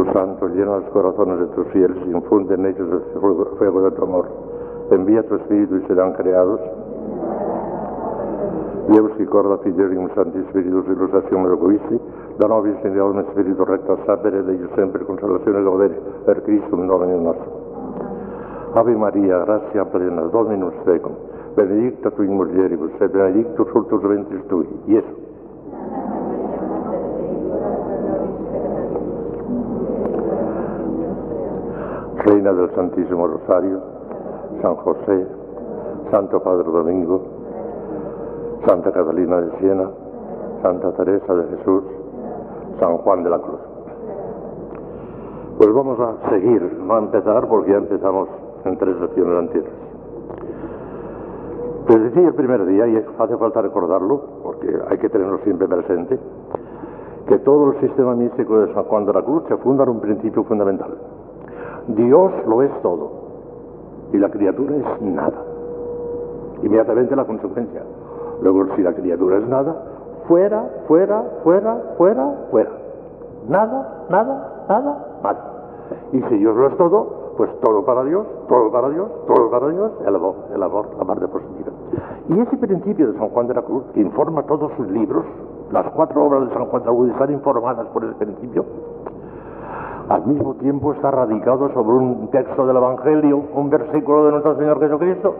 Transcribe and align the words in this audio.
Espíritu 0.00 0.12
Santo, 0.12 0.48
llena 0.48 0.78
los 0.78 0.90
corazones 0.90 1.40
de 1.40 1.46
tus 1.48 1.66
fieles 1.68 1.96
y 2.06 2.10
infunde 2.10 2.54
en 2.54 2.66
ellos 2.66 2.88
el 2.90 3.20
fuego 3.58 3.82
de 3.82 3.90
tu 3.92 4.02
amor. 4.02 4.28
Envía 4.90 5.22
tu 5.26 5.34
Espíritu 5.36 5.76
y 5.76 5.86
serán 5.86 6.12
creados. 6.12 6.60
Deus 8.88 9.12
y 9.18 9.24
corda 9.26 9.58
fidelium 9.58 10.08
Santi 10.14 10.42
Spiritus 10.48 10.86
illustrazione 10.86 11.48
loquisti, 11.48 12.00
da 12.38 12.48
nobis 12.48 12.76
in 12.82 13.24
Spiritu 13.30 13.64
recta 13.64 13.96
sapere 14.04 14.42
degli 14.42 14.66
sempre 14.74 15.04
consolazione 15.04 15.58
e 15.58 15.62
godere, 15.62 16.00
per 16.24 16.42
Cristo 16.42 16.74
un 16.74 16.86
nome 16.86 17.06
nostro. 17.14 17.68
Ave 18.72 18.96
Maria, 18.96 19.44
grazia 19.44 19.84
plena, 19.84 20.22
Dominus 20.22 20.74
tecum, 20.84 21.14
benedicta 21.54 22.10
tu 22.10 22.22
in 22.22 22.34
mulieribus, 22.34 22.90
et 22.98 23.10
benedictus 23.10 23.68
fructus 23.68 24.02
ventris 24.02 24.44
tui, 24.46 24.66
Iesu. 24.86 25.29
Reina 32.24 32.52
del 32.52 32.70
Santísimo 32.74 33.26
Rosario, 33.26 33.80
San 34.60 34.74
José, 34.76 35.26
Santo 36.10 36.42
Padre 36.42 36.64
Domingo, 36.70 37.22
Santa 38.66 38.92
Catalina 38.92 39.40
de 39.40 39.58
Siena, 39.58 39.88
Santa 40.60 40.92
Teresa 40.92 41.34
de 41.34 41.56
Jesús, 41.56 41.82
San 42.78 42.98
Juan 42.98 43.22
de 43.22 43.30
la 43.30 43.38
Cruz. 43.38 43.60
Pues 45.56 45.72
vamos 45.72 45.98
a 45.98 46.28
seguir, 46.28 46.62
no 46.62 46.94
a 46.94 46.98
empezar 46.98 47.48
porque 47.48 47.70
ya 47.70 47.78
empezamos 47.78 48.28
en 48.66 48.76
tres 48.76 49.00
lecciones 49.00 49.38
anteriores. 49.38 49.72
Les 51.88 52.02
decía 52.02 52.28
el 52.28 52.34
primer 52.34 52.66
día, 52.66 52.86
y 52.86 52.96
hace 52.96 53.36
falta 53.38 53.62
recordarlo, 53.62 54.20
porque 54.42 54.68
hay 54.90 54.98
que 54.98 55.08
tenerlo 55.08 55.38
siempre 55.38 55.66
presente, 55.66 56.18
que 57.26 57.38
todo 57.38 57.72
el 57.72 57.80
sistema 57.80 58.14
místico 58.14 58.60
de 58.60 58.74
San 58.74 58.84
Juan 58.84 59.06
de 59.06 59.14
la 59.14 59.22
Cruz 59.22 59.44
se 59.48 59.56
funda 59.56 59.84
en 59.84 59.90
un 59.90 60.00
principio 60.00 60.44
fundamental. 60.44 60.98
Dios 61.88 62.32
lo 62.46 62.62
es 62.62 62.70
todo 62.82 63.10
y 64.12 64.18
la 64.18 64.30
criatura 64.30 64.76
es 64.76 65.02
nada. 65.02 65.44
Inmediatamente 66.62 67.16
la 67.16 67.24
consecuencia. 67.24 67.82
Luego, 68.42 68.66
si 68.76 68.82
la 68.82 68.92
criatura 68.92 69.38
es 69.38 69.48
nada, 69.48 69.74
fuera, 70.26 70.64
fuera, 70.86 71.22
fuera, 71.42 71.94
fuera, 71.96 72.46
fuera. 72.50 72.70
Nada, 73.48 74.06
nada, 74.10 74.64
nada, 74.68 75.06
nada. 75.22 75.40
Y 76.12 76.22
si 76.22 76.36
Dios 76.38 76.56
lo 76.56 76.68
es 76.68 76.76
todo, 76.76 77.34
pues 77.36 77.50
todo 77.60 77.84
para 77.84 78.04
Dios, 78.04 78.26
todo 78.48 78.70
para 78.70 78.90
Dios, 78.90 79.08
todo 79.26 79.50
para 79.50 79.68
Dios, 79.68 79.92
el 80.06 80.14
amor, 80.14 80.34
el 80.54 80.62
amor, 80.62 80.86
la 80.98 81.04
parte 81.04 81.26
positiva. 81.28 81.70
Y 82.28 82.38
ese 82.38 82.56
principio 82.56 83.12
de 83.12 83.18
San 83.18 83.28
Juan 83.30 83.46
de 83.46 83.54
la 83.54 83.62
Cruz, 83.62 83.84
que 83.94 84.00
informa 84.00 84.42
todos 84.44 84.70
sus 84.76 84.88
libros, 84.88 85.24
las 85.72 85.90
cuatro 85.92 86.24
obras 86.24 86.48
de 86.48 86.54
San 86.54 86.66
Juan 86.66 86.82
de 86.82 86.88
la 86.88 86.94
Cruz 86.94 87.10
están 87.10 87.32
informadas 87.32 87.86
por 87.88 88.04
ese 88.04 88.14
principio, 88.14 88.64
al 90.10 90.26
mismo 90.26 90.54
tiempo 90.54 90.92
está 90.92 91.12
radicado 91.12 91.72
sobre 91.72 91.90
un 91.90 92.30
texto 92.32 92.66
del 92.66 92.76
Evangelio, 92.76 93.44
un 93.54 93.70
versículo 93.70 94.24
de 94.24 94.32
nuestro 94.32 94.56
Señor 94.56 94.80
Jesucristo. 94.80 95.34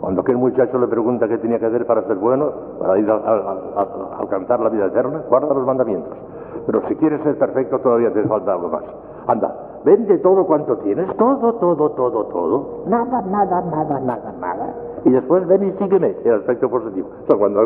Cuando 0.00 0.22
aquel 0.22 0.36
muchacho 0.36 0.78
le 0.78 0.88
pregunta 0.88 1.28
qué 1.28 1.38
tenía 1.38 1.60
que 1.60 1.66
hacer 1.66 1.86
para 1.86 2.02
ser 2.02 2.16
bueno, 2.16 2.50
para 2.80 2.98
ir 2.98 3.08
a, 3.08 4.18
alcanzar 4.18 4.58
la 4.58 4.68
vida 4.68 4.86
eterna, 4.86 5.22
guarda 5.28 5.54
los 5.54 5.64
mandamientos. 5.64 6.12
Pero 6.66 6.82
si 6.88 6.96
quieres 6.96 7.22
ser 7.22 7.38
perfecto 7.38 7.78
todavía 7.78 8.12
te 8.12 8.24
falta 8.24 8.52
algo 8.52 8.68
más. 8.68 8.82
Anda, 9.28 9.80
vende 9.84 10.18
todo 10.18 10.44
cuanto 10.44 10.76
tienes, 10.78 11.16
todo, 11.16 11.54
todo, 11.54 11.90
todo, 11.90 12.24
todo. 12.24 12.82
Nada, 12.88 13.22
nada, 13.22 13.62
nada, 13.62 14.00
nada, 14.00 14.34
nada. 14.40 14.74
Y 15.04 15.10
después 15.10 15.46
ven 15.46 15.68
y 15.68 15.72
sígueme, 15.78 16.16
el 16.24 16.34
aspecto 16.34 16.68
positivo. 16.68 17.10
O 17.28 17.38
cuando 17.38 17.60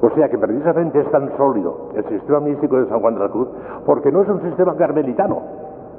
o 0.00 0.10
sea 0.10 0.28
que 0.28 0.38
precisamente 0.38 1.00
es 1.00 1.10
tan 1.10 1.36
sólido 1.36 1.90
el 1.94 2.04
sistema 2.04 2.40
místico 2.40 2.76
de 2.76 2.86
San 2.88 3.00
Juan 3.00 3.14
de 3.14 3.20
la 3.20 3.28
Cruz 3.28 3.48
porque 3.84 4.12
no 4.12 4.22
es 4.22 4.28
un 4.28 4.42
sistema 4.42 4.76
carmelitano, 4.76 5.40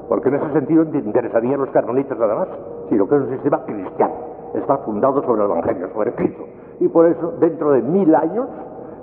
porque 0.07 0.29
en 0.29 0.35
ese 0.35 0.51
sentido 0.53 0.83
interesarían 0.83 1.59
los 1.59 1.69
carmelitas 1.69 2.17
nada 2.17 2.35
más, 2.35 2.47
sino 2.89 3.07
que 3.07 3.15
es 3.15 3.21
un 3.21 3.29
sistema 3.29 3.63
cristiano. 3.65 4.13
Está 4.53 4.77
fundado 4.79 5.21
sobre 5.23 5.43
el 5.43 5.51
Evangelio, 5.51 5.89
sobre 5.93 6.13
Cristo. 6.13 6.43
Y 6.80 6.87
por 6.87 7.05
eso, 7.05 7.33
dentro 7.39 7.71
de 7.71 7.81
mil 7.81 8.13
años, 8.15 8.47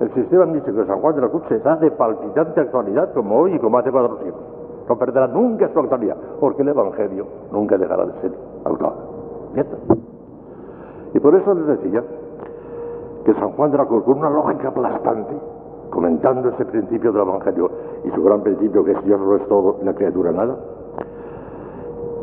el 0.01 0.13
sistema 0.15 0.47
místico 0.47 0.79
de 0.79 0.87
San 0.87 1.01
Juan 1.01 1.15
de 1.17 1.21
la 1.23 1.29
Cruz 1.29 1.43
será 1.49 1.77
de 1.77 1.91
palpitante 1.91 2.61
actualidad 2.61 3.13
como 3.13 3.41
hoy 3.41 3.55
y 3.55 3.59
como 3.59 3.79
hace 3.79 3.91
cuatro 3.91 4.19
siglos. 4.19 4.41
No 4.89 4.99
perderá 4.99 5.27
nunca 5.29 5.69
su 5.73 5.79
actualidad, 5.81 6.17
porque 6.41 6.63
el 6.63 6.69
Evangelio 6.69 7.27
nunca 7.53 7.77
dejará 7.77 8.07
de 8.07 8.13
ser 8.21 8.33
actual. 8.65 8.95
Y 11.15 11.21
por 11.21 11.35
eso 11.35 11.55
les 11.55 11.67
decía 11.67 12.03
que 13.25 13.35
San 13.35 13.53
Juan 13.53 13.71
de 13.71 13.79
la 13.79 13.87
Cruz, 13.87 14.05
con 14.05 14.19
una 14.19 14.31
lógica 14.31 14.69
aplastante, 14.69 15.35
comentando 15.91 16.49
ese 16.51 16.65
principio 16.65 17.13
del 17.13 17.23
Evangelio 17.23 17.71
y 18.05 18.11
su 18.11 18.23
gran 18.23 18.43
principio 18.43 18.85
que 18.85 18.93
es 18.93 19.05
Dios 19.05 19.21
no 19.21 19.37
es 19.37 19.49
todo 19.49 19.77
la 19.83 19.95
criatura 19.95 20.33
nada, 20.33 20.57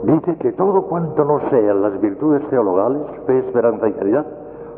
dice 0.03 0.35
que 0.37 0.51
todo 0.53 0.83
cuanto 0.83 1.23
no 1.23 1.39
sean 1.49 1.81
las 1.81 1.99
virtudes 1.99 2.47
teologales, 2.49 3.01
fe, 3.25 3.39
esperanza 3.39 3.87
y 3.87 3.93
caridad, 3.93 4.25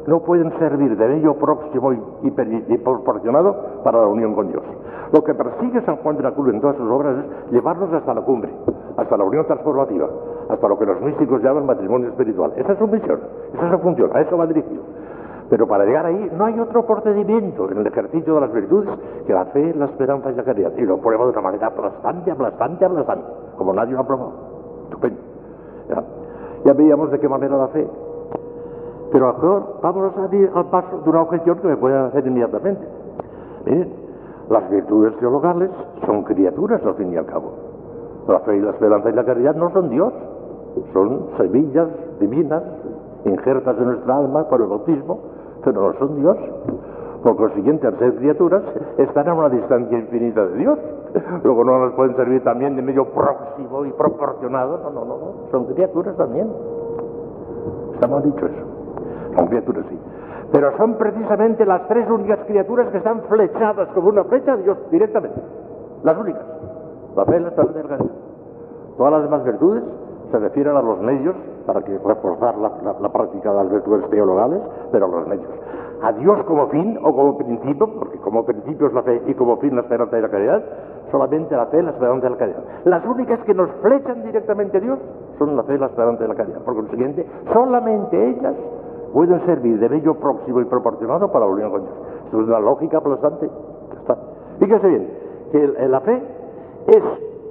no 0.07 0.19
pueden 0.19 0.51
servir 0.59 0.97
de 0.97 1.07
medio 1.07 1.35
próximo 1.35 1.94
y, 1.94 2.78
proporcionado 2.78 3.56
para 3.83 4.00
la 4.01 4.07
unión 4.07 4.35
con 4.35 4.50
Dios. 4.50 4.63
Lo 5.13 5.23
que 5.23 5.33
persigue 5.33 5.81
San 5.85 5.97
Juan 5.97 6.17
de 6.17 6.23
la 6.23 6.31
Cruz 6.31 6.53
en 6.53 6.59
todas 6.59 6.75
sus 6.75 6.89
obras 6.89 7.17
es 7.17 7.51
llevarnos 7.51 7.91
hasta 7.94 8.13
la 8.13 8.22
cumbre, 8.22 8.51
hasta 8.97 9.16
la 9.16 9.23
unión 9.23 9.45
transformativa, 9.45 10.09
hasta 10.50 10.67
lo 10.67 10.78
que 10.78 10.85
los 10.85 11.00
místicos 11.01 11.41
llaman 11.41 11.66
matrimonio 11.66 12.09
espiritual. 12.09 12.51
Esa 12.57 12.73
es 12.73 12.79
su 12.79 12.88
misión, 12.88 13.19
esa 13.53 13.66
es 13.66 13.72
su 13.72 13.79
función, 13.79 14.12
a 14.13 14.22
eso 14.22 14.38
va 14.38 14.45
dirigido. 14.45 14.81
Pero 15.53 15.67
para 15.67 15.85
llegar 15.85 16.03
ahí 16.07 16.31
no 16.35 16.45
hay 16.45 16.59
otro 16.59 16.83
procedimiento 16.83 17.69
en 17.69 17.77
el 17.77 17.85
ejercicio 17.85 18.33
de 18.33 18.41
las 18.41 18.51
virtudes 18.51 18.89
que 19.27 19.33
la 19.33 19.45
fe, 19.45 19.71
la 19.75 19.85
esperanza 19.85 20.31
y 20.31 20.35
la 20.35 20.43
caridad. 20.43 20.71
Y 20.75 20.81
lo 20.81 20.97
prueba 20.97 21.25
de 21.25 21.29
una 21.29 21.41
manera 21.41 21.67
aplastante, 21.67 22.31
aplastante, 22.31 22.83
aplastante, 22.83 23.27
como 23.55 23.71
nadie 23.71 23.93
lo 23.93 23.99
ha 23.99 24.07
probado. 24.07 24.31
Estupendo. 24.85 25.21
Ya, 26.65 26.73
veíamos 26.73 27.11
de 27.11 27.19
qué 27.19 27.29
manera 27.29 27.55
la 27.55 27.67
fe. 27.67 27.87
Pero 29.11 29.27
ahora 29.27 29.63
vamos 29.83 30.17
a 30.17 30.57
al 30.57 30.65
paso 30.71 31.01
de 31.03 31.09
una 31.11 31.21
objeción 31.21 31.59
que 31.59 31.67
me 31.67 31.77
pueden 31.77 31.99
hacer 32.05 32.25
inmediatamente. 32.25 32.87
Miren, 33.67 33.93
las 34.49 34.67
virtudes 34.71 35.15
teologales 35.19 35.69
son 36.07 36.23
criaturas 36.23 36.83
al 36.83 36.95
fin 36.95 37.13
y 37.13 37.17
al 37.17 37.27
cabo. 37.27 37.51
La 38.27 38.39
fe 38.39 38.57
y 38.57 38.59
la 38.59 38.71
esperanza 38.71 39.07
y 39.07 39.13
la 39.13 39.23
caridad 39.23 39.53
no 39.53 39.69
son 39.69 39.91
Dios, 39.91 40.13
son 40.93 41.27
semillas 41.37 41.89
divinas 42.19 42.63
injertas 43.25 43.77
en 43.77 43.85
nuestra 43.85 44.17
alma 44.17 44.49
por 44.49 44.59
el 44.59 44.67
bautismo 44.67 45.42
pero 45.63 45.91
no 45.91 46.00
son 46.00 46.16
Dios. 46.16 46.38
Por 47.24 47.38
consiguiente, 47.38 47.88
al 47.88 47.97
ser 48.00 48.16
criaturas, 48.16 48.63
están 48.97 49.29
a 49.29 49.34
una 49.34 49.50
distancia 49.50 49.97
infinita 49.97 50.46
de 50.46 50.57
Dios. 50.57 50.78
Luego 51.44 51.63
no 51.63 51.79
nos 51.79 51.94
pueden 51.94 52.16
servir 52.18 52.44
también 52.44 52.75
de 52.75 52.81
medio 52.81 53.06
próximo 53.06 53.85
y 53.85 53.91
proporcionado. 53.91 54.79
No, 54.79 54.91
no, 54.91 55.06
no. 55.06 55.50
Son 55.51 55.66
criaturas 55.68 56.18
también. 56.18 56.51
Está 57.94 58.07
mal 58.07 58.24
dicho 58.24 58.46
eso. 58.46 59.35
Son 59.38 59.47
criaturas, 59.47 59.85
sí. 59.90 59.97
Pero 60.51 60.75
son 60.78 60.96
precisamente 60.96 61.66
las 61.66 61.88
tres 61.88 62.09
únicas 62.09 62.40
criaturas 62.45 62.90
que 62.90 62.97
están 62.97 63.22
flechadas 63.24 63.88
como 63.94 64.09
una 64.09 64.25
flecha 64.25 64.57
de 64.57 64.63
Dios 64.63 64.78
directamente. 64.91 65.41
Las 66.03 66.18
únicas. 66.18 66.44
La 67.16 67.25
fe, 67.25 67.40
la 67.40 67.47
esperanza 67.50 68.03
y. 68.03 68.97
Todas 68.97 69.13
las 69.13 69.24
demás 69.24 69.44
virtudes 69.44 69.84
se 70.33 70.39
refieren 70.39 70.75
a 70.75 70.81
los 70.81 70.99
medios 70.99 71.35
para 71.67 71.83
que 71.83 71.95
reforzar 71.95 72.57
la, 72.57 73.09
práctica 73.13 73.51
de 73.51 73.55
las 73.55 73.69
virtudes 73.71 74.09
teologales, 74.09 74.63
pero 74.91 75.05
a 75.05 75.07
los 75.07 75.27
medios. 75.27 75.47
A 76.01 76.11
Dios 76.13 76.44
como 76.45 76.69
fin 76.69 76.97
o 77.03 77.16
como 77.16 77.38
principio, 77.38 77.88
porque 77.99 78.17
como 78.17 78.44
principio 78.44 78.88
es 78.88 78.94
la 78.94 79.03
fe 79.03 79.21
y 79.27 79.35
como 79.35 79.57
fin 79.57 79.75
la 79.75 79.83
esperanza 79.83 80.17
y 80.17 80.21
la 80.23 80.29
caridad, 80.29 80.63
solamente 81.11 81.55
la 81.55 81.67
fe, 81.67 81.83
la 81.83 81.91
esperanza 81.91 82.25
y 82.25 82.29
la 82.31 82.38
caridad. 82.38 82.63
Las 82.85 83.05
únicas 83.05 83.41
que 83.41 83.53
nos 83.53 83.69
flechan 83.83 84.23
directamente 84.23 84.77
a 84.77 84.81
Dios 84.81 84.99
son 85.38 85.55
la 85.55 85.61
fe, 85.66 85.77
la 85.77 85.85
esperanza 85.85 86.25
y 86.25 86.27
la 86.27 86.35
caridad. 86.35 86.61
Por 86.63 86.75
consiguiente, 86.77 87.27
solamente 87.53 88.29
ellas 88.29 88.55
pueden 89.13 89.39
servir 89.45 89.79
de 89.79 89.88
medio 89.88 90.15
próximo 90.15 90.61
y 90.61 90.65
proporcionado 90.65 91.31
para 91.31 91.45
la 91.45 91.51
unión 91.51 91.69
con 91.69 91.81
Dios. 91.81 91.94
Esto 92.25 92.41
es 92.41 92.47
una 92.47 92.59
lógica 92.59 92.97
aplastante. 92.97 93.47
Fíjese 94.57 94.88
bien, 94.88 95.09
que 95.51 95.88
la 95.88 96.01
fe 96.01 96.23
es 96.88 97.03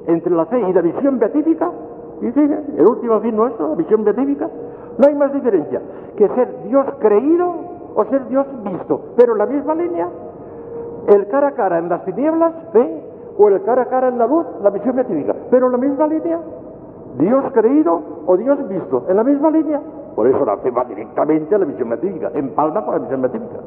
entre 0.08 0.34
la 0.34 0.46
fe 0.46 0.58
y 0.58 0.72
la 0.72 0.80
visión 0.80 1.20
beatífica 1.20 1.70
y 2.22 2.78
el 2.78 2.86
último 2.86 3.18
fin 3.20 3.34
nuestro, 3.34 3.70
la 3.70 3.74
visión 3.74 4.04
beatífica, 4.04 4.48
no 4.96 5.08
hay 5.08 5.14
más 5.14 5.32
diferencia 5.32 5.80
que 6.16 6.28
ser 6.28 6.62
Dios 6.64 6.86
creído 7.00 7.52
o 7.96 8.04
ser 8.04 8.28
Dios 8.28 8.46
visto, 8.62 9.00
pero 9.16 9.32
en 9.32 9.38
la 9.38 9.46
misma 9.46 9.74
línea, 9.74 10.08
el 11.08 11.26
cara 11.28 11.48
a 11.48 11.52
cara 11.52 11.78
en 11.78 11.88
las 11.88 12.04
tinieblas, 12.04 12.52
fe, 12.72 13.02
o 13.36 13.48
el 13.48 13.62
cara 13.62 13.82
a 13.82 13.86
cara 13.86 14.08
en 14.08 14.18
la 14.18 14.26
luz, 14.26 14.46
la 14.62 14.70
visión 14.70 14.94
beatífica, 14.94 15.34
pero 15.50 15.66
en 15.66 15.72
la 15.72 15.78
misma 15.78 16.06
línea, 16.06 16.38
Dios 17.18 17.44
creído 17.52 18.00
o 18.26 18.36
Dios 18.36 18.68
visto, 18.68 19.04
en 19.08 19.16
la 19.16 19.24
misma 19.24 19.50
línea. 19.50 19.80
Por 20.14 20.28
eso 20.28 20.44
la 20.44 20.58
fe 20.58 20.70
va 20.70 20.84
directamente 20.84 21.54
a 21.54 21.58
la 21.58 21.64
visión 21.64 21.88
beatífica, 21.88 22.30
empalma 22.34 22.84
con 22.84 22.94
la 22.94 23.00
visión 23.00 23.22
beatífica. 23.22 23.58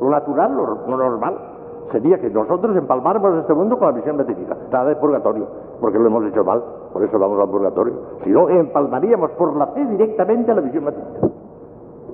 Lo 0.00 0.08
natural, 0.08 0.56
lo 0.56 0.96
normal 0.96 1.53
sería 1.92 2.18
que 2.18 2.30
nosotros 2.30 2.76
empalmáramos 2.76 3.40
este 3.40 3.54
mundo 3.54 3.78
con 3.78 3.88
la 3.88 3.94
visión 3.94 4.16
beatífica, 4.16 4.56
nada 4.70 4.86
de 4.86 4.96
purgatorio, 4.96 5.46
porque 5.80 5.98
lo 5.98 6.06
hemos 6.06 6.24
hecho 6.26 6.44
mal, 6.44 6.62
por 6.92 7.02
eso 7.02 7.18
vamos 7.18 7.40
al 7.40 7.48
purgatorio. 7.48 7.94
Si 8.24 8.30
no, 8.30 8.48
empalmaríamos 8.48 9.30
por 9.32 9.56
la 9.56 9.68
fe 9.68 9.84
directamente 9.86 10.50
a 10.50 10.54
la 10.54 10.60
visión 10.60 10.84
beatífica. 10.84 11.28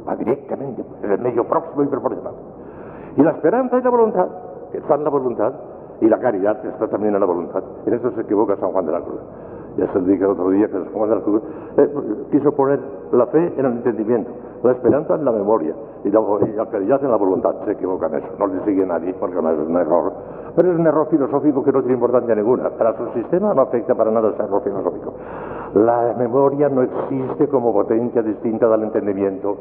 Va 0.08 0.17
directamente, 0.17 0.84
en 1.02 1.12
el 1.12 1.20
medio 1.20 1.44
próximo 1.44 1.82
y 1.82 1.87
proporcional. 1.87 2.34
Y 3.17 3.22
la 3.22 3.32
esperanza 3.32 3.78
y 3.78 3.82
la 3.82 3.90
voluntad, 3.90 4.28
que 4.72 4.78
está 4.78 4.94
en 4.94 5.05
la 5.05 5.11
voluntad, 5.11 5.52
Y 6.00 6.08
la 6.08 6.19
caridad 6.19 6.64
está 6.64 6.88
también 6.88 7.14
en 7.14 7.20
la 7.20 7.26
voluntad. 7.26 7.62
En 7.84 7.93
eso 7.93 8.11
se 8.12 8.22
equivoca 8.22 8.56
San 8.56 8.72
Juan 8.72 8.87
de 8.87 8.93
la 8.93 9.00
Cruz. 9.02 9.20
Ya 9.81 9.91
se 9.94 10.00
dije 10.00 10.23
el 10.23 10.32
otro 10.32 10.50
día 10.50 10.69
que 10.69 10.79
la 10.79 11.21
Cruz 11.23 11.43
eh, 11.79 11.88
quiso 12.31 12.53
poner 12.53 12.79
la 13.12 13.27
fe 13.29 13.55
en 13.56 13.65
el 13.65 13.73
entendimiento, 13.73 14.31
la 14.62 14.73
esperanza 14.73 15.15
en 15.15 15.25
la 15.25 15.32
memoria 15.32 15.75
y 16.05 16.11
la, 16.11 16.67
caridad 16.71 17.03
en 17.03 17.11
la 17.11 17.17
voluntad. 17.17 17.55
Se 17.65 17.73
equivoca 17.73 18.09
en 18.09 18.17
eso. 18.17 18.29
No 18.38 18.47
le 18.49 18.62
sigue 18.67 18.85
nadie 18.85 19.15
porque 19.19 19.41
no 19.41 19.49
es 19.49 19.59
un 19.59 19.75
error. 19.77 20.12
Pero 20.55 20.73
es 20.73 20.79
un 20.79 20.87
error 20.87 21.09
filosófico 21.09 21.65
que 21.65 21.73
no 21.73 21.81
tiene 21.81 21.94
importancia 21.94 22.35
ninguna. 22.35 22.69
Para 22.69 22.94
su 22.94 23.06
sistema 23.15 23.55
no 23.55 23.62
afecta 23.62 23.94
para 23.94 24.11
nada 24.11 24.29
ese 24.29 24.43
error 24.43 24.62
filosófico. 24.62 25.15
La 25.73 26.15
memoria 26.19 26.69
no 26.69 26.82
existe 26.82 27.49
como 27.49 27.73
potencia 27.73 28.21
distinta 28.21 28.69
del 28.69 28.82
entendimiento. 28.82 29.56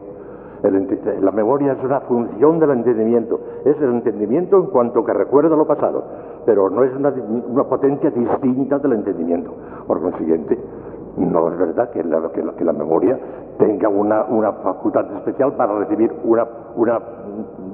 La 0.62 1.32
memoria 1.32 1.74
es 1.74 1.84
una 1.84 2.02
función 2.02 2.60
del 2.60 2.72
entendimiento, 2.72 3.40
es 3.64 3.78
el 3.78 3.92
entendimiento 3.92 4.58
en 4.58 4.66
cuanto 4.68 5.06
que 5.06 5.14
recuerda 5.14 5.56
lo 5.56 5.66
pasado, 5.66 6.04
pero 6.46 6.70
no 6.70 6.84
es 6.84 6.94
una, 6.96 7.14
potencia 7.64 8.10
distinta 8.12 8.78
del 8.80 8.94
entendimiento. 8.94 9.54
Por 9.88 10.02
consiguiente, 10.02 10.60
no 11.18 11.48
es 11.50 11.58
verdad 11.58 11.90
que 11.92 12.04
la, 12.04 12.74
memoria 12.74 13.18
tenga 13.58 13.88
una, 13.88 14.26
una, 14.26 14.52
facultad 14.54 15.06
especial 15.18 15.54
para 15.54 15.80
recibir 15.80 16.12
una, 16.26 16.46
una 16.76 17.00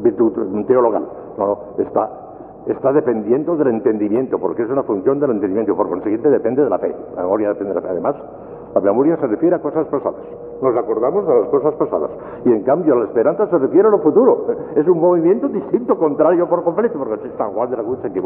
virtud 0.03 0.65
teologal. 0.67 1.07
No, 1.39 1.57
está, 1.79 2.09
está 2.67 2.93
dependiendo 2.93 3.55
del 3.57 3.69
entendimiento, 3.69 4.37
porque 4.37 4.61
es 4.61 4.69
una 4.69 4.83
función 4.83 5.19
del 5.19 5.31
entendimiento, 5.31 5.75
por 5.75 5.89
consiguiente 5.89 6.29
depende 6.29 6.63
de 6.63 6.69
la 6.69 6.77
fe. 6.77 6.95
La 7.15 7.23
memoria 7.23 7.49
depende 7.49 7.73
de 7.73 7.75
la 7.75 7.81
fe. 7.81 7.89
Además, 7.89 8.15
la 8.75 8.81
memoria 8.81 9.17
se 9.17 9.25
refiere 9.25 9.55
a 9.55 9.59
cosas 9.59 9.87
pasadas. 9.87 10.21
Nos 10.61 10.75
acordamos 10.77 11.27
de 11.27 11.39
las 11.41 11.49
cosas 11.49 11.73
pasadas. 11.75 12.11
Y 12.45 12.51
en 12.51 12.63
cambio, 12.63 12.95
la 12.95 13.05
esperanza 13.05 13.47
se 13.47 13.57
refiere 13.57 13.87
a 13.87 13.91
lo 13.91 13.99
futuro. 13.99 14.45
Es 14.75 14.87
un 14.87 14.99
movimiento 14.99 15.47
distinto, 15.49 15.97
contrario 15.97 16.47
por 16.47 16.63
completo, 16.63 16.97
porque 16.97 17.29
San 17.37 17.51
Juan 17.51 17.69
de 17.69 17.77
la 17.77 17.83
Cruz 17.83 17.99
se 18.01 18.07
eso. 18.07 18.23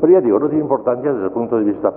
Pero 0.00 0.12
ya 0.12 0.20
digo, 0.20 0.38
no 0.38 0.48
tiene 0.48 0.62
importancia 0.62 1.12
desde 1.12 1.26
el 1.26 1.32
punto 1.32 1.56
de 1.56 1.64
vista 1.64 1.92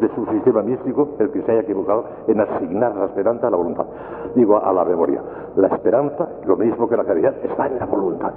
de 0.00 0.08
su 0.14 0.26
sistema 0.26 0.62
místico 0.62 1.08
el 1.18 1.30
que 1.30 1.42
se 1.42 1.52
haya 1.52 1.60
equivocado 1.62 2.04
en 2.26 2.40
asignar 2.40 2.94
la 2.94 3.06
esperanza 3.06 3.48
a 3.48 3.50
la 3.50 3.56
voluntad. 3.56 3.86
Digo, 4.34 4.58
a 4.62 4.72
la 4.72 4.84
memoria. 4.84 5.22
La 5.56 5.68
esperanza, 5.68 6.28
lo 6.44 6.56
mismo 6.56 6.88
que 6.88 6.96
la 6.96 7.04
caridad, 7.04 7.34
está 7.42 7.66
en 7.66 7.78
la 7.78 7.86
voluntad. 7.86 8.32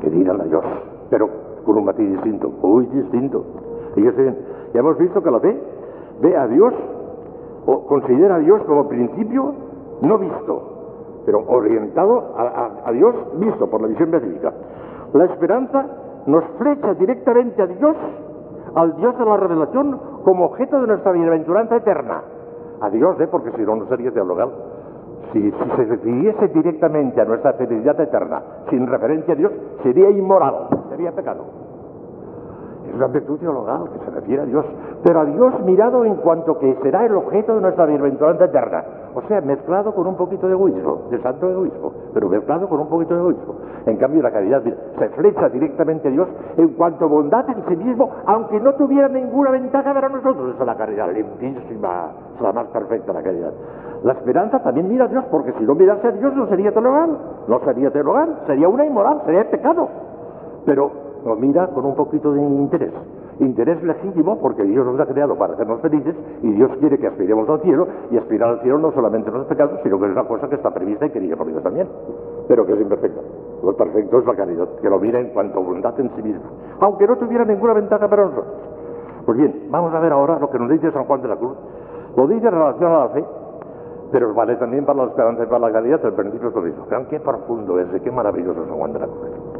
Que 0.00 0.10
dirán 0.10 0.40
a 0.40 0.44
Dios, 0.44 0.64
pero 1.08 1.28
con 1.64 1.76
un 1.78 1.84
matiz 1.84 2.10
distinto, 2.10 2.50
muy 2.62 2.86
distinto. 2.86 3.44
Y 3.96 4.02
ya 4.02 4.34
hemos 4.74 4.98
visto 4.98 5.22
que 5.22 5.30
la 5.30 5.40
fe 5.40 5.62
ve 6.20 6.36
a 6.36 6.46
Dios 6.48 6.74
o 7.66 7.86
considera 7.86 8.36
a 8.36 8.38
Dios 8.38 8.62
como 8.64 8.88
principio 8.88 9.54
no 10.00 10.18
visto, 10.18 11.22
pero 11.24 11.44
orientado 11.46 12.34
a, 12.36 12.90
Dios 12.92 13.14
visto 13.34 13.70
por 13.70 13.80
la 13.82 13.88
visión 13.88 14.10
beatífica. 14.10 14.52
La 15.12 15.24
esperanza 15.26 15.86
nos 16.26 16.44
flecha 16.58 16.94
directamente 16.94 17.62
a 17.62 17.66
Dios, 17.66 17.96
al 18.74 18.96
Dios 18.96 19.16
de 19.18 19.24
la 19.24 19.36
revelación, 19.36 20.00
como 20.24 20.46
objeto 20.46 20.80
de 20.80 20.88
nuestra 20.88 21.12
bienaventuranza 21.12 21.76
eterna. 21.76 22.22
A 22.80 22.90
Dios, 22.90 23.20
¿eh? 23.20 23.28
porque 23.30 23.52
si 23.52 23.62
no, 23.62 23.76
no 23.76 23.86
sería 23.86 24.10
teologal. 24.10 24.50
Si, 25.32 25.40
si 25.40 25.70
se 25.76 25.84
refiriese 25.84 26.48
directamente 26.48 27.20
a 27.20 27.24
nuestra 27.24 27.52
felicidad 27.52 27.98
eterna, 28.00 28.42
sin 28.70 28.86
referencia 28.86 29.34
a 29.34 29.36
Dios, 29.36 29.52
sería 29.82 30.10
inmoral, 30.10 30.66
sería 30.90 31.12
pecado. 31.12 31.61
Es 32.92 32.96
una 32.96 33.06
virtud 33.06 33.38
teologal 33.38 33.88
que 33.90 34.04
se 34.04 34.10
refiere 34.10 34.42
a 34.42 34.44
Dios, 34.44 34.66
pero 35.02 35.20
a 35.20 35.24
Dios 35.24 35.60
mirado 35.64 36.04
en 36.04 36.16
cuanto 36.16 36.58
que 36.58 36.76
será 36.82 37.06
el 37.06 37.16
objeto 37.16 37.54
de 37.54 37.62
nuestra 37.62 37.86
bienaventuranza 37.86 38.44
eterna. 38.44 38.84
O 39.14 39.22
sea, 39.22 39.40
mezclado 39.40 39.94
con 39.94 40.06
un 40.06 40.16
poquito 40.16 40.46
de 40.46 40.52
egoísmo, 40.52 41.04
de 41.10 41.18
santo 41.22 41.48
egoísmo, 41.48 41.90
pero 42.12 42.28
mezclado 42.28 42.68
con 42.68 42.80
un 42.80 42.88
poquito 42.88 43.14
de 43.14 43.20
egoísmo. 43.20 43.54
En 43.86 43.96
cambio, 43.96 44.22
la 44.22 44.30
caridad 44.30 44.62
se 44.62 45.08
flecha 45.08 45.48
directamente 45.48 46.08
a 46.08 46.10
Dios 46.10 46.28
en 46.58 46.68
cuanto 46.74 47.06
a 47.06 47.08
bondad 47.08 47.48
en 47.48 47.64
sí 47.66 47.76
mismo, 47.82 48.10
aunque 48.26 48.60
no 48.60 48.74
tuviera 48.74 49.08
ninguna 49.08 49.52
ventaja 49.52 49.94
para 49.94 50.10
nosotros. 50.10 50.54
Esa 50.54 50.60
es 50.60 50.66
la 50.66 50.76
caridad 50.76 51.10
limpísima, 51.12 52.10
es 52.34 52.40
la 52.42 52.52
más 52.52 52.66
perfecta 52.66 53.14
la 53.14 53.22
caridad. 53.22 53.52
La 54.04 54.12
esperanza 54.12 54.62
también 54.62 54.88
mira 54.88 55.06
a 55.06 55.08
Dios, 55.08 55.24
porque 55.30 55.52
si 55.54 55.64
no 55.64 55.74
mirase 55.74 56.08
a 56.08 56.12
Dios 56.12 56.34
no 56.34 56.46
sería 56.48 56.72
teologal, 56.72 57.16
no 57.48 57.58
sería 57.60 57.90
teologal, 57.90 58.40
sería 58.46 58.68
una 58.68 58.84
inmoral, 58.84 59.22
sería 59.24 59.50
pecado. 59.50 59.88
Pero 60.66 61.11
lo 61.24 61.36
mira 61.36 61.68
con 61.68 61.84
un 61.84 61.94
poquito 61.94 62.32
de 62.32 62.40
interés. 62.40 62.92
Interés 63.38 63.82
legítimo 63.82 64.38
porque 64.38 64.62
Dios 64.62 64.84
nos 64.84 65.00
ha 65.00 65.06
creado 65.06 65.36
para 65.36 65.54
hacernos 65.54 65.80
felices 65.80 66.14
y 66.42 66.52
Dios 66.52 66.70
quiere 66.78 66.98
que 66.98 67.06
aspiremos 67.06 67.48
al 67.48 67.60
cielo 67.60 67.86
y 68.10 68.18
aspirar 68.18 68.50
al 68.50 68.60
cielo 68.60 68.78
no 68.78 68.92
solamente 68.92 69.30
en 69.30 69.38
los 69.38 69.46
pecados, 69.46 69.80
sino 69.82 69.98
que 69.98 70.06
es 70.06 70.12
una 70.12 70.24
cosa 70.24 70.48
que 70.48 70.56
está 70.56 70.70
prevista 70.70 71.06
y 71.06 71.10
querida 71.10 71.36
por 71.36 71.46
Dios 71.46 71.62
también, 71.62 71.88
pero 72.46 72.66
que 72.66 72.74
es 72.74 72.80
imperfecta. 72.80 73.20
Lo 73.62 73.76
perfecto 73.76 74.18
es 74.18 74.26
la 74.26 74.34
caridad, 74.34 74.68
que 74.80 74.90
lo 74.90 74.98
mira 74.98 75.20
en 75.20 75.30
cuanto 75.30 75.58
a 75.58 75.62
voluntad 75.62 75.98
en 75.98 76.10
sí 76.14 76.22
misma, 76.22 76.50
aunque 76.80 77.06
no 77.06 77.16
tuviera 77.16 77.44
ninguna 77.44 77.74
ventaja 77.74 78.08
para 78.08 78.24
nosotros. 78.24 78.54
Pues 79.24 79.38
bien, 79.38 79.68
vamos 79.70 79.94
a 79.94 80.00
ver 80.00 80.12
ahora 80.12 80.38
lo 80.38 80.50
que 80.50 80.58
nos 80.58 80.68
dice 80.68 80.90
San 80.90 81.04
Juan 81.04 81.22
de 81.22 81.28
la 81.28 81.36
Cruz. 81.36 81.56
Lo 82.16 82.26
dice 82.26 82.46
en 82.46 82.52
relación 82.52 82.92
a 82.92 82.98
la 82.98 83.08
fe, 83.10 83.24
pero 84.10 84.34
vale 84.34 84.56
también 84.56 84.84
para 84.84 85.04
la 85.04 85.10
esperanza 85.10 85.44
y 85.44 85.46
para 85.46 85.60
la 85.60 85.72
caridad, 85.72 86.04
el 86.04 86.12
principio 86.12 86.48
es 86.48 86.54
lo 86.54 86.62
mismo. 86.62 86.86
Vean 86.90 87.06
qué 87.06 87.20
profundo 87.20 87.78
es, 87.78 87.88
qué 88.02 88.10
maravilloso 88.10 88.66
San 88.66 88.76
Juan 88.76 88.92
de 88.92 88.98
la 88.98 89.06
Cruz. 89.06 89.51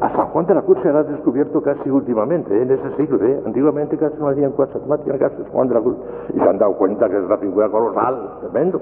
A 0.00 0.10
San 0.10 0.26
Juan 0.26 0.46
de 0.46 0.54
la 0.54 0.62
Cruz 0.62 0.78
se 0.82 0.88
ha 0.88 1.02
descubierto 1.04 1.62
casi 1.62 1.88
últimamente, 1.88 2.60
en 2.60 2.70
ese 2.70 2.96
siglo. 2.96 3.24
¿eh? 3.24 3.40
Antiguamente 3.46 3.96
casi 3.96 4.16
no 4.18 4.28
hacían 4.28 4.52
cosas, 4.52 4.84
no 4.86 4.94
hacían 4.94 5.18
caso 5.18 5.36
San 5.44 5.52
Juan 5.52 5.68
de 5.68 5.74
la 5.74 5.80
Cruz. 5.80 5.96
Y 6.34 6.38
se 6.38 6.48
han 6.48 6.58
dado 6.58 6.74
cuenta 6.76 7.08
que 7.08 7.16
es 7.16 7.24
una 7.24 7.36
figura 7.38 7.68
colosal, 7.68 8.38
tremendo. 8.40 8.80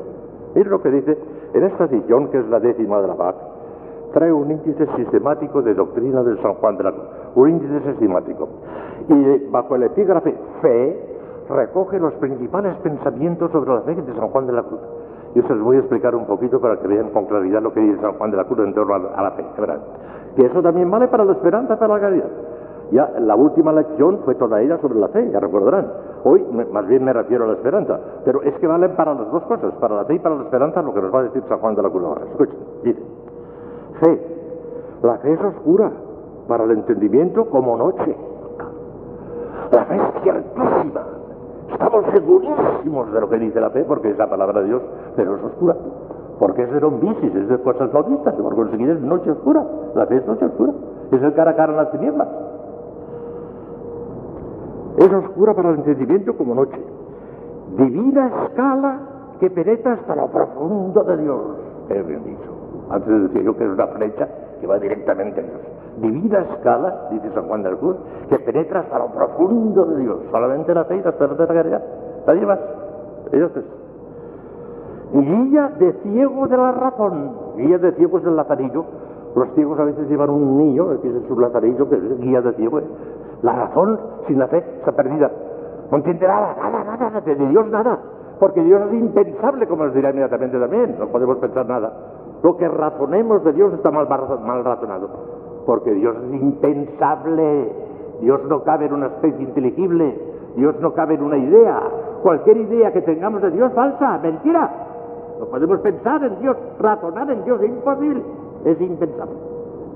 Miren 0.54 0.70
lo 0.70 0.82
que 0.82 0.90
dice, 0.90 1.18
en 1.54 1.64
esta 1.64 1.84
edición, 1.84 2.28
que 2.28 2.38
es 2.38 2.48
la 2.48 2.60
décima 2.60 3.00
de 3.02 3.08
la 3.08 3.14
PAC, 3.14 3.36
trae 4.12 4.32
un 4.32 4.50
índice 4.50 4.86
sistemático 4.96 5.62
de 5.62 5.74
doctrina 5.74 6.22
de 6.22 6.40
San 6.40 6.54
Juan 6.54 6.76
de 6.76 6.84
la 6.84 6.92
Cruz. 6.92 7.04
Un 7.34 7.50
índice 7.50 7.90
sistemático. 7.90 8.48
Y 9.08 9.50
bajo 9.50 9.76
el 9.76 9.84
epígrafe 9.84 10.34
fe, 10.60 11.12
recoge 11.48 11.98
los 11.98 12.14
principales 12.14 12.74
pensamientos 12.76 13.50
sobre 13.50 13.74
la 13.74 13.80
fe 13.82 13.94
de 13.94 14.14
San 14.14 14.28
Juan 14.28 14.46
de 14.46 14.52
la 14.52 14.62
Cruz. 14.62 14.80
Yo 15.34 15.42
se 15.42 15.54
los 15.54 15.64
voy 15.64 15.76
a 15.76 15.80
explicar 15.80 16.14
un 16.14 16.26
poquito 16.26 16.60
para 16.60 16.78
que 16.78 16.88
vean 16.88 17.10
con 17.10 17.24
claridad 17.26 17.62
lo 17.62 17.72
que 17.72 17.80
dice 17.80 18.00
San 18.00 18.12
Juan 18.14 18.30
de 18.30 18.36
la 18.36 18.44
Cruz 18.44 18.58
en 18.60 18.74
torno 18.74 18.94
a 18.94 19.22
la 19.22 19.30
fe. 19.32 19.44
Que 20.36 20.46
eso 20.46 20.62
también 20.62 20.90
vale 20.90 21.08
para 21.08 21.24
la 21.24 21.32
esperanza, 21.32 21.78
para 21.78 21.94
la 21.94 22.00
caridad. 22.00 22.28
Ya 22.90 23.10
la 23.20 23.34
última 23.34 23.72
lección 23.72 24.20
fue 24.24 24.34
toda 24.34 24.60
ella 24.60 24.78
sobre 24.78 24.98
la 24.98 25.08
fe, 25.08 25.30
ya 25.30 25.40
recordarán. 25.40 25.86
Hoy 26.24 26.44
más 26.70 26.86
bien 26.86 27.04
me 27.04 27.12
refiero 27.12 27.44
a 27.44 27.48
la 27.48 27.54
esperanza, 27.54 27.98
pero 28.24 28.42
es 28.42 28.54
que 28.58 28.66
valen 28.66 28.94
para 28.94 29.14
las 29.14 29.30
dos 29.30 29.42
cosas, 29.44 29.72
para 29.80 29.96
la 29.96 30.04
fe 30.04 30.14
y 30.14 30.18
para 30.18 30.34
la 30.34 30.42
esperanza, 30.42 30.82
lo 30.82 30.92
que 30.92 31.00
nos 31.00 31.14
va 31.14 31.20
a 31.20 31.22
decir 31.24 31.42
San 31.48 31.58
Juan 31.58 31.74
de 31.74 31.82
la 31.82 31.90
Cruz 31.90 32.04
ahora. 32.04 32.20
Escuchen, 32.30 32.58
dice, 32.84 33.02
fe, 34.00 34.20
la 35.02 35.16
fe 35.18 35.32
es 35.32 35.40
oscura 35.40 35.90
para 36.46 36.64
el 36.64 36.72
entendimiento 36.72 37.46
como 37.46 37.76
noche. 37.78 38.14
La 39.70 39.84
fe 39.86 39.96
es 39.96 40.22
ciertísima. 40.22 41.02
Estamos 41.72 42.04
segurísimos 42.12 43.10
de 43.10 43.20
lo 43.20 43.28
que 43.30 43.38
dice 43.38 43.58
la 43.58 43.70
fe, 43.70 43.84
porque 43.84 44.10
es 44.10 44.18
la 44.18 44.28
palabra 44.28 44.60
de 44.60 44.66
Dios, 44.66 44.82
pero 45.16 45.36
es 45.36 45.44
oscura 45.44 45.76
porque 46.42 46.64
es 46.64 46.72
de 46.72 46.80
rombisis, 46.80 47.32
es 47.32 47.48
de 47.48 47.58
cosas 47.58 47.88
vistas, 48.08 48.34
por 48.34 48.56
conseguir 48.56 48.90
es 48.90 49.00
noche 49.00 49.30
oscura, 49.30 49.64
la 49.94 50.06
fe 50.06 50.16
es 50.16 50.26
noche 50.26 50.44
oscura, 50.44 50.72
es 51.12 51.22
el 51.22 51.34
cara 51.34 51.52
a 51.52 51.54
cara 51.54 51.70
en 51.70 51.76
las 51.76 51.92
tinieblas. 51.92 52.28
Es 54.96 55.12
oscura 55.12 55.54
para 55.54 55.68
el 55.70 55.76
entendimiento 55.76 56.36
como 56.36 56.56
noche, 56.56 56.84
divina 57.76 58.26
escala 58.42 58.98
que 59.38 59.50
penetra 59.50 59.92
hasta 59.92 60.16
lo 60.16 60.26
profundo 60.32 61.04
de 61.04 61.16
Dios. 61.18 61.42
Es 61.90 62.06
bien 62.08 62.24
dicho. 62.24 62.50
Antes 62.90 63.22
decía 63.22 63.42
yo 63.42 63.56
que 63.56 63.62
es 63.62 63.70
una 63.70 63.86
flecha 63.86 64.28
que 64.60 64.66
va 64.66 64.80
directamente 64.80 65.42
a 65.42 65.44
Dios. 65.44 65.60
Divina 65.98 66.40
escala, 66.40 67.06
dice 67.12 67.30
San 67.34 67.46
Juan 67.46 67.62
del 67.62 67.76
Cruz, 67.76 67.98
que 68.28 68.40
penetra 68.40 68.80
hasta 68.80 68.98
lo 68.98 69.12
profundo 69.12 69.84
de 69.84 70.02
Dios. 70.02 70.18
Solamente 70.32 70.74
la 70.74 70.86
fe 70.86 70.96
y 70.96 71.02
la 71.02 71.12
de 71.12 71.36
la 71.36 71.54
caridad. 71.54 71.82
Nadie 72.26 72.46
más. 72.46 72.58
Ellos 73.30 73.52
tres 73.52 73.64
guía 75.20 75.72
de 75.78 75.92
ciego 76.04 76.46
de 76.48 76.56
la 76.56 76.72
razón, 76.72 77.32
guía 77.56 77.78
de 77.78 77.92
ciegos 77.92 78.22
del 78.24 78.36
lazarillo. 78.36 78.84
Los 79.34 79.48
ciegos 79.54 79.78
a 79.78 79.84
veces 79.84 80.08
llevan 80.08 80.30
un 80.30 80.58
niño, 80.58 81.00
que 81.00 81.08
es 81.08 81.14
su 81.26 81.38
lazarillo, 81.38 81.88
que 81.88 81.96
es 81.96 82.18
guía 82.20 82.40
de 82.40 82.52
ciego. 82.54 82.80
La 83.42 83.52
razón 83.52 83.98
sin 84.26 84.38
la 84.38 84.48
fe 84.48 84.58
está 84.78 84.92
perdida. 84.92 85.30
No 85.90 85.98
entiende 85.98 86.26
nada, 86.26 86.56
nada, 86.56 86.96
nada, 86.96 87.20
de 87.20 87.34
Dios 87.34 87.66
nada. 87.68 87.98
Porque 88.38 88.62
Dios 88.62 88.82
es 88.88 88.94
impensable, 88.94 89.66
como 89.66 89.84
nos 89.84 89.94
dirá 89.94 90.10
inmediatamente 90.10 90.58
también. 90.58 90.96
No 90.98 91.06
podemos 91.08 91.38
pensar 91.38 91.66
nada. 91.66 91.92
Lo 92.42 92.56
que 92.56 92.66
razonemos 92.68 93.44
de 93.44 93.52
Dios 93.52 93.72
está 93.74 93.90
mal, 93.90 94.08
mal 94.08 94.64
razonado. 94.64 95.08
Porque 95.66 95.92
Dios 95.92 96.16
es 96.16 96.42
impensable. 96.42 97.72
Dios 98.20 98.40
no 98.48 98.62
cabe 98.64 98.86
en 98.86 98.94
una 98.94 99.06
especie 99.06 99.42
inteligible. 99.42 100.18
Dios 100.56 100.74
no 100.80 100.92
cabe 100.92 101.14
en 101.14 101.22
una 101.22 101.38
idea. 101.38 101.80
Cualquier 102.22 102.56
idea 102.56 102.92
que 102.92 103.02
tengamos 103.02 103.42
de 103.42 103.50
Dios 103.50 103.72
falsa, 103.74 104.18
mentira. 104.18 104.70
No 105.42 105.48
podemos 105.48 105.80
pensar 105.80 106.22
en 106.22 106.38
Dios, 106.38 106.56
razonar 106.78 107.28
en 107.28 107.42
Dios, 107.44 107.60
es 107.60 107.68
imposible, 107.68 108.22
es 108.64 108.80
impensable. 108.80 109.34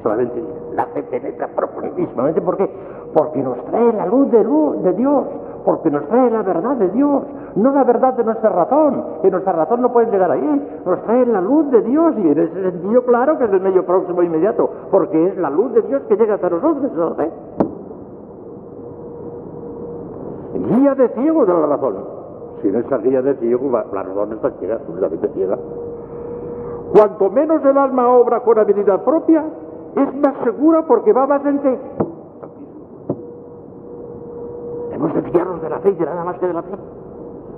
Solamente 0.03 0.43
la 0.75 0.87
fe 0.87 1.05
penetra 1.05 1.47
profundísimamente. 1.55 2.41
¿Por 2.41 2.57
qué? 2.57 2.69
Porque 3.15 3.41
nos 3.45 3.65
trae 3.67 3.93
la 3.93 4.07
luz 4.07 4.29
de, 4.33 4.93
Dios, 4.95 5.25
porque 5.65 5.89
nos 5.89 6.05
trae 6.09 6.33
la 6.33 6.43
verdad 6.43 6.75
de 6.79 6.89
Dios, 6.89 7.23
no 7.55 7.71
la 7.71 7.85
verdad 7.85 8.15
de 8.15 8.25
nuestra 8.25 8.51
razón, 8.51 9.05
que 9.23 9.31
nuestra 9.31 9.53
razón 9.53 9.83
no 9.83 9.93
puede 9.93 10.11
llegar 10.11 10.33
ahí, 10.33 10.81
nos 10.85 11.01
trae 11.03 11.25
la 11.27 11.41
luz 11.41 11.71
de 11.71 11.81
Dios 11.83 12.15
y 12.19 12.29
en 12.29 12.39
ese 12.41 12.63
sentido 12.71 13.03
claro 13.05 13.39
que 13.39 13.45
es 13.45 13.53
el 13.53 13.61
medio 13.61 13.87
próximo 13.87 14.23
e 14.23 14.25
inmediato, 14.25 14.69
porque 14.91 15.29
es 15.29 15.37
la 15.39 15.51
luz 15.51 15.73
de 15.75 15.83
Dios 15.83 16.03
que 16.09 16.17
llega 16.17 16.35
hasta 16.35 16.51
nosotros, 16.51 16.91
guía 20.55 20.95
de 20.97 21.09
ciego 21.11 21.47
de 21.47 21.53
la 21.53 21.67
razón. 21.67 22.16
Sin 22.63 22.75
esa 22.75 22.99
guía 22.99 23.23
de 23.23 23.35
ciego, 23.35 23.71
la 23.71 24.03
razón 24.03 24.33
está 24.33 24.51
ciega, 24.59 24.77
absolutamente 24.77 25.29
ciega. 25.29 25.59
Cuanto 26.93 27.31
menos 27.31 27.65
el 27.65 27.77
alma 27.77 28.09
obra 28.09 28.41
con 28.41 28.59
habilidad 28.59 29.05
propia, 29.05 29.45
es 29.97 30.15
más 30.15 30.35
segura 30.45 30.83
porque 30.87 31.13
va 31.13 31.27
más 31.27 31.45
en. 31.45 31.61
Hemos 34.93 35.15
de 35.15 35.23
fiarnos 35.23 35.61
de 35.61 35.71
la 35.71 35.79
fe 35.81 35.91
y 35.91 35.95
de 35.95 36.05
nada 36.07 36.25
más 36.25 36.39
que 36.39 36.47
de 36.47 36.55
la 36.55 36.63
fe. 36.63 36.77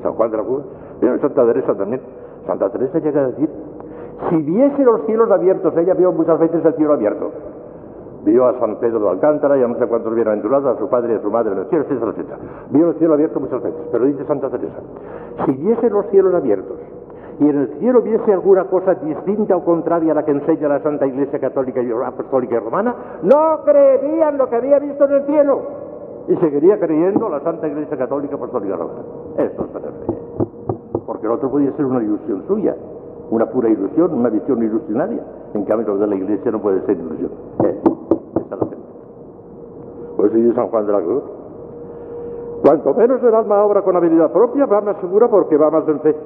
San 0.03 0.13
Juan 0.15 0.31
de 0.31 0.37
la 0.37 0.43
Cruz, 0.43 0.65
Santa 1.21 1.47
Teresa 1.47 1.75
también. 1.75 2.01
Santa 2.47 2.71
Teresa 2.71 2.99
llega 2.99 3.21
a 3.21 3.27
decir, 3.29 3.51
si 4.31 4.37
viese 4.37 4.83
los 4.83 5.05
cielos 5.07 5.31
abiertos, 5.31 5.77
ella 5.77 5.95
vio 5.95 6.13
muchas 6.13 6.39
veces 6.39 6.65
el 6.65 6.75
cielo 6.75 6.95
abierto. 6.95 7.31
Vio 8.25 8.47
a 8.47 8.59
San 8.59 8.77
Pedro 8.77 9.01
de 9.01 9.11
Alcántara 9.11 9.57
y 9.57 9.63
a 9.63 9.69
no 9.69 9.79
sé 9.79 9.87
cuántos 9.87 10.15
bienaventurados, 10.15 10.77
a 10.77 10.79
su 10.79 10.89
padre 10.89 11.15
y 11.15 11.17
a 11.17 11.23
su 11.23 11.31
madre 11.31 11.53
en 11.53 11.59
el 11.59 11.67
cielo, 11.67 11.85
etcétera, 11.85 12.11
etcétera. 12.11 12.39
Vio 12.71 12.89
el 12.91 12.95
cielo 12.97 13.15
abierto 13.15 13.41
muchas 13.41 13.63
veces, 13.63 13.81
pero 13.93 14.05
dice 14.05 14.25
Santa 14.25 14.51
Teresa, 14.51 14.79
si 15.47 15.53
viese 15.53 15.89
los 15.91 16.07
cielos 16.07 16.35
abiertos 16.35 16.79
y 17.41 17.49
en 17.49 17.59
el 17.59 17.69
cielo 17.79 18.03
viese 18.03 18.33
alguna 18.33 18.65
cosa 18.65 18.95
distinta 18.95 19.57
o 19.57 19.65
contraria 19.65 20.13
a 20.13 20.15
la 20.17 20.25
que 20.25 20.33
enseña 20.33 20.69
la 20.69 20.81
Santa 20.81 21.07
Iglesia 21.07 21.39
Católica 21.39 21.81
y 21.81 21.91
Apostólica 21.91 22.57
y 22.57 22.59
Romana, 22.59 22.95
no 23.23 23.61
creerían 23.65 24.37
lo 24.37 24.49
que 24.49 24.57
había 24.57 24.79
visto 24.81 25.05
en 25.05 25.13
el 25.13 25.27
cielo 25.27 25.63
y 26.29 26.37
seguiría 26.37 26.79
creyendo 26.79 27.29
la 27.29 27.41
Santa 27.41 27.67
Iglesia 27.69 27.97
Católica 27.97 28.35
Apostólica 28.35 28.77
Romana. 28.77 29.01
Esto 29.39 29.65
es 29.65 29.73
tener 29.73 29.91
fe. 29.91 30.13
Porque 31.07 31.27
el 31.27 31.33
otro 31.33 31.51
podía 31.51 31.73
ser 31.73 31.87
una 31.87 32.03
ilusión 32.03 32.45
suya, 32.47 32.77
una 33.31 33.47
pura 33.47 33.71
ilusión, 33.71 34.13
una 34.13 34.29
visión 34.29 34.63
ilusionaria. 34.63 35.23
En 35.55 35.65
cambio, 35.65 35.95
lo 35.95 35.99
de 35.99 36.07
la 36.07 36.17
Iglesia 36.17 36.51
no 36.51 36.61
puede 36.61 36.85
ser 36.85 36.99
ilusión. 36.99 37.31
Eh, 37.65 37.81
esa 38.45 38.55
es 38.55 38.61
la 38.61 38.67
fe. 38.67 38.77
Eso 40.19 40.35
dice 40.35 40.55
San 40.55 40.69
Juan 40.69 40.87
de 40.87 40.93
la 40.93 41.01
Cruz. 41.01 41.23
Cuanto 42.63 42.95
menos 42.95 43.23
el 43.23 43.35
alma 43.35 43.65
obra 43.65 43.83
con 43.83 43.97
habilidad 43.97 44.33
propia, 44.33 44.67
va 44.67 44.81
más 44.81 44.97
segura 45.01 45.29
porque 45.29 45.57
va 45.57 45.71
más 45.71 45.87
en 45.89 46.01
fe. 46.01 46.17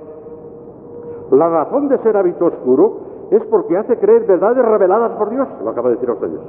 La 1.30 1.49
razón 1.49 1.88
de 1.88 1.99
ser 1.99 2.16
hábito 2.16 2.46
oscuro 2.46 2.96
es 3.30 3.42
porque 3.44 3.76
hace 3.76 3.99
creer 3.99 4.26
verdades 4.26 4.64
reveladas 4.64 5.12
por 5.12 5.30
Dios, 5.30 5.49
lo 5.62 5.70
acaba 5.70 5.88
de 5.88 5.94
decir 5.96 6.11
a 6.11 6.14
ustedes. 6.14 6.40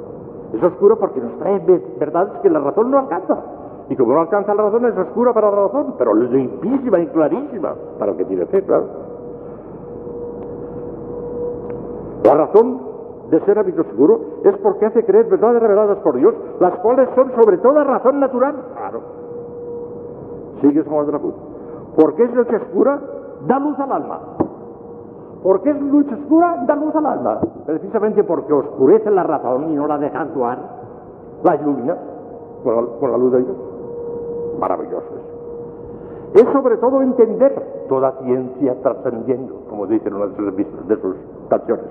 Es 0.53 0.63
oscuro 0.63 0.97
porque 0.97 1.19
nos 1.19 1.38
trae 1.39 1.59
verdades 2.00 2.33
que 2.41 2.50
la 2.50 2.59
razón 2.59 2.91
no 2.91 3.00
alcanza. 3.00 3.38
Y 3.89 3.95
como 3.95 4.13
no 4.13 4.21
alcanza 4.21 4.53
la 4.53 4.63
razón, 4.63 4.85
es 4.85 4.97
oscura 4.97 5.33
para 5.33 5.50
la 5.51 5.63
razón, 5.63 5.95
pero 5.97 6.13
limpísima 6.13 7.00
y 7.00 7.07
clarísima 7.07 7.75
para 8.00 8.12
el 8.12 8.17
que 8.17 8.25
tiene 8.25 8.45
fe, 8.45 8.63
claro. 8.63 8.85
La 12.23 12.35
razón 12.35 12.92
de 13.33 13.39
ser 13.45 13.57
hábito 13.57 13.81
oscuro 13.81 14.19
es 14.43 14.55
porque 14.57 14.85
hace 14.85 15.03
creer 15.03 15.25
verdades 15.25 15.59
reveladas 15.59 15.97
por 15.99 16.15
Dios, 16.15 16.35
las 16.59 16.77
cuales 16.79 17.09
son 17.15 17.31
sobre 17.33 17.57
toda 17.57 17.83
razón 17.83 18.19
natural. 18.19 18.55
Claro. 18.77 19.01
Sigue 20.61 20.83
San 20.83 20.93
Juan 20.93 21.05
de 21.07 21.11
la 21.13 21.19
Cruz. 21.19 21.33
Porque 21.95 22.23
es 22.23 22.33
noche 22.33 22.55
oscura, 22.57 22.99
da 23.47 23.59
luz 23.59 23.79
al 23.79 23.91
alma. 23.91 24.19
Porque 25.41 25.71
es 25.71 25.81
luz 25.81 26.05
oscura, 26.11 26.63
da 26.67 26.75
luz 26.75 26.95
al 26.95 27.05
alma. 27.07 27.39
Precisamente 27.65 28.23
porque 28.23 28.53
oscurece 28.53 29.09
la 29.09 29.23
razón 29.23 29.71
y 29.71 29.75
no 29.75 29.87
la 29.87 29.97
deja 29.97 30.21
actuar, 30.21 30.59
la 31.43 31.55
ilumina 31.55 31.97
con 32.63 33.11
la, 33.11 33.17
luz 33.17 33.31
de 33.31 33.39
Dios. 33.39 33.57
Maravilloso 34.59 35.07
eso. 35.07 36.39
Es 36.39 36.53
sobre 36.53 36.77
todo 36.77 37.01
entender 37.01 37.85
toda 37.89 38.11
ciencia 38.23 38.75
trascendiendo, 38.81 39.55
como 39.69 39.87
dicen 39.87 40.13
una 40.13 40.27
de 40.27 40.35
sus, 40.35 40.87
de 40.87 41.01
sus 41.01 41.15
canciones. 41.49 41.85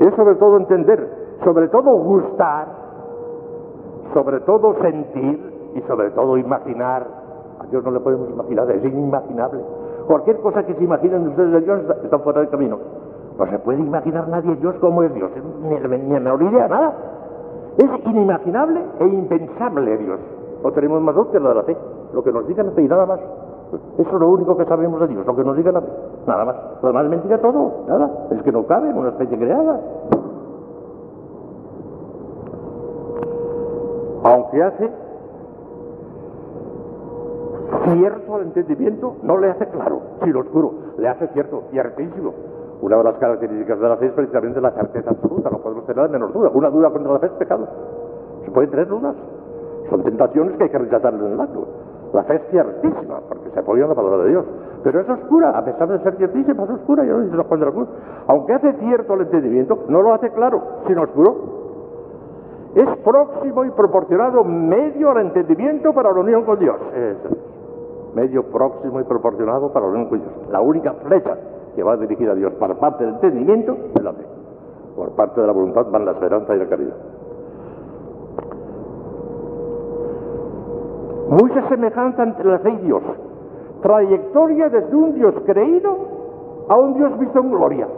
Es 0.00 0.14
sobre 0.14 0.34
todo 0.36 0.56
entender, 0.56 1.08
sobre 1.44 1.68
todo 1.68 1.96
gustar, 1.96 2.66
sobre 4.12 4.40
todo 4.40 4.74
sentir 4.80 5.72
y 5.74 5.80
sobre 5.82 6.10
todo 6.10 6.36
imaginar. 6.36 7.06
A 7.60 7.66
Dios 7.66 7.84
no 7.84 7.90
le 7.90 8.00
podemos 8.00 8.28
imaginar, 8.30 8.70
es 8.70 8.84
inimaginable. 8.84 9.60
Cualquier 10.06 10.38
cosa 10.40 10.64
que 10.64 10.74
se 10.74 10.84
imaginen 10.84 11.28
ustedes 11.28 11.52
de 11.52 11.60
Dios 11.62 11.80
está 12.02 12.18
fuera 12.18 12.40
del 12.40 12.50
camino. 12.50 12.78
No 13.38 13.46
se 13.46 13.58
puede 13.58 13.80
imaginar 13.80 14.28
nadie 14.28 14.54
Dios 14.56 14.74
como 14.80 15.02
es 15.02 15.12
Dios, 15.14 15.30
ni, 15.62 15.68
ni, 15.68 15.98
ni 15.98 16.48
idea, 16.48 16.68
nada. 16.68 16.94
Es 17.76 18.06
inimaginable 18.06 18.80
e 19.00 19.06
impensable 19.06 19.96
Dios. 19.98 20.20
No 20.62 20.70
tenemos 20.72 21.02
más 21.02 21.16
útil 21.16 21.42
de 21.42 21.54
la 21.54 21.62
fe. 21.62 21.76
Lo 22.12 22.22
que 22.22 22.32
nos 22.32 22.46
diga 22.46 22.62
la 22.62 22.70
fe 22.70 22.82
y 22.82 22.88
nada 22.88 23.06
más. 23.06 23.20
Eso 23.98 24.10
es 24.10 24.20
lo 24.20 24.28
único 24.30 24.56
que 24.56 24.64
sabemos 24.64 25.00
de 25.00 25.08
Dios, 25.08 25.26
lo 25.26 25.36
que 25.36 25.44
nos 25.44 25.56
diga 25.56 25.72
la 25.72 25.80
fe. 25.80 25.88
Nada 26.26 26.44
más. 26.44 26.56
Lo 26.82 26.88
demás 26.88 27.04
es 27.04 27.10
mentira 27.10 27.38
todo. 27.38 27.72
Nada. 27.86 28.10
Es 28.30 28.42
que 28.42 28.52
no 28.52 28.66
cabe 28.66 28.90
en 28.90 28.98
una 28.98 29.10
especie 29.10 29.38
creada. 29.38 29.80
Aunque 34.24 34.62
hace 34.62 34.90
cierto 37.92 38.34
al 38.34 38.42
entendimiento, 38.42 39.16
no 39.22 39.36
le 39.38 39.50
hace 39.50 39.66
claro, 39.68 40.00
lo 40.24 40.40
oscuro, 40.40 40.72
le 40.96 41.08
hace 41.08 41.28
cierto, 41.28 41.64
ciertísimo. 41.70 42.32
Una 42.80 42.96
de 42.96 43.04
las 43.04 43.18
características 43.18 43.78
de 43.78 43.88
la 43.88 43.96
fe 43.96 44.06
es 44.06 44.12
precisamente 44.12 44.60
la 44.60 44.70
certeza 44.72 45.10
absoluta, 45.10 45.50
no 45.50 45.58
podemos 45.58 45.86
tener 45.86 46.04
la 46.04 46.08
menor 46.08 46.32
duda. 46.32 46.50
Una 46.52 46.70
duda 46.70 46.90
contra 46.90 47.12
la 47.12 47.18
fe 47.18 47.26
es 47.26 47.32
pecado. 47.32 47.66
Se 48.44 48.50
pueden 48.50 48.70
tener 48.70 48.88
dudas. 48.88 49.14
Son 49.90 50.02
tentaciones 50.02 50.56
que 50.56 50.64
hay 50.64 50.70
que 50.70 50.78
rechazar 50.78 51.14
en 51.14 51.32
el 51.32 51.40
acto. 51.40 51.66
La 52.14 52.22
fe 52.22 52.36
es 52.36 52.42
ciertísima, 52.48 53.18
porque 53.28 53.50
se 53.50 53.58
apoya 53.58 53.82
en 53.82 53.88
la 53.88 53.94
palabra 53.96 54.22
de 54.22 54.30
Dios. 54.30 54.44
Pero 54.84 55.00
es 55.00 55.08
oscura, 55.08 55.50
a 55.50 55.64
pesar 55.64 55.88
de 55.88 55.98
ser 55.98 56.14
ciertísima, 56.14 56.62
es 56.62 56.70
oscura, 56.70 57.04
ya 57.04 57.12
lo 57.12 57.22
dice 57.22 57.36
Juan 57.36 57.60
de 57.60 57.66
la 57.66 57.72
Cruz. 57.72 57.88
Aunque 58.28 58.52
hace 58.52 58.72
cierto 58.74 59.14
el 59.14 59.22
entendimiento, 59.22 59.78
no 59.88 60.00
lo 60.00 60.14
hace 60.14 60.30
claro, 60.30 60.62
sino 60.86 61.02
oscuro. 61.02 61.34
Es 62.76 62.88
próximo 62.98 63.64
y 63.64 63.70
proporcionado 63.70 64.44
medio 64.44 65.10
al 65.10 65.26
entendimiento 65.26 65.92
para 65.92 66.12
la 66.12 66.20
unión 66.20 66.44
con 66.44 66.58
Dios. 66.60 66.76
medio 68.14 68.44
próximo 68.44 69.00
y 69.00 69.04
proporcionado 69.04 69.72
para 69.72 69.86
la 69.86 69.92
unión 69.92 70.08
con 70.08 70.20
Dios. 70.20 70.32
La 70.52 70.60
única 70.60 70.92
flecha 70.92 71.36
que 71.74 71.82
va 71.82 71.96
dirigida 71.96 72.30
a 72.30 72.34
Dios 72.36 72.52
por 72.54 72.78
parte 72.78 73.04
del 73.04 73.14
entendimiento 73.14 73.76
es 73.92 74.02
la 74.04 74.12
fe. 74.12 74.24
Por 74.94 75.10
parte 75.16 75.40
de 75.40 75.48
la 75.48 75.52
voluntad 75.52 75.86
van 75.90 76.04
la 76.04 76.12
esperanza 76.12 76.54
y 76.54 76.58
la 76.60 76.68
caridad. 76.68 76.94
Mucha 81.28 81.68
semejanza 81.68 82.22
entre 82.22 82.44
la 82.44 82.58
fe 82.58 82.70
y 82.70 82.76
Dios. 82.78 83.02
Trayectoria 83.82 84.68
desde 84.68 84.94
un 84.94 85.14
Dios 85.14 85.34
creído 85.46 85.96
a 86.68 86.76
un 86.76 86.94
Dios 86.94 87.18
visto 87.18 87.38
en 87.38 87.50
gloria. 87.50 87.88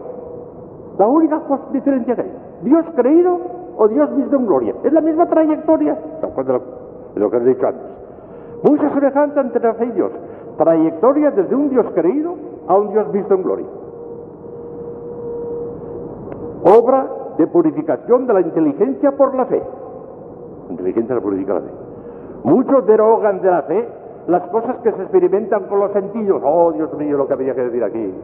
La 0.99 1.07
única 1.07 1.41
diferencia 1.73 2.15
que 2.15 2.23
hay. 2.23 2.33
Dios 2.63 2.85
creído 2.95 3.39
o 3.77 3.89
Dios 3.89 4.17
visto 4.17 4.37
en 4.37 4.47
gloria. 4.47 4.75
Es 4.83 4.93
la 4.93 5.01
misma 5.01 5.27
trayectoria. 5.27 5.99
de 7.15 7.21
lo 7.21 7.31
que 7.31 7.37
he 7.37 7.41
dicho 7.41 7.67
antes. 7.67 7.83
Mucha 8.63 8.93
semejanza 8.95 9.41
entre 9.41 9.63
la 9.63 9.75
fe 9.75 9.87
y 9.87 9.93
Dios. 9.93 10.13
Trayectoria 10.57 11.31
desde 11.33 11.55
un 11.55 11.69
Dios 11.69 11.87
creído 11.95 12.35
a 12.67 12.77
un 12.77 12.91
Dios 12.91 13.13
visto 13.13 13.35
en 13.35 13.43
gloria. 13.43 13.67
Obra 16.65 17.07
de 17.37 17.47
purificación 17.47 18.27
de 18.27 18.33
la 18.33 18.41
inteligencia 18.41 19.13
por 19.13 19.35
la 19.35 19.47
fe. 19.47 19.63
Inteligencia 20.71 21.15
la 21.15 21.21
purifica 21.21 21.55
la 21.55 21.61
fe. 21.61 21.86
Muchos 22.45 22.87
derogan 22.87 23.41
de 23.41 23.51
la 23.51 23.63
fe 23.63 23.89
las 24.29 24.43
cosas 24.49 24.77
que 24.83 24.93
se 24.93 25.03
experimentan 25.03 25.65
con 25.65 25.81
los 25.81 25.93
sentidos. 25.93 26.43
Oh, 26.45 26.73
Dios 26.73 26.93
mío, 26.95 27.17
lo 27.17 27.27
que 27.27 27.35
había 27.35 27.55
que 27.55 27.63
decir 27.63 27.83
aquí. 27.85 28.15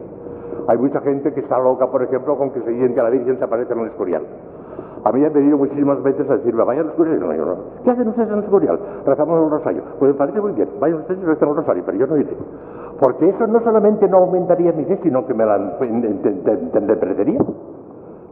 Hay 0.67 0.77
mucha 0.77 1.01
gente 1.01 1.33
que 1.33 1.41
está 1.41 1.59
loca, 1.59 1.87
por 1.87 2.03
ejemplo, 2.03 2.37
con 2.37 2.51
que 2.51 2.61
se 2.61 2.69
dice 2.69 2.93
que 2.93 3.01
la 3.01 3.09
Virgen 3.09 3.37
se 3.37 3.43
aparece 3.43 3.73
en 3.73 3.79
el 3.79 3.87
Escorial. 3.87 4.23
A 5.05 5.11
mí 5.11 5.19
me 5.19 5.27
han 5.27 5.33
venido 5.33 5.57
muchísimas 5.57 6.01
veces 6.01 6.29
a 6.29 6.37
decirme, 6.37 6.63
vaya 6.63 6.81
al 6.81 6.87
Escorial. 6.87 7.19
No, 7.19 7.33
no. 7.33 7.55
¿Qué 7.83 7.91
hacen 7.91 8.07
ustedes 8.07 8.29
en 8.29 8.37
el 8.37 8.43
Escorial? 8.43 8.79
Rezamos 9.05 9.43
el 9.43 9.49
rosario. 9.49 9.83
Pues 9.99 10.11
me 10.11 10.17
parece 10.17 10.39
muy 10.39 10.53
bien. 10.53 10.69
Vayan 10.79 10.99
ustedes 10.99 11.21
y 11.21 11.25
rezan 11.25 11.49
el 11.49 11.55
rosario, 11.55 11.83
pero 11.85 11.97
yo 11.97 12.07
no 12.07 12.17
iré. 12.17 12.37
Porque 12.99 13.29
eso 13.29 13.47
no 13.47 13.59
solamente 13.61 14.07
no 14.07 14.17
aumentaría 14.17 14.71
mi 14.71 14.85
fe, 14.85 14.99
sino 15.03 15.25
que 15.25 15.33
me 15.33 15.45
la. 15.45 15.57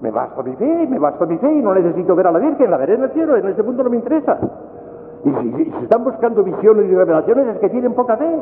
Me 0.01 0.11
basta 0.11 0.41
mi 0.43 0.55
fe, 0.55 0.88
me 0.89 0.97
basta 0.97 1.25
mi 1.25 1.38
fe 1.38 1.53
y 1.53 1.61
no 1.61 1.73
necesito 1.75 2.15
ver 2.15 2.27
a 2.27 2.31
la 2.31 2.39
Virgen, 2.39 2.71
la 2.71 2.77
veré 2.77 2.95
en 2.95 3.03
el 3.03 3.11
cielo, 3.11 3.35
en 3.35 3.47
ese 3.47 3.63
punto 3.63 3.83
no 3.83 3.89
me 3.89 3.97
interesa. 3.97 4.39
Y 5.23 5.29
si, 5.29 5.73
están 5.83 6.03
buscando 6.03 6.43
visiones 6.43 6.89
y 6.89 6.95
revelaciones 6.95 7.47
es 7.47 7.59
que 7.59 7.69
tienen 7.69 7.93
poca 7.93 8.17
fe, 8.17 8.39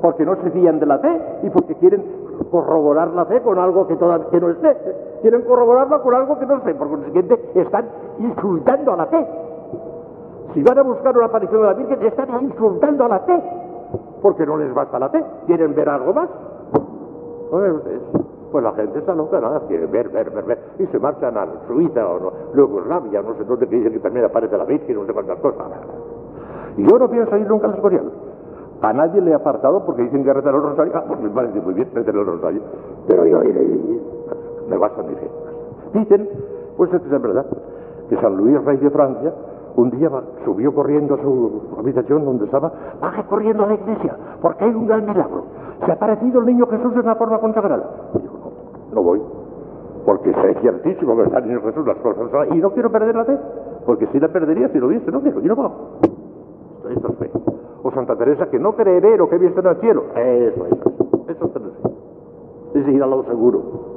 porque 0.00 0.24
no 0.24 0.36
se 0.36 0.50
fían 0.50 0.80
de 0.80 0.86
la 0.86 0.98
fe 0.98 1.20
y 1.42 1.50
porque 1.50 1.74
quieren 1.76 2.02
corroborar 2.50 3.08
la 3.08 3.24
fe 3.26 3.40
con 3.42 3.58
algo 3.58 3.86
que, 3.86 3.96
todavía, 3.96 4.26
no 4.40 4.50
es 4.50 4.58
fe. 4.58 4.76
Quieren 5.22 5.42
corroborarla 5.42 6.00
con 6.00 6.14
algo 6.14 6.38
que 6.38 6.46
no 6.46 6.56
es 6.56 6.62
fe, 6.62 6.74
por 6.74 6.88
consiguiente 6.88 7.38
están 7.54 7.86
insultando 8.18 8.92
a 8.92 8.96
la 8.96 9.06
fe. 9.06 9.26
Si 10.54 10.62
van 10.62 10.78
a 10.78 10.82
buscar 10.82 11.16
una 11.16 11.26
aparición 11.26 11.62
de 11.62 11.66
la 11.66 11.74
Virgen, 11.74 12.02
están 12.02 12.28
insultando 12.42 13.04
a 13.04 13.08
la 13.08 13.18
fe 13.20 13.42
porque 14.24 14.46
no 14.46 14.56
les 14.56 14.72
basta 14.72 14.98
la 14.98 15.10
fe, 15.10 15.22
quieren 15.44 15.74
ver 15.74 15.86
algo 15.86 16.14
más. 16.14 16.30
Pues 18.50 18.64
la 18.64 18.72
gente 18.72 19.00
está 19.00 19.14
loca, 19.14 19.38
nada, 19.38 19.60
quiere 19.68 19.84
ver, 19.84 20.08
ver, 20.08 20.30
ver, 20.30 20.44
ver, 20.44 20.58
y 20.78 20.86
se 20.86 20.98
marchan 20.98 21.36
a 21.36 21.46
Suiza 21.66 22.08
o 22.08 22.18
no, 22.18 22.32
luego 22.54 22.80
Rabia, 22.80 23.20
no 23.20 23.34
sé 23.34 23.44
dónde, 23.44 23.68
que 23.68 23.76
dicen 23.76 23.92
que 23.92 23.98
también 23.98 24.24
aparece 24.24 24.56
la 24.56 24.64
Virgen, 24.64 24.96
no 24.96 25.04
sé 25.04 25.12
cuántas 25.12 25.38
cosas. 25.40 25.66
Y 26.76 26.88
yo 26.88 26.98
no 26.98 27.08
pienso 27.08 27.36
ir 27.36 27.48
nunca 27.48 27.66
al 27.66 27.74
Escorial. 27.74 28.10
A 28.82 28.92
nadie 28.92 29.20
le 29.20 29.30
he 29.30 29.34
apartado 29.34 29.84
porque 29.84 30.02
dicen 30.02 30.24
que 30.24 30.32
rezar 30.32 30.54
el 30.54 30.62
rosario. 30.62 30.92
Ah, 30.94 31.04
pues 31.06 31.20
me 31.20 31.30
parece 31.30 31.60
muy 31.60 31.74
bien 31.74 31.88
rezar 31.94 32.14
el 32.14 32.26
rosario. 32.26 32.60
Pero 33.06 33.26
yo 33.26 33.42
iré, 33.42 34.00
me 34.68 34.76
basta 34.76 35.02
mi 35.02 35.14
fe. 35.14 35.30
Dicen, 35.94 36.28
pues 36.76 36.92
es 36.92 37.00
que 37.00 37.14
es 37.14 37.22
verdad, 37.22 37.46
que 38.08 38.16
San 38.16 38.36
Luis, 38.36 38.62
rey 38.64 38.76
de 38.78 38.90
Francia, 38.90 39.32
un 39.76 39.90
día 39.90 40.10
subió 40.44 40.74
corriendo 40.74 41.14
a 41.14 41.18
su 41.18 41.62
habitación 41.78 42.24
donde 42.24 42.44
estaba, 42.44 42.72
baje 43.00 43.24
corriendo 43.24 43.64
a 43.64 43.68
la 43.68 43.74
iglesia, 43.74 44.16
porque 44.40 44.64
hay 44.64 44.70
un 44.70 44.86
gran 44.86 45.06
milagro. 45.06 45.44
Se 45.84 45.90
ha 45.90 45.94
aparecido 45.94 46.40
el 46.40 46.46
niño 46.46 46.66
Jesús 46.66 46.92
en 46.92 47.00
una 47.00 47.16
forma 47.16 47.38
consagrada. 47.38 47.84
Y 48.14 48.18
dijo, 48.18 48.36
no, 48.38 48.94
no 48.94 49.02
voy, 49.02 49.20
porque 50.04 50.32
sé 50.32 50.54
ciertísimo 50.60 51.16
que 51.16 51.22
está 51.22 51.38
el 51.38 51.48
niño 51.48 51.60
Jesús 51.62 51.86
las 51.86 51.96
cosas 51.98 52.48
y 52.52 52.58
no 52.58 52.70
quiero 52.70 52.90
perder 52.90 53.16
la 53.16 53.24
fe, 53.24 53.38
porque 53.86 54.06
si 54.08 54.20
la 54.20 54.28
perdería 54.28 54.68
si 54.68 54.78
lo 54.78 54.88
viese, 54.88 55.10
no 55.10 55.20
quiero, 55.20 55.40
yo 55.40 55.54
no 55.54 55.56
voy. 55.56 55.70
Esto 56.90 57.08
es 57.08 57.18
fe. 57.18 57.30
O 57.82 57.90
Santa 57.90 58.16
Teresa 58.16 58.50
que 58.50 58.58
no 58.58 58.74
creeré 58.74 59.16
lo 59.16 59.28
que 59.28 59.36
he 59.36 59.38
visto 59.38 59.60
en 59.60 59.66
el 59.66 59.76
cielo. 59.76 60.04
Eso, 60.14 60.66
eso, 60.66 60.92
eso, 61.28 61.46
eso 61.46 61.56
es 61.56 61.62
fe. 61.82 62.80
Es 62.80 62.88
ir 62.88 63.02
a 63.02 63.06
lo 63.06 63.22
seguro. 63.24 63.94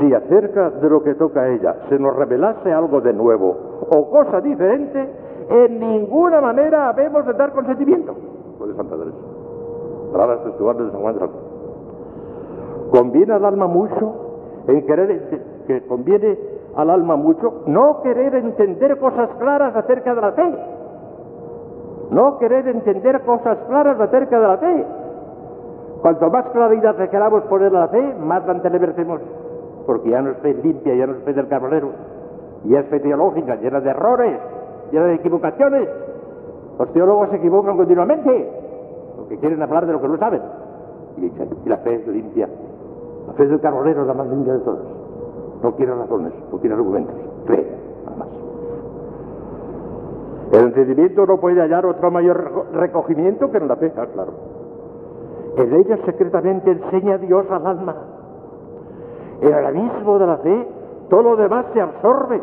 si 0.00 0.14
acerca 0.14 0.70
de 0.70 0.88
lo 0.88 1.02
que 1.02 1.14
toca 1.14 1.40
a 1.40 1.48
ella 1.48 1.76
se 1.88 1.98
nos 1.98 2.14
revelase 2.14 2.72
algo 2.72 3.00
de 3.00 3.12
nuevo 3.12 3.56
o 3.90 4.10
cosa 4.10 4.40
diferente, 4.40 5.08
en 5.48 5.80
ninguna 5.80 6.40
manera 6.40 6.90
habemos 6.90 7.26
de 7.26 7.32
dar 7.32 7.52
consentimiento. 7.52 8.14
Puede 8.58 8.74
Santa 8.74 8.96
Teresa. 8.96 9.16
Palabras 10.12 10.44
textuales 10.44 10.86
de 10.86 10.92
San 10.92 11.00
Juan 11.00 11.14
de 11.14 11.20
la 11.20 11.28
Conviene 12.90 13.32
al 13.32 13.44
alma 13.44 13.66
mucho 13.66 14.14
en 14.66 14.86
querer, 14.86 15.64
que 15.66 15.86
conviene 15.86 16.38
al 16.78 16.90
alma 16.90 17.16
mucho 17.16 17.62
no 17.66 18.00
querer 18.02 18.34
entender 18.34 18.98
cosas 18.98 19.28
claras 19.38 19.76
acerca 19.76 20.14
de 20.14 20.20
la 20.20 20.32
fe. 20.32 20.54
No 22.10 22.38
querer 22.38 22.66
entender 22.68 23.20
cosas 23.22 23.58
claras 23.68 24.00
acerca 24.00 24.40
de 24.40 24.46
la 24.46 24.56
fe. 24.56 24.86
Cuanto 26.00 26.30
más 26.30 26.46
claridad 26.46 26.96
le 26.98 27.10
queramos 27.10 27.42
poner 27.44 27.76
a 27.76 27.80
la 27.80 27.88
fe, 27.88 28.14
más 28.20 28.46
la 28.46 28.52
entenebrecemos 28.52 29.20
porque 29.88 30.10
ya 30.10 30.20
no 30.20 30.32
es 30.32 30.36
fe 30.40 30.52
limpia, 30.52 30.94
ya 30.94 31.06
no 31.06 31.14
es 31.14 31.22
fe 31.22 31.32
del 31.32 31.48
carbonero, 31.48 31.88
ya 32.64 32.80
es 32.80 32.86
fe 32.88 33.00
teológica, 33.00 33.56
llena 33.56 33.80
de 33.80 33.88
errores, 33.88 34.38
llena 34.92 35.06
de 35.06 35.14
equivocaciones. 35.14 35.88
Los 36.78 36.92
teólogos 36.92 37.30
se 37.30 37.36
equivocan 37.36 37.74
continuamente, 37.74 38.50
porque 39.16 39.38
quieren 39.38 39.62
hablar 39.62 39.86
de 39.86 39.94
lo 39.94 40.02
que 40.02 40.08
no 40.08 40.18
saben. 40.18 40.42
Y, 41.16 41.32
la 41.66 41.78
fe 41.78 41.94
es 41.94 42.06
limpia. 42.06 42.50
La 43.28 43.32
fe 43.32 43.46
del 43.46 43.62
carbonero 43.62 44.02
es 44.02 44.06
la 44.06 44.12
más 44.12 44.26
limpia 44.26 44.52
de 44.52 44.58
todas. 44.58 45.07
No 45.62 45.74
quiere 45.74 45.94
razones, 45.94 46.32
no 46.52 46.58
quiere 46.58 46.74
argumentos. 46.74 47.14
Fe, 47.46 47.66
nada 48.04 48.16
más. 48.16 48.28
El 50.52 50.68
entendimiento 50.68 51.26
no 51.26 51.38
puede 51.38 51.60
hallar 51.60 51.84
otro 51.86 52.10
mayor 52.10 52.66
recogimiento 52.72 53.50
que 53.50 53.58
en 53.58 53.68
la 53.68 53.76
fe, 53.76 53.92
ah, 53.96 54.06
claro. 54.12 54.32
En 55.56 55.74
ella 55.74 55.98
secretamente 56.04 56.70
enseña 56.70 57.18
Dios 57.18 57.44
al 57.50 57.66
alma 57.66 57.96
en 59.40 59.54
el 59.54 59.66
abismo 59.66 60.18
de 60.18 60.26
la 60.26 60.36
fe, 60.38 60.68
todo 61.08 61.22
lo 61.22 61.36
demás 61.36 61.66
se 61.72 61.80
absorbe. 61.80 62.42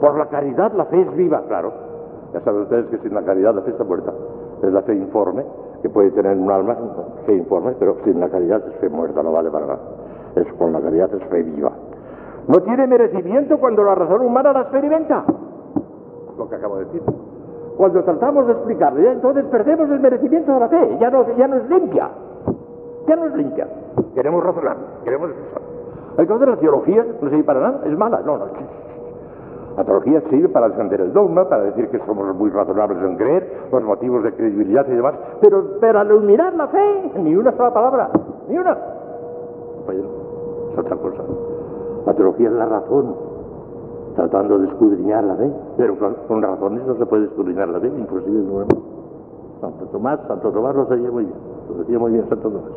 Por 0.00 0.16
la 0.16 0.26
caridad 0.26 0.72
la 0.72 0.86
fe 0.86 1.02
es 1.02 1.16
viva, 1.16 1.42
claro. 1.48 1.72
Ya 2.32 2.40
saben 2.40 2.62
ustedes 2.62 2.86
que 2.86 2.98
sin 2.98 3.14
la 3.14 3.22
caridad 3.22 3.54
la 3.54 3.62
fe 3.62 3.70
está 3.70 3.84
muerta. 3.84 4.12
Es 4.62 4.72
la 4.72 4.82
fe 4.82 4.94
informe, 4.94 5.44
que 5.82 5.88
puede 5.88 6.10
tener 6.12 6.36
un 6.36 6.50
alma, 6.50 6.76
fe 7.26 7.34
informe, 7.34 7.74
pero 7.78 7.96
sin 8.04 8.20
la 8.20 8.28
caridad 8.28 8.62
es 8.66 8.74
fe 8.76 8.88
muerta, 8.88 9.22
no 9.22 9.32
vale 9.32 9.50
para 9.50 9.66
nada. 9.66 9.80
Es 10.36 10.52
con 10.54 10.72
la 10.72 10.80
caridad 10.80 11.12
es 11.14 11.24
fe 11.24 11.42
viva. 11.42 11.72
No 12.46 12.60
tiene 12.62 12.86
merecimiento 12.86 13.58
cuando 13.58 13.84
la 13.84 13.94
razón 13.94 14.22
humana 14.22 14.52
la 14.52 14.60
experimenta. 14.62 15.24
Lo 16.36 16.48
que 16.48 16.54
acabo 16.54 16.78
de 16.78 16.84
decir. 16.86 17.02
Cuando 17.76 18.02
tratamos 18.02 18.46
de 18.46 18.52
explicarlo, 18.52 19.10
entonces 19.10 19.44
perdemos 19.46 19.88
el 19.90 20.00
merecimiento 20.00 20.52
de 20.52 20.60
la 20.60 20.68
fe, 20.68 20.96
ya 20.98 21.10
no, 21.10 21.36
ya 21.36 21.46
no 21.46 21.56
es 21.56 21.68
limpia 21.68 22.10
ya 23.08 23.16
no 23.16 23.26
es 23.26 23.34
limpia. 23.34 23.66
Queremos 24.14 24.44
razonar, 24.44 24.76
queremos 25.02 25.30
expresar. 25.30 25.62
Entonces 26.18 26.48
la 26.48 26.56
teología 26.56 27.06
no 27.20 27.30
sirve 27.30 27.44
para 27.44 27.60
nada, 27.60 27.80
es 27.86 27.96
mala. 27.96 28.20
No, 28.20 28.36
no. 28.36 28.46
La 29.76 29.84
teología 29.84 30.20
sirve 30.28 30.48
para 30.48 30.68
defender 30.68 31.00
el 31.00 31.12
dogma, 31.12 31.48
para 31.48 31.62
decir 31.62 31.88
que 31.88 31.98
somos 32.00 32.34
muy 32.34 32.50
razonables 32.50 33.02
en 33.02 33.16
creer, 33.16 33.68
los 33.72 33.82
motivos 33.82 34.24
de 34.24 34.32
credibilidad 34.32 34.86
y 34.88 34.94
demás, 34.94 35.14
pero 35.40 35.78
para 35.80 36.04
iluminar 36.04 36.52
la 36.54 36.66
fe, 36.66 37.12
ni 37.16 37.36
una 37.36 37.52
sola 37.52 37.72
palabra, 37.72 38.10
ni 38.48 38.58
una. 38.58 38.76
Es 39.92 40.78
otra 40.78 40.96
cosa. 40.96 41.22
La 42.06 42.14
teología 42.14 42.48
es 42.48 42.54
la 42.54 42.66
razón, 42.66 43.14
tratando 44.14 44.58
de 44.58 44.68
escudriñar 44.68 45.24
la 45.24 45.36
fe, 45.36 45.50
pero 45.76 45.96
con, 45.98 46.42
razones 46.42 46.86
no 46.86 46.96
se 46.96 47.06
puede 47.06 47.24
escudriñar 47.24 47.68
la 47.68 47.80
fe, 47.80 47.88
inclusive 47.88 48.38
nuevo. 48.38 48.68
Santo 49.60 49.86
Tomás, 49.86 50.20
Santo 50.28 50.50
Tomás 50.50 50.74
lo 50.74 50.86
sabía 50.86 51.10
muy 51.10 51.24
bien, 51.24 51.36
lo 51.68 51.78
decía 51.78 51.98
muy 51.98 52.12
bien 52.12 52.28
Santo 52.28 52.48
Tomás. 52.48 52.72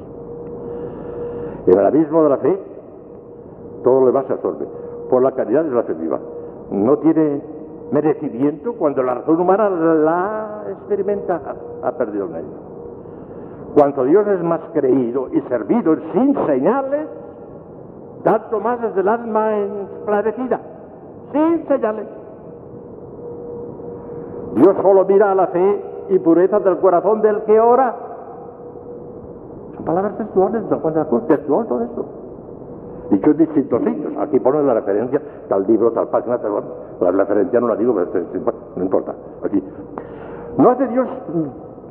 El 1.67 1.85
abismo 1.85 2.23
de 2.23 2.29
la 2.29 2.37
fe, 2.37 2.59
todo 3.83 4.01
lo 4.01 4.07
demás 4.07 4.25
se 4.27 4.33
absorbe. 4.33 4.65
Por 5.09 5.21
la 5.21 5.31
caridad 5.31 5.63
de 5.63 5.71
la 5.71 5.83
fe 5.83 5.93
viva. 5.93 6.19
No 6.71 6.97
tiene 6.99 7.41
merecimiento 7.91 8.73
cuando 8.73 9.03
la 9.03 9.15
razón 9.15 9.39
humana 9.39 9.69
la 9.69 10.63
experimenta, 10.69 11.41
ha 11.83 11.91
perdido 11.91 12.25
en 12.27 12.35
ella. 12.35 12.70
Cuanto 13.73 14.03
Dios 14.03 14.27
es 14.27 14.43
más 14.43 14.61
creído 14.73 15.29
y 15.31 15.41
servido 15.41 15.95
sin 16.13 16.35
señales, 16.45 17.07
tanto 18.23 18.59
más 18.59 18.83
es 18.83 18.97
el 18.97 19.07
alma 19.07 19.57
esclarecida, 19.57 20.59
sin 21.31 21.67
señales. 21.67 22.07
Dios 24.55 24.75
solo 24.81 25.05
mira 25.05 25.31
a 25.31 25.35
la 25.35 25.47
fe 25.47 25.85
y 26.09 26.19
pureza 26.19 26.59
del 26.59 26.77
corazón 26.77 27.21
del 27.21 27.41
que 27.43 27.59
ora 27.59 27.95
palabras 29.85 30.17
textuales 30.17 30.63
la 30.69 31.05
Cruz, 31.05 31.27
textual 31.27 31.67
todo 31.67 31.83
esto. 31.83 32.05
Dicho 33.09 33.31
en 33.31 33.37
distintos 33.37 33.83
sitios. 33.83 34.13
Aquí 34.19 34.39
pone 34.39 34.63
la 34.63 34.75
referencia, 34.75 35.21
tal 35.49 35.65
libro, 35.67 35.91
tal 35.91 36.07
página, 36.09 36.37
tal... 36.37 36.63
La 37.01 37.11
referencia 37.11 37.59
no 37.59 37.67
la 37.67 37.75
digo, 37.75 37.95
pero 37.95 38.25
no 38.75 38.83
importa. 38.83 39.13
Aquí. 39.43 39.61
No 40.57 40.69
hace 40.69 40.87
Dios 40.87 41.07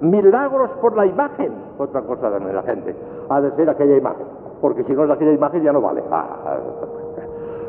milagros 0.00 0.70
por 0.80 0.96
la 0.96 1.06
imagen. 1.06 1.52
Otra 1.78 2.02
cosa 2.02 2.30
de 2.30 2.52
la 2.52 2.62
gente. 2.62 2.94
Ha 3.28 3.40
de 3.40 3.50
ser 3.52 3.70
aquella 3.70 3.96
imagen. 3.96 4.26
Porque 4.60 4.84
si 4.84 4.92
no 4.92 5.04
es 5.04 5.10
aquella 5.10 5.32
imagen 5.32 5.62
ya 5.62 5.72
no 5.72 5.80
vale. 5.80 6.02
Ah, 6.10 6.58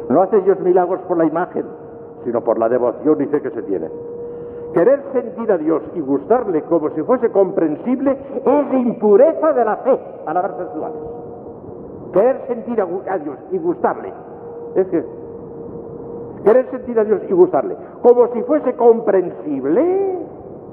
no 0.09 0.21
hace 0.21 0.41
Dios 0.41 0.59
milagros 0.59 0.99
por 1.07 1.17
la 1.17 1.25
imagen, 1.25 1.65
sino 2.23 2.41
por 2.41 2.57
la 2.57 2.67
devoción 2.67 3.21
y 3.21 3.25
fe 3.27 3.41
que 3.41 3.51
se 3.51 3.61
tiene. 3.63 3.89
Querer 4.73 5.03
sentir 5.11 5.51
a 5.51 5.57
Dios 5.57 5.83
y 5.95 5.99
gustarle 5.99 6.63
como 6.63 6.89
si 6.91 7.01
fuese 7.03 7.29
comprensible 7.29 8.17
es 8.45 8.73
impureza 8.73 9.53
de 9.53 9.65
la 9.65 9.77
fe, 9.77 9.99
palabras 10.25 10.57
sexuales. 10.57 10.97
Querer 12.13 12.41
sentir 12.47 12.81
a 12.81 13.17
Dios 13.17 13.37
y 13.51 13.57
gustarle 13.57 14.13
es 14.75 14.87
que 14.87 15.03
querer 16.43 16.69
sentir 16.71 16.99
a 16.99 17.03
Dios 17.03 17.21
y 17.27 17.33
gustarle 17.33 17.75
como 18.01 18.27
si 18.33 18.41
fuese 18.43 18.73
comprensible, 18.75 20.17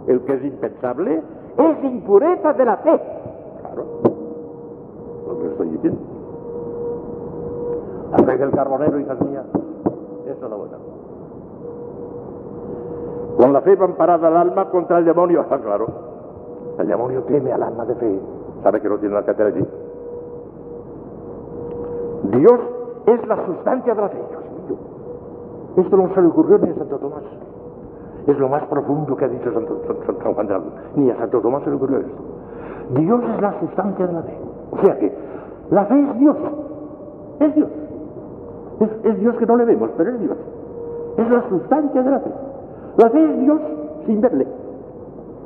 el 0.07 0.21
que 0.23 0.35
es 0.35 0.45
impensable, 0.45 1.23
es 1.59 1.85
impureza 1.85 2.53
de 2.53 2.65
la 2.65 2.77
fe. 2.79 3.01
Claro, 3.61 3.85
lo 5.27 5.39
que 5.39 5.47
estoy 5.49 5.69
diciendo. 5.71 6.01
Fe 8.25 8.37
del 8.37 8.51
carbonero, 8.51 9.01
hijas 9.01 9.21
mías, 9.23 9.45
eso 10.27 10.45
es 10.45 10.51
la 10.51 10.57
buena. 10.57 10.77
Con 13.39 13.53
la 13.53 13.61
fe 13.61 13.77
va 13.77 13.85
amparada 13.87 14.29
el 14.29 14.37
alma 14.37 14.71
contra 14.71 14.99
el 14.99 15.05
demonio. 15.05 15.45
Ah, 15.51 15.59
claro. 15.59 15.87
El 16.79 16.87
demonio 16.87 17.23
teme 17.23 17.53
al 17.53 17.63
alma 17.63 17.85
de 17.85 17.95
fe. 17.95 18.21
¿Sabe 18.63 18.81
que 18.81 18.89
no 18.89 18.99
tiene 18.99 19.15
la 19.15 19.25
que 19.25 19.43
allí? 19.43 19.65
Dios 22.25 22.61
es 23.07 23.27
la 23.27 23.47
sustancia 23.47 23.95
de 23.95 24.01
la 24.01 24.09
fe. 24.09 24.19
Dios 24.19 24.43
mío. 24.69 24.77
Esto 25.77 25.97
no 25.97 26.15
se 26.15 26.21
le 26.21 26.29
ocurrió 26.29 26.59
ni 26.59 26.71
a 26.71 26.75
Santo 26.75 26.99
Tomás. 26.99 27.23
Es 28.29 28.39
lo 28.39 28.47
más 28.51 28.63
profundo 28.67 29.17
que 29.17 29.25
ha 29.25 29.29
dicho 29.29 29.51
Santo, 29.53 29.81
San 30.05 30.35
Juan 30.35 30.47
de 30.47 30.53
la 30.53 30.61
Ni 30.97 31.11
a 31.11 31.17
Santo 31.17 31.41
Tomás 31.41 31.63
se 31.65 31.71
le 31.71 31.77
ocurrió 31.77 31.99
esto. 31.99 32.23
Dios 32.91 33.21
es 33.25 33.41
la 33.41 33.59
sustancia 33.59 34.07
de 34.07 34.13
la 34.13 34.23
fe. 34.23 34.39
O 34.71 34.79
sea 34.85 34.99
que 34.99 35.13
la 35.71 35.87
fe 35.87 35.99
es 35.99 36.19
Dios. 36.19 36.37
Es 37.41 37.55
Dios. 37.55 37.69
Es, 38.81 39.19
Dios 39.19 39.35
que 39.37 39.47
no 39.47 39.57
le 39.57 39.65
vemos, 39.65 39.91
pero 39.97 40.11
es 40.11 40.21
Dios. 40.21 40.37
Es 41.17 41.31
la 41.31 41.49
sustancia 41.49 42.03
de 42.03 42.11
la 42.11 42.21
fe. 42.21 42.31
La 42.99 43.09
fe 43.09 43.25
es 43.25 43.41
Dios 43.41 43.61
sin 44.05 44.21
verle. 44.21 44.47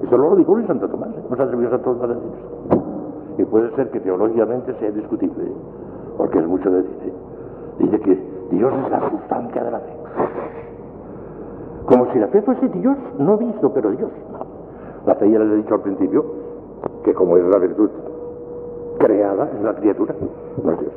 Eso 0.02 0.18
lo 0.18 0.34
dijo 0.34 0.52
Luis 0.56 0.66
Santo 0.66 0.88
Tomás, 0.88 1.10
no 1.30 1.36
se 1.36 1.42
atrevió 1.42 1.70
Santo 1.70 1.92
Tomás 1.92 2.10
a 2.10 2.14
decir 2.14 2.30
eso. 2.34 2.82
Y 3.38 3.44
puede 3.44 3.70
ser 3.76 3.90
que 3.90 4.00
teológicamente 4.00 4.74
sea 4.74 4.90
discutible, 4.90 5.52
porque 6.16 6.40
es 6.40 6.46
mucho 6.48 6.68
decir. 6.68 6.98
¿eh? 7.06 7.12
Dice 7.78 8.00
que 8.00 8.32
Dios 8.50 8.72
es 8.84 8.90
la 8.90 9.08
sustancia 9.08 9.62
de 9.62 9.70
la 9.70 9.78
fe. 9.78 9.92
Como 11.92 12.10
si 12.10 12.18
la 12.18 12.28
fe 12.28 12.40
fuese 12.40 12.68
Dios, 12.68 12.96
no 13.18 13.36
visto, 13.36 13.70
pero 13.74 13.90
Dios. 13.90 14.10
La 15.04 15.14
fe 15.16 15.30
ya 15.30 15.38
les 15.38 15.52
he 15.52 15.56
dicho 15.56 15.74
al 15.74 15.82
principio 15.82 16.24
que 17.04 17.12
como 17.12 17.36
es 17.36 17.44
la 17.44 17.58
virtud 17.58 17.90
creada, 18.96 19.50
es 19.54 19.62
la 19.62 19.74
criatura, 19.74 20.14
no 20.64 20.72
es 20.72 20.80
Dios. 20.80 20.92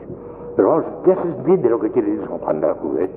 Pero 0.56 0.70
vamos, 0.70 0.86
ya 1.06 1.16
se 1.16 1.28
entiende 1.28 1.70
lo 1.70 1.82
que 1.82 1.92
quiere 1.92 2.12
decir 2.12 2.26
San 2.30 2.38
Juan 2.38 2.62
de 2.62 2.68
la 2.68 2.76
Cruz, 2.76 3.00
¿eh? 3.02 3.10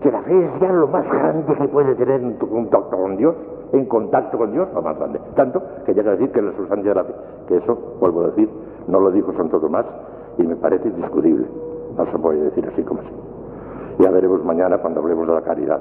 que 0.00 0.12
la 0.12 0.22
fe 0.22 0.44
es 0.44 0.60
ya 0.60 0.70
lo 0.70 0.86
más 0.86 1.04
grande 1.10 1.52
que 1.56 1.66
puede 1.66 1.96
tener 1.96 2.20
en 2.20 2.34
contacto 2.34 2.96
con 2.96 3.16
Dios, 3.16 3.34
en 3.72 3.84
contacto 3.86 4.38
con 4.38 4.52
Dios, 4.52 4.68
lo 4.72 4.82
más 4.82 4.96
grande. 4.96 5.18
Tanto 5.34 5.60
que 5.84 5.92
llega 5.92 6.12
a 6.12 6.12
decir 6.12 6.30
que 6.30 6.38
es 6.38 6.44
la 6.44 6.52
sustancia 6.52 6.90
de 6.90 6.94
la 6.94 7.02
fe, 7.02 7.14
que 7.48 7.56
eso, 7.56 7.76
vuelvo 7.98 8.22
a 8.22 8.26
decir, 8.28 8.48
no 8.86 9.00
lo 9.00 9.10
dijo 9.10 9.32
Santo 9.32 9.58
Tomás 9.58 9.86
y 10.38 10.44
me 10.44 10.54
parece 10.54 10.86
indiscutible. 10.86 11.48
No 11.98 12.06
se 12.06 12.16
puede 12.16 12.42
decir 12.42 12.64
así 12.72 12.84
como 12.84 13.00
así. 13.00 13.10
Ya 13.98 14.10
veremos 14.10 14.44
mañana 14.44 14.78
cuando 14.78 15.00
hablemos 15.00 15.26
de 15.26 15.34
la 15.34 15.42
caridad, 15.42 15.80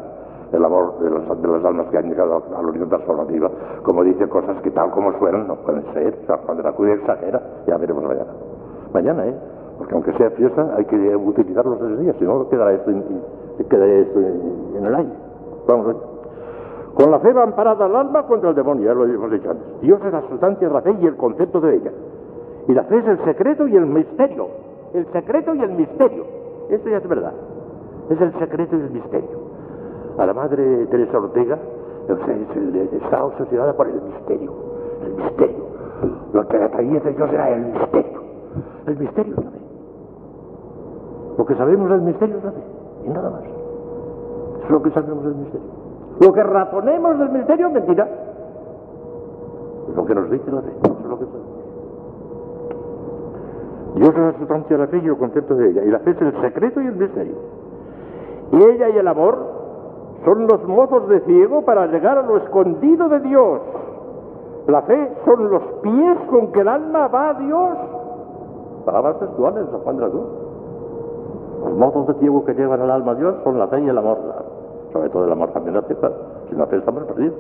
el 0.54 0.63
amor 0.63 1.00
de 1.00 1.10
las, 1.10 1.42
de 1.42 1.48
las 1.48 1.66
almas 1.66 1.88
que 1.88 1.98
han 1.98 2.08
llegado 2.08 2.44
a 2.56 2.62
la 2.62 2.68
unión 2.68 2.88
transformativa. 2.88 3.50
Como 3.82 4.04
dice 4.04 4.30
cosas 4.30 4.62
que 4.62 4.72
tal 4.72 4.92
como 4.92 5.12
suenan 5.18 5.48
no 5.48 5.56
pueden 5.56 5.84
ser. 5.94 6.16
San 6.28 6.38
Juan 6.39 6.58
de 6.58 6.63
la 6.63 6.72
Cruz 6.74 6.89
exagera. 6.89 7.42
Ya 7.68 7.78
veremos 7.78 8.04
mañana. 8.04 8.32
Mañana, 8.94 9.28
¿eh? 9.28 9.36
Porque 9.78 9.96
aunque 9.96 10.13
sea 10.13 10.30
fiesta, 10.32 10.76
hay 10.78 10.86
que 10.86 11.16
utilizar 11.16 11.66
los 11.66 11.80
tres 11.80 12.00
días, 12.00 12.16
si 12.20 12.26
no 12.26 12.48
quedará 12.48 12.72
esto 12.74 12.92
en, 12.92 13.04
el 14.86 14.96
aire. 14.96 15.12
Vamos 15.68 15.88
ver. 15.88 15.96
Con 16.94 17.10
la 17.10 17.20
fe 17.20 17.34
va 17.34 17.44
amparada 17.44 17.88
el 17.88 17.96
alma 17.96 18.28
contra 18.28 18.52
el 18.52 18.56
demonio, 18.56 18.86
ya 18.86 18.94
lo 18.94 19.06
hemos 19.06 19.32
dicho 19.32 19.50
antes. 19.50 19.82
Dios 19.82 20.00
es 20.06 20.13
la 20.13 20.22
sustancia 20.30 20.68
de 20.68 20.74
la 20.74 20.82
fe 20.82 20.96
y 21.02 21.08
el 21.08 21.18
concepto 21.18 21.60
de 21.60 21.76
ella. 21.76 21.92
Y 22.68 22.74
la 22.74 22.84
fe 22.84 22.98
es 23.00 23.08
el 23.08 23.26
secreto 23.26 23.68
y 23.68 23.76
el 23.76 23.88
misterio. 23.88 24.48
El 24.94 25.08
secreto 25.12 25.56
y 25.56 25.62
el 25.62 25.72
misterio. 25.72 26.24
Esto 26.70 26.89
ya 26.89 26.98
es 26.98 27.08
verdad. 27.08 27.34
Es 28.10 28.22
el 28.22 28.32
secreto 28.38 28.76
y 28.76 28.80
el 28.80 28.92
misterio. 28.92 29.42
A 30.17 30.26
la 30.26 30.34
madre 30.34 30.86
Teresa 30.88 31.17
Ortega 31.17 31.58
está 32.91 33.23
obsesionada 33.23 33.73
por 33.73 33.88
el 33.88 34.02
misterio. 34.02 34.52
El 35.04 35.15
misterio. 35.15 35.63
Lo 36.34 36.47
que 36.47 36.58
atraía 36.58 36.99
de 36.99 37.13
Dios 37.13 37.30
era 37.32 37.49
el 37.49 37.65
misterio. 37.65 38.21
El 38.86 38.97
misterio 38.97 39.34
es 39.38 39.45
la 39.45 39.52
fe. 39.52 39.60
Lo 41.38 41.45
que 41.45 41.56
sabemos 41.56 41.89
del 41.89 42.02
misterio 42.02 42.38
es 42.38 42.43
la 42.43 42.52
fe. 42.52 42.63
Y 43.06 43.10
nada 43.10 43.30
más. 43.30 43.41
Es 44.63 44.69
lo 44.69 44.82
que 44.82 44.91
sabemos 44.91 45.23
del 45.23 45.36
misterio. 45.36 45.67
Lo 46.19 46.34
que 46.34 46.43
razonemos 46.43 47.19
del 47.19 47.30
misterio 47.30 47.67
es 47.67 47.73
mentira. 47.73 48.08
Lo 49.95 50.06
que 50.06 50.15
nos 50.15 50.30
dice 50.30 50.52
la 50.52 50.62
fe. 50.62 50.71
Es 50.84 51.06
lo 51.06 51.19
que 51.19 51.26
sabemos. 51.26 51.54
Dios 53.95 54.10
es 54.10 54.17
la 54.17 54.34
sustancia 54.34 54.78
de 54.78 54.84
la 54.84 54.88
fe 54.89 55.02
y 55.04 55.08
el 55.08 55.17
concepto 55.17 55.56
de 55.56 55.69
ella. 55.69 55.84
Y 55.84 55.89
la 55.89 55.99
fe 55.99 56.12
es 56.12 56.21
el 56.21 56.41
secreto 56.41 56.82
y 56.82 56.88
el 56.88 56.95
misterio. 56.95 57.36
Y 58.52 58.58
ella 58.58 58.89
y 58.89 58.97
el 58.97 59.08
amor 59.08 59.62
son 60.25 60.47
los 60.47 60.63
mozos 60.67 61.07
de 61.09 61.19
ciego 61.21 61.63
para 61.63 61.88
llegar 61.88 62.17
a 62.17 62.21
lo 62.23 62.38
escondido 62.38 63.09
de 63.09 63.19
Dios. 63.21 63.62
La 64.67 64.81
fe 64.83 65.12
son 65.25 65.49
los 65.49 65.62
pies 65.81 66.17
con 66.29 66.51
que 66.51 66.62
el 66.62 66.67
alma 66.67 67.07
va 67.09 67.29
a 67.31 67.33
Dios. 67.36 67.77
Palabras 68.86 69.19
textuales 69.19 69.65
de 69.65 69.71
San 69.71 69.81
Juan 69.81 69.97
de 69.97 70.01
la 70.03 70.09
Cruz. 70.09 70.27
Los 71.65 71.73
mozos 71.77 72.07
de 72.07 72.13
ciego 72.15 72.43
que 72.45 72.53
llevan 72.53 72.81
el 72.81 72.91
alma 72.91 73.12
a 73.12 73.15
Dios 73.15 73.36
son 73.43 73.57
la 73.59 73.67
fe 73.67 73.79
y 73.81 73.89
el 73.89 73.97
amor. 73.97 74.17
Sobre 74.93 75.09
todo 75.09 75.25
el 75.25 75.31
amor 75.31 75.49
también 75.51 75.75
la 75.75 75.81
fe. 75.81 75.95
Sin 76.49 76.57
la 76.57 76.67
fe 76.67 76.77
estamos 76.77 77.03
perdidos. 77.03 77.36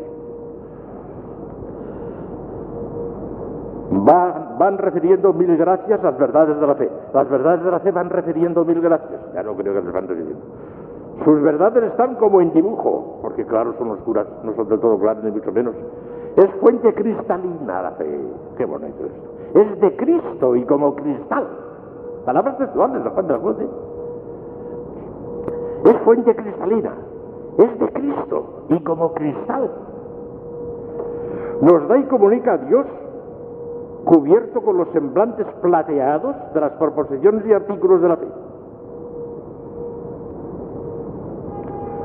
Va- 4.07 4.55
van 4.57 4.77
refiriendo 4.77 5.33
mil 5.33 5.55
gracias 5.57 6.01
las 6.03 6.17
verdades 6.17 6.59
de 6.59 6.67
la 6.67 6.75
fe. 6.75 6.89
Las 7.13 7.29
verdades 7.29 7.63
de 7.63 7.71
la 7.71 7.79
fe 7.79 7.91
van 7.91 8.09
refiriendo 8.09 8.65
mil 8.65 8.81
gracias. 8.81 9.19
Ya 9.33 9.43
no 9.43 9.53
creo 9.55 9.73
que 9.73 9.81
les 9.81 9.93
van 9.93 10.07
refiriendo. 10.07 10.41
Sus 11.23 11.41
verdades 11.41 11.83
están 11.83 12.15
como 12.15 12.41
en 12.41 12.51
dibujo, 12.53 13.19
porque 13.21 13.45
claro, 13.45 13.73
son 13.77 13.91
oscuras, 13.91 14.27
no 14.43 14.53
son 14.55 14.67
del 14.67 14.79
todo 14.79 14.97
claras 14.97 15.23
ni 15.23 15.31
mucho 15.31 15.51
menos. 15.51 15.75
Es 16.35 16.49
fuente 16.59 16.93
cristalina 16.93 17.81
la 17.81 17.91
fe. 17.91 18.19
Qué 18.57 18.65
bonito 18.65 19.05
esto. 19.05 19.59
Es 19.59 19.79
de 19.79 19.95
Cristo 19.95 20.55
y 20.55 20.65
como 20.65 20.95
cristal. 20.95 21.47
Palabras 22.25 22.57
textuales, 22.57 23.03
la 23.03 23.11
Juan 23.11 23.27
de 23.27 23.33
la 23.33 23.39
Cruz. 23.39 23.59
¿eh? 23.59 23.69
Es 25.85 25.97
fuente 25.99 26.35
cristalina. 26.35 26.93
Es 27.57 27.79
de 27.79 27.87
Cristo 27.91 28.65
y 28.69 28.79
como 28.79 29.13
cristal. 29.13 29.69
Nos 31.61 31.87
da 31.87 31.97
y 31.97 32.03
comunica 32.05 32.53
a 32.53 32.57
Dios 32.57 32.87
cubierto 34.05 34.61
con 34.61 34.77
los 34.77 34.89
semblantes 34.89 35.45
plateados 35.61 36.35
de 36.53 36.59
las 36.59 36.71
proposiciones 36.73 37.45
y 37.45 37.53
artículos 37.53 38.01
de 38.01 38.09
la 38.09 38.17
fe. 38.17 38.27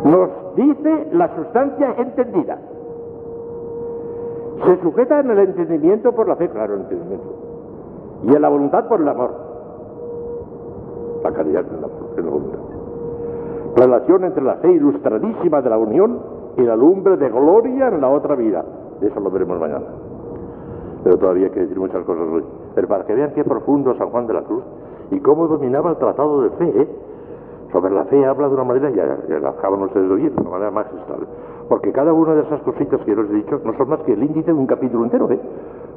Nos 0.04 0.54
dice 0.54 1.08
la 1.12 1.34
sustancia 1.34 1.94
entendida. 1.98 2.58
Se 4.64 4.80
sujeta 4.80 5.20
en 5.20 5.30
el 5.30 5.38
entendimiento 5.38 6.12
por 6.12 6.28
la 6.28 6.37
fe, 6.37 6.48
claro, 6.48 6.74
el 6.74 6.80
entendimiento. 6.80 7.28
Y 8.24 8.34
en 8.34 8.42
la 8.42 8.48
voluntad 8.48 8.88
por 8.88 9.00
el 9.00 9.08
amor. 9.08 9.30
La 11.22 11.32
caridad 11.32 11.64
en 11.66 11.80
la, 11.80 11.88
la 12.22 12.30
voluntad. 12.30 12.58
Relación 13.76 14.24
entre 14.24 14.42
la 14.42 14.54
fe 14.56 14.72
ilustradísima 14.72 15.62
de 15.62 15.70
la 15.70 15.78
unión 15.78 16.20
y 16.56 16.62
la 16.62 16.74
lumbre 16.74 17.16
de 17.16 17.28
gloria 17.28 17.88
en 17.88 18.00
la 18.00 18.08
otra 18.08 18.34
vida. 18.34 18.64
Eso 19.00 19.20
lo 19.20 19.30
veremos 19.30 19.61
mañana. 19.61 19.87
Pero 21.04 21.16
todavía 21.18 21.46
hay 21.46 21.52
que 21.52 21.61
decir 21.61 21.78
muchas 21.78 22.04
cosas 22.04 22.24
hoy. 22.32 22.44
Pero 22.74 22.88
para 22.88 23.04
que 23.04 23.14
vean 23.14 23.32
qué 23.34 23.44
profundo 23.44 23.94
San 23.96 24.11
Juan 24.11 24.26
de 24.26 24.34
la 24.34 24.42
Cruz 24.42 24.64
y 25.11 25.20
cómo 25.20 25.46
dominaba 25.46 25.90
el 25.90 25.96
tratado 25.96 26.42
de 26.42 26.50
fe, 26.50 26.82
¿eh? 26.82 26.88
Sobre 27.72 27.94
la 27.94 28.04
fe 28.04 28.24
habla 28.24 28.48
de 28.48 28.54
una 28.54 28.64
manera, 28.64 28.90
ya, 28.90 29.38
la 29.38 29.50
acaban 29.50 29.83
ustedes 29.83 30.09
de 30.09 30.14
oír, 30.14 30.35
de 30.35 30.40
una 30.40 30.50
manera 30.50 30.70
magistral. 30.70 31.26
Porque 31.68 31.92
cada 31.92 32.12
una 32.12 32.35
de 32.35 32.42
esas 32.42 32.62
cositas 32.62 33.00
que 33.02 33.14
yo 33.14 33.22
les 33.22 33.31
he 33.31 33.35
dicho 33.35 33.61
no 33.62 33.76
son 33.76 33.90
más 33.90 34.00
que 34.00 34.14
el 34.14 34.22
índice 34.22 34.52
de 34.52 34.59
un 34.59 34.66
capítulo 34.66 35.04
entero, 35.04 35.31
¿eh? 35.31 35.40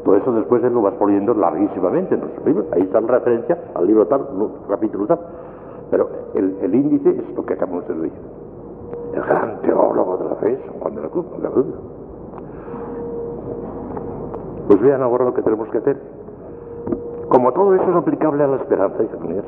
Todo 0.03 0.15
eso 0.15 0.31
después 0.33 0.63
él 0.63 0.73
lo 0.73 0.81
vas 0.81 0.95
poniendo 0.95 1.33
larguísimamente 1.33 2.15
en 2.15 2.21
nuestro 2.21 2.43
libro. 2.45 2.65
Ahí 2.73 2.81
está 2.81 2.99
la 2.99 3.07
referencia 3.07 3.57
al 3.75 3.85
libro 3.85 4.07
tal, 4.07 4.27
capítulo 4.67 5.07
tal. 5.07 5.19
Pero 5.91 6.09
el, 6.33 6.73
índice 6.73 7.09
es 7.09 7.35
lo 7.35 7.45
que 7.45 7.53
acaban 7.53 7.75
ustedes 7.75 8.01
de 8.01 8.03
oír. 8.07 8.13
El 9.13 9.21
gran 9.21 9.61
teólogo 9.61 10.17
de 10.17 10.25
la 10.25 10.35
fe, 10.35 10.59
San 10.65 10.79
Juan 10.79 10.95
de 10.95 11.01
la 11.01 11.09
Cruz, 11.09 11.25
no 11.41 11.49
duda. 11.49 11.77
Pues 14.67 14.81
vean 14.81 15.03
ahora 15.03 15.25
lo 15.25 15.33
que 15.33 15.41
tenemos 15.41 15.69
que 15.69 15.77
hacer. 15.77 15.97
Como 17.29 17.51
todo 17.51 17.75
eso 17.75 17.89
es 17.89 17.95
aplicable 17.95 18.43
a 18.43 18.47
la 18.47 18.57
esperanza, 18.57 19.03
hijas 19.03 19.21
mías, 19.21 19.45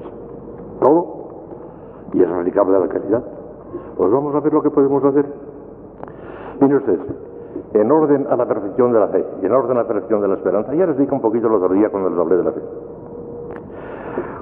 todo, 0.81 1.22
y 2.13 2.21
es 2.21 2.29
aplicable 2.29 2.77
a 2.77 2.79
la 2.79 2.87
caridad, 2.87 3.23
pues 3.97 4.11
vamos 4.11 4.33
a 4.35 4.39
ver 4.39 4.53
lo 4.53 4.61
que 4.61 4.69
podemos 4.69 5.03
hacer. 5.03 5.25
Miren 6.61 6.77
ustedes, 6.77 6.99
en 7.73 7.91
orden 7.91 8.27
a 8.29 8.35
la 8.35 8.45
perfección 8.45 8.93
de 8.93 8.99
la 8.99 9.07
fe 9.07 9.25
y 9.41 9.45
en 9.45 9.51
orden 9.51 9.77
a 9.77 9.81
la 9.81 9.87
perfección 9.87 10.21
de 10.21 10.27
la 10.27 10.35
esperanza, 10.35 10.73
ya 10.73 10.85
les 10.85 10.97
dije 10.97 11.13
un 11.13 11.21
poquito 11.21 11.47
el 11.47 11.53
otro 11.53 11.73
día 11.73 11.89
cuando 11.89 12.09
les 12.09 12.19
hablé 12.19 12.37
de 12.37 12.43
la 12.43 12.51
fe. 12.51 12.61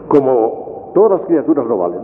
Como 0.10 0.92
todas 0.94 1.12
las 1.12 1.22
criaturas 1.22 1.66
no 1.66 1.78
valen, 1.78 2.02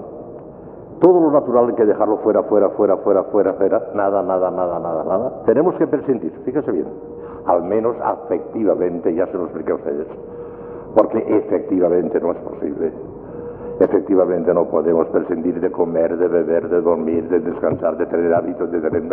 todo 1.00 1.20
lo 1.20 1.32
natural 1.32 1.68
hay 1.68 1.76
que 1.76 1.86
dejarlo 1.86 2.18
fuera, 2.18 2.44
fuera, 2.44 2.70
fuera, 2.70 2.98
fuera, 2.98 3.24
fuera, 3.26 3.54
fuera, 3.54 3.82
nada, 3.94 4.24
nada, 4.24 4.50
nada, 4.50 4.80
nada, 4.80 5.04
nada. 5.04 5.44
Tenemos 5.46 5.76
que 5.76 5.86
prescindir, 5.86 6.32
fíjese 6.44 6.72
bien, 6.72 6.88
al 7.46 7.64
menos 7.64 7.96
afectivamente, 8.02 9.14
ya 9.14 9.28
se 9.28 9.38
lo 9.38 9.44
expliqué 9.44 9.74
a 9.74 9.76
ustedes, 9.76 10.08
porque 10.96 11.20
efectivamente 11.28 12.20
no 12.20 12.32
es 12.32 12.38
posible. 12.38 12.94
Efectivamente 13.80 14.54
no 14.54 14.66
podemos 14.66 15.08
prescindir 15.10 15.60
de 15.60 15.72
comer, 15.72 16.18
de 16.18 16.28
beber, 16.28 16.68
de 16.68 16.82
dormir, 16.82 17.30
de 17.30 17.40
descansar, 17.40 17.96
de 17.98 18.08
tener 18.08 18.34
hábitos, 18.34 18.72
de 18.72 18.82
tener... 18.82 19.04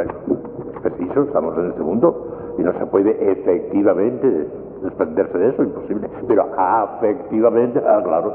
Preciso, 0.82 1.22
estamos 1.22 1.56
en 1.58 1.66
este 1.70 1.82
mundo 1.82 2.54
y 2.58 2.62
no 2.62 2.72
se 2.72 2.86
puede 2.86 3.32
efectivamente 3.32 4.48
desprenderse 4.82 5.38
de 5.38 5.48
eso, 5.48 5.62
imposible. 5.62 6.08
Pero 6.28 6.46
afectivamente, 6.56 7.82
ah, 7.86 8.00
claro, 8.04 8.32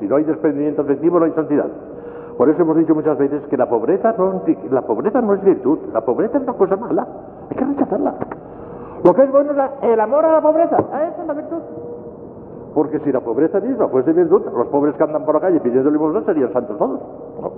si 0.00 0.06
no 0.06 0.16
hay 0.16 0.24
desprendimiento 0.24 0.82
afectivo 0.82 1.18
no 1.18 1.26
hay 1.26 1.32
santidad. 1.32 1.66
Por 2.36 2.48
eso 2.48 2.62
hemos 2.62 2.76
dicho 2.76 2.94
muchas 2.94 3.18
veces 3.18 3.42
que 3.50 3.56
la 3.56 3.68
pobreza 3.68 4.14
no, 4.16 4.42
pobreza 4.86 5.20
no 5.20 5.34
es 5.34 5.42
virtud, 5.42 5.78
la 5.92 6.00
pobreza 6.02 6.38
es 6.38 6.44
una 6.44 6.52
cosa 6.52 6.76
mala, 6.76 7.06
hay 7.50 7.56
que 7.56 7.64
rechazarla. 7.64 8.14
Lo 9.04 9.14
que 9.14 9.22
es 9.22 9.32
bueno 9.32 9.52
es 9.52 9.70
el 9.82 10.00
amor 10.00 10.24
a 10.24 10.32
la 10.32 10.40
pobreza, 10.40 10.76
esa 10.76 11.20
es 11.22 11.26
la 11.26 11.34
virtud. 11.34 11.87
Porque 12.78 13.00
si 13.00 13.10
la 13.10 13.18
pobreza 13.18 13.58
misma 13.58 13.88
fuese 13.88 14.12
virtud, 14.12 14.40
los 14.56 14.68
pobres 14.68 14.94
que 14.94 15.02
andan 15.02 15.24
por 15.24 15.34
la 15.34 15.40
calle 15.40 15.58
pidiendo 15.58 15.90
limosna 15.90 16.22
serían 16.22 16.52
santos 16.52 16.78
todos. 16.78 17.00
¿no? 17.42 17.50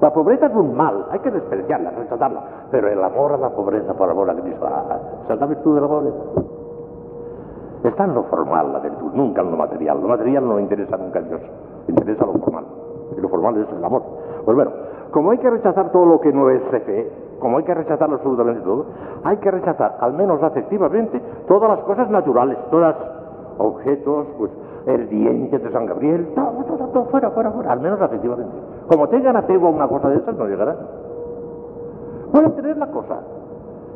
La 0.00 0.12
pobreza 0.12 0.46
es 0.46 0.54
un 0.54 0.76
mal, 0.76 1.04
hay 1.10 1.18
que 1.18 1.32
despreciarla, 1.32 1.90
rechazarla. 1.90 2.40
Pero 2.70 2.86
el 2.86 3.02
amor 3.02 3.32
a 3.32 3.38
la 3.38 3.50
pobreza 3.50 3.92
por 3.94 4.08
amor 4.08 4.30
a 4.30 4.36
Cristo, 4.36 4.64
ah, 4.64 5.00
esa 5.24 5.34
es 5.34 5.40
la 5.40 5.46
virtud 5.46 5.74
de 5.74 5.80
la 5.80 5.88
pobreza. 5.88 6.16
Está 7.82 8.04
en 8.04 8.14
lo 8.14 8.22
formal 8.22 8.72
la 8.72 8.78
virtud, 8.78 9.10
nunca 9.14 9.42
en 9.42 9.50
lo 9.50 9.56
material. 9.56 10.00
Lo 10.00 10.06
material 10.06 10.46
no 10.46 10.60
interesa 10.60 10.96
nunca 10.96 11.18
a 11.18 11.22
Dios, 11.22 11.40
interesa 11.88 12.24
lo 12.24 12.34
formal. 12.34 12.64
Y 13.16 13.20
lo 13.20 13.28
formal 13.28 13.56
es 13.56 13.76
el 13.76 13.84
amor. 13.84 14.02
Pues 14.44 14.54
bueno, 14.54 14.70
como 15.10 15.32
hay 15.32 15.38
que 15.38 15.50
rechazar 15.50 15.90
todo 15.90 16.06
lo 16.06 16.20
que 16.20 16.32
no 16.32 16.50
es 16.50 16.62
fe, 16.70 17.10
como 17.40 17.58
hay 17.58 17.64
que 17.64 17.74
rechazar 17.74 18.08
absolutamente 18.12 18.60
todo, 18.60 18.86
hay 19.24 19.38
que 19.38 19.50
rechazar, 19.50 19.96
al 19.98 20.12
menos 20.12 20.40
afectivamente, 20.40 21.20
todas 21.48 21.68
las 21.68 21.80
cosas 21.80 22.08
naturales, 22.10 22.58
todas 22.70 22.94
objetos, 23.58 24.28
pues 24.38 24.52
el 24.88 25.08
diente 25.08 25.58
de 25.58 25.70
San 25.70 25.86
Gabriel, 25.86 26.28
todo, 26.34 26.64
todo, 26.66 26.88
todo, 26.88 27.04
fuera, 27.06 27.30
fuera, 27.30 27.50
fuera, 27.50 27.72
al 27.72 27.80
menos 27.80 28.00
afectivamente. 28.00 28.52
Como 28.88 29.08
tengan 29.08 29.36
apego 29.36 29.68
a 29.68 29.70
una 29.70 29.88
cosa 29.88 30.08
de 30.10 30.16
esas, 30.16 30.36
no 30.36 30.46
llegarán. 30.46 30.76
Pueden 32.32 32.52
tener 32.52 32.76
la 32.76 32.86
cosa, 32.90 33.20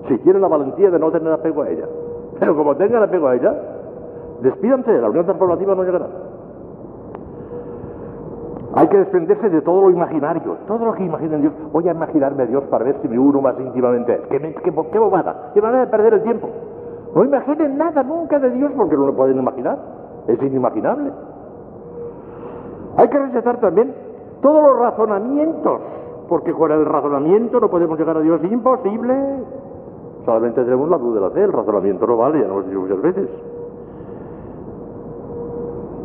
si 0.09 0.19
tienen 0.19 0.43
la 0.43 0.49
valentía 0.49 0.91
de 0.91 0.99
no 0.99 1.11
tener 1.11 1.33
apego 1.33 1.63
a 1.63 1.69
ella. 1.71 1.85
Pero 2.39 2.57
como 2.57 2.75
tengan 2.77 3.03
apego 3.03 3.29
a 3.29 3.35
ella, 3.37 3.55
despídanse, 4.43 4.93
la 5.01 5.09
unión 5.11 5.25
transformativa 5.25 5.75
no 5.75 5.85
llegará. 5.85 6.07
Hay 8.75 8.89
que 8.89 8.97
desprenderse 8.97 9.51
de 9.51 9.61
todo 9.61 9.83
lo 9.83 9.91
imaginario, 9.91 10.57
todo 10.67 10.87
lo 10.87 10.95
que 10.95 11.05
imaginen 11.05 11.43
Dios. 11.43 11.53
Voy 11.73 11.87
a 11.89 11.93
imaginarme 11.93 12.45
a 12.45 12.47
Dios 12.47 12.65
para 12.71 12.85
ver 12.85 12.97
si 13.03 13.09
me 13.09 13.19
uno 13.19 13.43
más 13.43 13.55
íntimamente. 13.61 14.19
¿Qué, 14.31 14.41
me- 14.41 14.55
qué, 14.55 14.73
qué 14.93 14.99
bobada, 14.99 15.51
qué 15.53 15.61
manera 15.61 15.85
de 15.85 15.91
perder 15.91 16.15
el 16.15 16.23
tiempo. 16.23 16.49
No 17.15 17.23
imaginen 17.23 17.77
nada 17.77 18.03
nunca 18.03 18.39
de 18.39 18.49
Dios 18.51 18.73
porque 18.75 18.97
no 18.97 19.07
lo 19.09 19.15
pueden 19.15 19.39
imaginar. 19.39 19.77
Es 20.29 20.43
inimaginable. 20.43 21.13
Hay 22.97 23.09
que 23.09 23.19
rechazar 23.19 23.59
también 23.61 23.95
todos 24.41 24.63
los 24.63 24.79
razonamientos 24.79 25.81
porque 26.29 26.53
con 26.53 26.71
el 26.73 26.85
razonamiento 26.87 27.61
no 27.61 27.69
podemos 27.69 27.99
llegar 27.99 28.17
a 28.17 28.21
Dios. 28.21 28.43
Imposible. 28.45 29.15
Solamente 30.25 30.63
tenemos 30.65 30.89
la 30.89 30.97
luz 30.97 31.15
de 31.15 31.21
la 31.21 31.31
fe, 31.31 31.43
el 31.43 31.53
razonamiento 31.53 32.07
no 32.07 32.17
vale, 32.17 32.41
ya 32.41 32.47
lo 32.47 32.55
hemos 32.55 32.67
dicho 32.67 32.81
muchas 32.81 33.03
veces. 33.03 33.29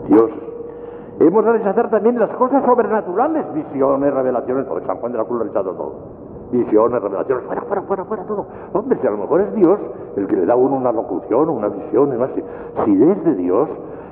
Dios. 0.07 0.31
Hemos 1.19 1.45
de 1.45 1.51
rechazar 1.51 1.89
también 1.89 2.19
las 2.19 2.29
cosas 2.31 2.63
sobrenaturales, 2.65 3.53
visiones, 3.53 4.13
revelaciones, 4.13 4.65
porque 4.65 4.85
San 4.85 4.97
Juan 4.97 5.11
de 5.11 5.17
la 5.17 5.23
Cruz 5.23 5.37
lo 5.37 5.43
ha 5.43 5.47
rechazado 5.47 5.73
todo. 5.75 5.93
Visiones, 6.51 7.01
revelaciones, 7.01 7.45
fuera, 7.45 7.61
fuera, 7.63 7.81
fuera, 7.81 8.05
fuera, 8.05 8.23
todo. 8.23 8.45
Hombre, 8.73 8.97
si 9.01 9.07
a 9.07 9.11
lo 9.11 9.17
mejor 9.17 9.41
es 9.41 9.53
Dios 9.55 9.79
el 10.15 10.27
que 10.27 10.35
le 10.37 10.45
da 10.45 10.53
a 10.53 10.55
uno 10.55 10.77
una 10.77 10.91
locución, 10.91 11.49
una 11.49 11.67
visión, 11.67 12.13
y 12.13 12.17
más. 12.17 12.29
Si 12.85 13.03
es 13.03 13.23
de 13.25 13.35
Dios, 13.35 13.67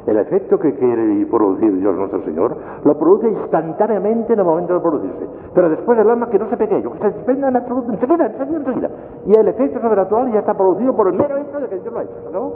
el 0.05 0.17
efecto 0.17 0.59
que 0.59 0.75
quiere 0.75 1.25
producir 1.25 1.79
Dios 1.79 1.95
nuestro 1.95 2.21
Señor 2.23 2.55
lo 2.83 2.97
produce 2.97 3.29
instantáneamente 3.29 4.33
en 4.33 4.39
el 4.39 4.45
momento 4.45 4.73
de 4.75 4.79
producirse. 4.79 5.27
Pero 5.53 5.69
después 5.69 5.97
el 5.97 6.09
alma 6.09 6.29
que 6.29 6.37
no 6.37 6.49
se 6.49 6.57
pequeño, 6.57 6.91
que 6.91 6.99
se 6.99 7.11
desprenda 7.11 7.47
en 7.47 7.55
absoluto, 7.55 7.91
enseguida, 7.91 8.25
enseguida, 8.27 8.57
enseguida. 8.57 8.89
Y 9.25 9.35
el 9.35 9.47
efecto 9.47 9.79
sobrenatural 9.81 10.31
ya 10.31 10.39
está 10.39 10.53
producido 10.53 10.95
por 10.95 11.07
el 11.07 11.13
mero 11.13 11.37
hecho 11.37 11.59
de 11.59 11.69
que 11.69 11.79
Dios 11.79 11.93
lo 11.93 11.99
ha 11.99 12.03
hecho. 12.03 12.13
¿no? 12.31 12.51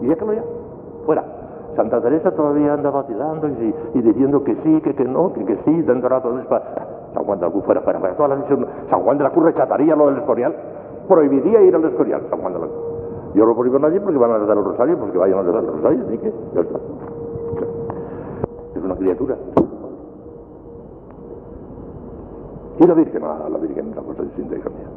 Y 0.00 0.06
déjalo 0.06 0.32
ya. 0.32 0.42
Fuera. 1.06 1.24
Santa 1.76 2.00
Teresa 2.02 2.30
todavía 2.32 2.74
anda 2.74 2.90
vacilando 2.90 3.48
y, 3.48 4.02
diciendo 4.02 4.44
que 4.44 4.54
sí, 4.56 4.80
que, 4.82 4.94
que 4.94 5.04
no, 5.04 5.32
que, 5.32 5.44
que 5.44 5.56
sí, 5.64 5.82
dando 5.82 6.08
razones 6.08 6.46
para. 6.46 7.01
San 7.14 7.24
Juan 7.24 7.38
de 7.38 7.46
la 7.46 7.52
Cruz 7.52 7.64
fuera, 7.64 7.80
fuera, 7.82 7.98
fuera. 7.98 8.16
Toda 8.16 8.28
la 8.28 8.34
visión. 8.36 8.66
San 8.88 9.02
Juan 9.02 9.18
de 9.18 9.24
la 9.24 9.30
Cruz 9.30 9.44
rechazaría 9.44 9.96
lo 9.96 10.06
del 10.06 10.18
Escorial. 10.18 10.54
Prohibiría 11.08 11.60
ir 11.62 11.74
al 11.74 11.84
Escorial, 11.84 12.22
San 12.30 12.40
Juan 12.40 12.52
de 12.52 12.58
la 12.60 12.66
Cruz. 12.66 12.92
Yo 13.34 13.46
no 13.46 13.54
prohíbo 13.54 13.76
a 13.76 13.80
nadie 13.80 14.00
porque 14.00 14.18
van 14.18 14.30
a 14.30 14.38
rezar 14.38 14.58
el 14.58 14.64
rosario, 14.64 14.98
porque 14.98 15.16
vayan 15.16 15.38
a 15.38 15.42
rezar 15.42 15.64
el 15.64 15.72
rosario, 15.72 16.04
así 16.06 16.18
que 16.18 16.32
ya 16.54 16.60
está. 16.60 16.78
Es 18.76 18.82
una 18.82 18.96
criatura. 18.96 19.36
Y 22.78 22.86
la 22.86 22.94
Virgen, 22.94 23.22
ah, 23.24 23.48
la 23.50 23.58
Virgen 23.58 23.88
es 23.88 23.92
una 23.96 24.02
cosa 24.02 24.22
distinta, 24.22 24.56
hija 24.56 24.68
mía. 24.70 24.88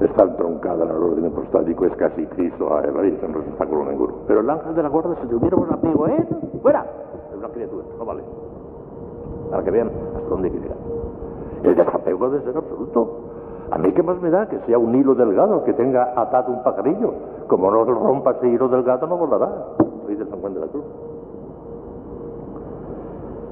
Está 0.00 0.24
entroncada 0.24 0.84
en 0.84 0.90
el 0.90 0.96
orden 0.96 1.26
apostático, 1.26 1.84
es 1.84 1.96
casi 1.96 2.26
Cristo, 2.26 2.74
a 2.74 2.82
la 2.82 3.00
Virgen 3.00 3.32
no 3.32 3.40
está 3.40 3.66
con 3.66 3.88
ninguno. 3.88 4.14
Pero 4.26 4.40
el 4.40 4.50
ángel 4.50 4.74
de 4.74 4.82
la 4.82 4.88
guarda, 4.88 5.16
si 5.22 5.26
tuviéramos 5.28 5.70
apego 5.70 6.04
a 6.04 6.12
él, 6.12 6.28
fuera. 6.62 6.86
Es 7.30 7.38
una 7.38 7.48
criatura, 7.48 7.84
no 7.98 8.04
vale. 8.04 8.22
Para 9.50 9.64
que 9.64 9.70
vean 9.70 9.90
hasta 10.16 10.28
dónde 10.28 10.50
llegar. 10.50 10.76
El 11.62 11.74
desapego 11.74 12.30
debe 12.30 12.44
ser 12.44 12.56
absoluto. 12.56 13.18
A 13.70 13.78
mí 13.78 13.92
qué 13.92 14.02
más 14.02 14.20
me 14.20 14.30
da 14.30 14.48
que 14.48 14.58
sea 14.60 14.78
un 14.78 14.94
hilo 14.94 15.14
delgado, 15.14 15.62
que 15.64 15.72
tenga 15.74 16.12
atado 16.16 16.52
un 16.52 16.62
pajarillo. 16.62 17.12
Como 17.46 17.70
no 17.70 17.84
rompa 17.84 18.32
ese 18.32 18.48
hilo 18.48 18.68
delgado, 18.68 19.06
no 19.06 19.16
volará. 19.16 19.48
Soy 20.06 20.16
de 20.16 20.26
San 20.26 20.40
Juan 20.40 20.54
de 20.54 20.60
la 20.60 20.66
Cruz. 20.66 20.84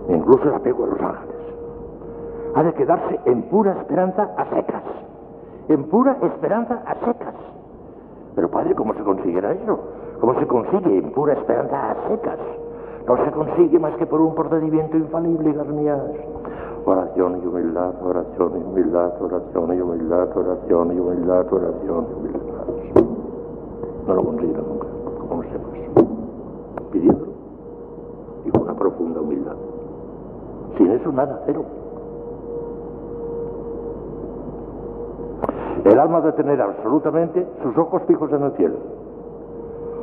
Incluso 0.09 0.43
el 0.45 0.55
apego 0.55 0.85
a 0.85 0.87
los 0.89 1.01
ángeles. 1.01 1.37
Ha 2.55 2.63
de 2.63 2.73
quedarse 2.73 3.21
en 3.27 3.43
pura 3.43 3.73
esperanza 3.73 4.31
a 4.37 4.45
secas. 4.47 4.83
En 5.69 5.85
pura 5.85 6.17
esperanza 6.23 6.83
a 6.87 6.95
secas. 7.05 7.35
Pero 8.35 8.51
padre, 8.51 8.75
¿cómo 8.75 8.95
se 8.95 9.03
consiguiera 9.03 9.53
eso? 9.53 9.79
¿Cómo 10.21 10.35
se 10.41 10.47
consigue 10.47 10.99
en 10.99 11.13
pura 11.13 11.35
esperanza 11.35 11.91
a 11.91 12.09
secas? 12.09 12.39
No 13.07 13.25
se 13.25 13.31
consigue 13.31 13.79
más 13.79 13.95
que 13.97 14.07
por 14.07 14.21
un 14.21 14.35
procedimiento 14.35 14.97
infalible, 14.97 15.53
mías. 15.65 16.01
Oración 16.85 17.41
y 17.43 17.47
humildad, 17.47 17.95
oración 18.03 18.53
y 18.57 18.65
humildad, 18.65 19.13
oración 19.21 19.77
y 19.77 19.81
humildad, 19.81 20.37
oración 20.37 20.97
y 20.97 21.01
humildad, 21.01 21.53
oración 21.53 22.07
y 22.11 22.15
humildad. 22.15 22.49
No 24.07 24.15
lo 24.15 24.25
consigo 24.25 24.63
nunca, 24.63 24.87
como 25.29 25.43
sepas. 25.43 26.05
Pidiéndolo 26.91 27.33
y 28.45 28.51
con 28.51 28.63
una 28.63 28.75
profunda 28.75 29.21
humildad. 29.21 29.57
Sin 30.77 30.91
eso 30.91 31.13
nada, 31.13 31.43
cero. 31.47 31.65
El 35.85 35.99
alma 35.99 36.21
debe 36.21 36.33
tener 36.33 36.61
absolutamente 36.61 37.47
sus 37.63 37.77
ojos 37.79 38.03
fijos 38.07 38.33
en 38.33 38.43
el 38.43 38.53
cielo. 38.53 38.77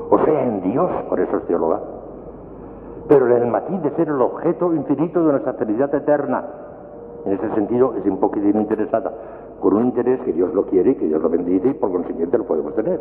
O 0.09 0.17
sea, 0.19 0.43
en 0.43 0.61
Dios, 0.61 0.89
por 1.09 1.19
eso 1.19 1.37
es 1.37 1.43
teóloga. 1.45 1.79
Pero 3.07 3.27
en 3.27 3.43
el 3.43 3.47
matiz 3.47 3.81
de 3.83 3.91
ser 3.91 4.07
el 4.07 4.21
objeto 4.21 4.73
infinito 4.73 5.23
de 5.23 5.31
nuestra 5.33 5.53
felicidad 5.53 5.93
eterna. 5.93 6.43
En 7.25 7.33
ese 7.33 7.49
sentido 7.53 7.93
es 7.95 8.05
un 8.05 8.17
poquitín 8.19 8.55
interesada, 8.55 9.11
con 9.59 9.75
un 9.75 9.85
interés 9.85 10.21
que 10.21 10.33
Dios 10.33 10.53
lo 10.53 10.65
quiere 10.65 10.91
y 10.91 10.95
que 10.95 11.05
Dios 11.05 11.21
lo 11.21 11.29
bendice 11.29 11.69
y 11.69 11.73
por 11.73 11.91
consiguiente 11.91 12.37
lo 12.37 12.45
podemos 12.45 12.73
tener. 12.75 12.99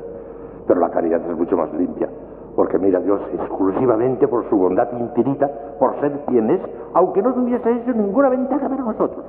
Pero 0.66 0.80
la 0.80 0.90
caridad 0.90 1.20
es 1.28 1.36
mucho 1.36 1.56
más 1.56 1.72
limpia, 1.74 2.08
porque 2.54 2.78
mira 2.78 3.00
Dios 3.00 3.20
exclusivamente 3.32 4.28
por 4.28 4.48
su 4.48 4.56
bondad 4.56 4.88
infinita, 4.98 5.50
por 5.78 5.98
ser 6.00 6.20
quien 6.26 6.50
es, 6.50 6.60
aunque 6.94 7.22
no 7.22 7.32
tuviese 7.32 7.70
hecho 7.70 7.92
ninguna 7.92 8.28
ventaja 8.28 8.68
para 8.68 8.82
nosotros. 8.82 9.24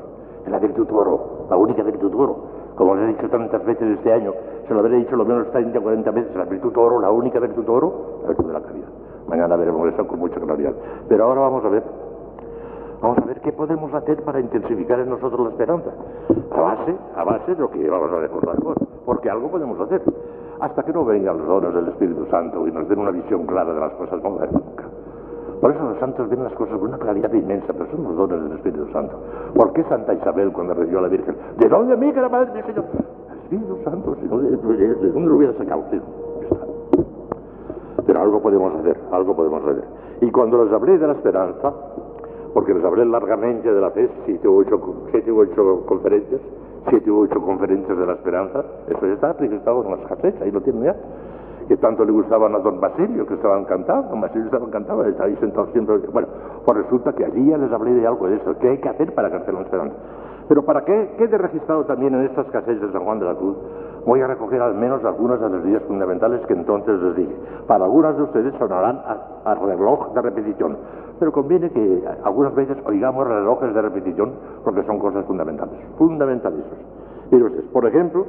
Es 0.46 0.52
la 0.52 0.60
virtud 0.60 0.88
oro, 0.92 1.48
la 1.50 1.58
única 1.58 1.84
virtud 1.84 2.14
oro. 2.16 2.36
Como 2.76 2.92
os 2.92 3.00
he 3.00 3.08
dicho 3.08 3.30
tantas 3.30 3.66
veces 3.66 3.98
este 3.98 4.12
año, 4.12 4.34
se 4.68 4.74
lo 4.74 4.82
habré 4.82 4.98
dicho 4.98 5.16
lo 5.16 5.26
menos 5.26 5.50
30 5.52 5.80
o 5.80 5.82
40 5.82 6.12
veces, 6.12 6.36
la 6.36 6.46
virtud 6.46 6.76
oro, 6.78 7.00
la 7.00 7.12
única 7.12 7.40
virtud 7.40 7.68
oro, 7.68 8.20
la 8.24 8.28
virtud 8.30 8.48
de 8.48 8.54
la 8.54 8.62
caridad. 8.62 9.05
Mañana 9.28 9.56
veremos 9.56 9.92
eso 9.92 10.06
con 10.08 10.20
mucha 10.20 10.40
claridad. 10.40 10.74
Pero 11.08 11.24
ahora 11.26 11.42
vamos 11.42 11.66
a 11.66 11.70
ver, 11.70 11.84
vamos 13.02 13.18
a 13.18 13.26
ver 13.26 13.42
qué 13.42 13.52
podemos 13.52 13.94
hacer 13.94 14.22
para 14.24 14.40
intensificar 14.40 15.00
en 15.00 15.10
nosotros 15.10 15.40
la 15.42 15.50
esperanza. 15.50 15.92
A 16.52 16.62
base, 16.62 16.96
a 17.16 17.24
base 17.24 17.56
de 17.56 17.62
lo 17.62 17.70
que 17.70 17.90
vamos 17.90 18.12
a 18.12 18.20
recordar 18.20 18.56
porque 19.06 19.30
algo 19.30 19.50
podemos 19.50 19.80
hacer. 19.80 20.02
Hasta 20.60 20.84
que 20.84 20.94
no 20.94 21.04
vengan 21.04 21.38
los 21.38 21.48
dones 21.48 21.74
del 21.74 21.88
Espíritu 21.90 22.26
Santo 22.28 22.68
y 22.68 22.72
nos 22.72 22.88
den 22.88 23.00
una 23.00 23.12
visión 23.12 23.46
clara 23.46 23.74
de 23.74 23.80
las 23.80 23.94
cosas, 23.94 24.22
no 24.24 24.36
va 24.36 24.46
nunca. 24.46 24.84
Por 25.60 25.72
eso 25.72 25.84
los 25.84 25.98
santos 26.00 26.30
ven 26.30 26.44
las 26.44 26.54
cosas 26.54 26.78
con 26.78 26.90
una 26.90 26.98
claridad 26.98 27.32
inmensa, 27.34 27.74
pero 27.74 27.90
son 27.92 28.04
los 28.04 28.16
dones 28.16 28.44
del 28.44 28.54
Espíritu 28.54 28.88
Santo. 28.92 29.18
¿Por 29.54 29.74
qué 29.74 29.84
Santa 29.84 30.14
Isabel 30.14 30.52
cuando 30.52 30.74
recibió 30.74 31.00
a 31.00 31.04
la 31.04 31.08
Virgen? 31.08 31.36
¿De 31.58 31.68
dónde 31.68 31.94
a 31.94 31.98
mí 31.98 32.12
que 32.14 32.22
la 32.22 32.30
Madre 32.30 32.52
mi 32.54 32.62
Señor? 32.62 32.86
Espíritu 33.44 33.78
Santo, 33.84 34.16
si 34.22 34.28
no, 34.28 34.40
¿de, 34.40 34.50
de 34.58 35.12
dónde 35.12 35.30
lo 35.30 35.36
hubiera 35.36 35.54
sacado? 35.54 35.84
Pero 38.06 38.22
algo 38.22 38.42
podemos 38.42 38.74
hacer, 38.76 38.98
algo 39.12 39.36
podemos 39.36 39.64
hacer. 39.64 39.84
Y 40.22 40.32
cuando 40.32 40.64
les 40.64 40.74
hablé 40.74 40.98
de 40.98 41.08
la 41.08 41.14
esperanza, 41.14 41.74
porque 42.54 42.74
les 42.74 42.84
hablé 42.84 43.06
largamente 43.06 43.72
de 43.72 43.82
la 43.82 43.92
fe, 43.92 44.10
siete 44.26 44.48
u 44.48 44.60
ocho, 44.60 44.80
siete 45.12 45.32
u 45.32 45.40
ocho 45.40 45.84
conferencias, 45.86 46.42
siete 46.90 47.12
u 47.12 47.22
ocho 47.22 47.42
conferencias 47.42 47.98
de 47.98 48.06
la 48.06 48.14
esperanza, 48.14 48.64
eso 48.88 49.06
ya 49.06 49.14
está 49.14 49.34
registrado 49.34 49.84
en 49.84 49.92
las 49.92 50.08
casetas, 50.08 50.42
ahí 50.42 50.52
lo 50.52 50.62
tienen 50.62 50.84
ya 50.84 50.96
que 51.68 51.78
tanto 51.78 52.06
le 52.06 52.12
gustaban 52.12 52.54
a 52.56 52.60
don 52.60 52.80
Basilio, 52.80 53.26
que 53.26 53.34
estaban 53.34 53.66
cantando, 53.66 54.10
don 54.10 54.22
Basilio 54.22 54.46
estaba 54.46 54.66
estaba 54.66 55.04
ahí 55.04 55.36
sentado 55.38 55.68
siempre. 55.72 55.98
Bueno, 56.14 56.28
pues 56.64 56.78
resulta 56.78 57.14
que 57.14 57.26
allí 57.26 57.50
ya 57.50 57.58
les 57.58 57.72
hablé 57.72 57.94
de 57.94 58.06
algo 58.06 58.28
de 58.28 58.36
eso, 58.36 58.58
¿qué 58.60 58.70
hay 58.70 58.78
que 58.78 58.90
hacer 58.90 59.14
para 59.14 59.30
crecer 59.30 59.54
la 59.54 59.62
esperanza? 59.62 59.96
Pero 60.48 60.64
para 60.64 60.86
que 60.86 61.16
quede 61.18 61.38
registrado 61.38 61.86
también 61.86 62.14
en 62.14 62.26
estas 62.26 62.46
casetas 62.48 62.82
de 62.82 62.92
San 62.92 63.04
Juan 63.04 63.20
de 63.20 63.26
la 63.26 63.36
Cruz, 63.36 63.58
voy 64.06 64.22
a 64.22 64.28
recoger 64.28 64.62
al 64.62 64.76
menos 64.76 65.04
algunas 65.04 65.40
de 65.40 65.50
las 65.50 65.66
ideas 65.66 65.84
fundamentales 65.84 66.46
que 66.46 66.54
entonces 66.54 67.02
les 67.02 67.16
dije. 67.16 67.36
Para 67.68 67.86
algunas 67.86 68.16
de 68.16 68.24
ustedes 68.24 68.54
sonarán 68.60 69.02
a, 69.46 69.56
reloj 69.56 70.14
de 70.14 70.22
repetición, 70.22 70.78
pero 71.20 71.32
conviene 71.32 71.72
que 71.72 72.04
algunas 72.24 72.54
veces 72.54 72.78
oigamos 72.86 73.28
relojes 73.28 73.74
de 73.74 73.82
repetición 73.82 74.34
porque 74.64 74.84
son 74.84 75.00
cosas 75.00 75.26
fundamentales. 75.26 75.80
Mire 77.32 77.44
ustedes, 77.44 77.66
por 77.72 77.88
ejemplo, 77.88 78.26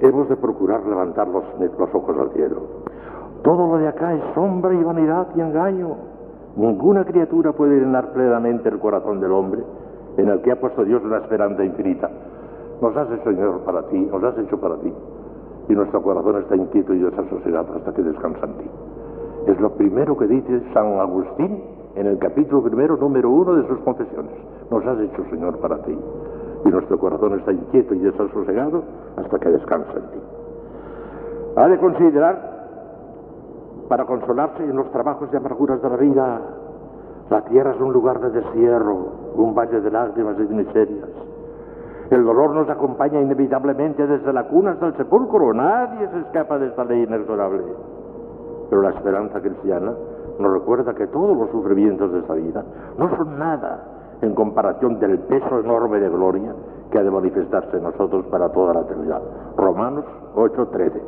hemos 0.00 0.28
de 0.28 0.36
procurar 0.36 0.84
levantar 0.84 1.28
los 1.28 1.94
ojos 1.94 2.16
al 2.18 2.30
cielo. 2.30 2.56
Todo 3.44 3.68
lo 3.68 3.78
de 3.78 3.86
acá 3.88 4.14
es 4.14 4.22
sombra 4.34 4.74
y 4.74 4.82
vanidad 4.82 5.28
y 5.36 5.40
engaño. 5.40 5.96
Ninguna 6.56 7.04
criatura 7.04 7.52
puede 7.52 7.78
llenar 7.78 8.12
plenamente 8.12 8.68
el 8.68 8.78
corazón 8.78 9.20
del 9.20 9.32
hombre 9.32 9.62
en 10.16 10.28
el 10.28 10.40
que 10.42 10.52
ha 10.52 10.60
puesto 10.60 10.84
Dios 10.84 11.02
una 11.04 11.18
esperanza 11.18 11.64
infinita. 11.64 12.10
Nos 12.80 12.96
has 12.96 13.10
hecho, 13.12 13.30
Señor, 13.30 13.60
para 13.60 13.82
ti, 13.88 13.98
nos 13.98 14.22
has 14.24 14.38
hecho 14.38 14.58
para 14.58 14.76
ti. 14.76 14.92
Y 15.68 15.74
nuestro 15.74 16.02
corazón 16.02 16.42
está 16.42 16.56
inquieto 16.56 16.92
y 16.92 16.98
desasosegado 16.98 17.74
hasta 17.76 17.92
que 17.92 18.02
descansa 18.02 18.46
en 18.46 18.54
ti. 18.54 18.70
Es 19.46 19.60
lo 19.60 19.70
primero 19.70 20.16
que 20.16 20.26
dice 20.26 20.62
San 20.74 20.98
Agustín 20.98 21.62
en 21.94 22.06
el 22.06 22.18
capítulo 22.18 22.62
primero, 22.62 22.96
número 22.96 23.30
uno 23.30 23.54
de 23.54 23.66
sus 23.68 23.78
confesiones. 23.80 24.32
Nos 24.70 24.84
has 24.86 24.98
hecho, 25.00 25.24
Señor, 25.30 25.58
para 25.58 25.78
ti 25.82 25.96
y 26.64 26.68
nuestro 26.68 26.98
corazón 26.98 27.38
está 27.38 27.52
inquieto 27.52 27.94
y 27.94 27.98
desasosegado 27.98 28.82
hasta 29.16 29.38
que 29.38 29.48
descansa 29.48 29.92
en 29.92 30.10
ti. 30.10 30.18
Ha 31.56 31.68
de 31.68 31.78
considerar, 31.78 32.52
para 33.88 34.04
consolarse 34.06 34.62
en 34.62 34.76
los 34.76 34.90
trabajos 34.90 35.28
y 35.32 35.36
amarguras 35.36 35.82
de 35.82 35.88
la 35.88 35.96
vida, 35.96 36.40
la 37.30 37.42
tierra 37.42 37.72
es 37.72 37.80
un 37.80 37.92
lugar 37.92 38.20
de 38.20 38.30
destierro, 38.30 39.06
un 39.36 39.54
valle 39.54 39.80
de 39.80 39.90
lágrimas 39.90 40.36
y 40.38 40.44
de 40.44 40.54
miserias. 40.54 41.08
El 42.10 42.24
dolor 42.24 42.50
nos 42.50 42.68
acompaña 42.68 43.20
inevitablemente 43.20 44.06
desde 44.06 44.32
la 44.32 44.44
cuna 44.44 44.72
hasta 44.72 44.88
el 44.88 44.96
sepulcro. 44.96 45.54
Nadie 45.54 46.08
se 46.08 46.18
escapa 46.20 46.58
de 46.58 46.66
esta 46.66 46.84
ley 46.84 47.04
inexorable. 47.04 47.62
Pero 48.68 48.82
la 48.82 48.90
esperanza 48.90 49.40
cristiana 49.40 49.92
nos 50.38 50.52
recuerda 50.52 50.94
que 50.94 51.06
todos 51.06 51.36
los 51.36 51.50
sufrimientos 51.50 52.12
de 52.12 52.18
esta 52.18 52.34
vida 52.34 52.64
no 52.98 53.16
son 53.16 53.38
nada 53.38 54.18
en 54.20 54.34
comparación 54.34 54.98
del 54.98 55.20
peso 55.20 55.60
enorme 55.60 56.00
de 56.00 56.08
gloria 56.08 56.52
que 56.90 56.98
ha 56.98 57.02
de 57.02 57.10
manifestarse 57.10 57.76
en 57.78 57.84
nosotros 57.84 58.26
para 58.26 58.50
toda 58.50 58.74
la 58.74 58.80
eternidad. 58.82 59.22
Romanos 59.56 60.04
8:13. 60.36 61.00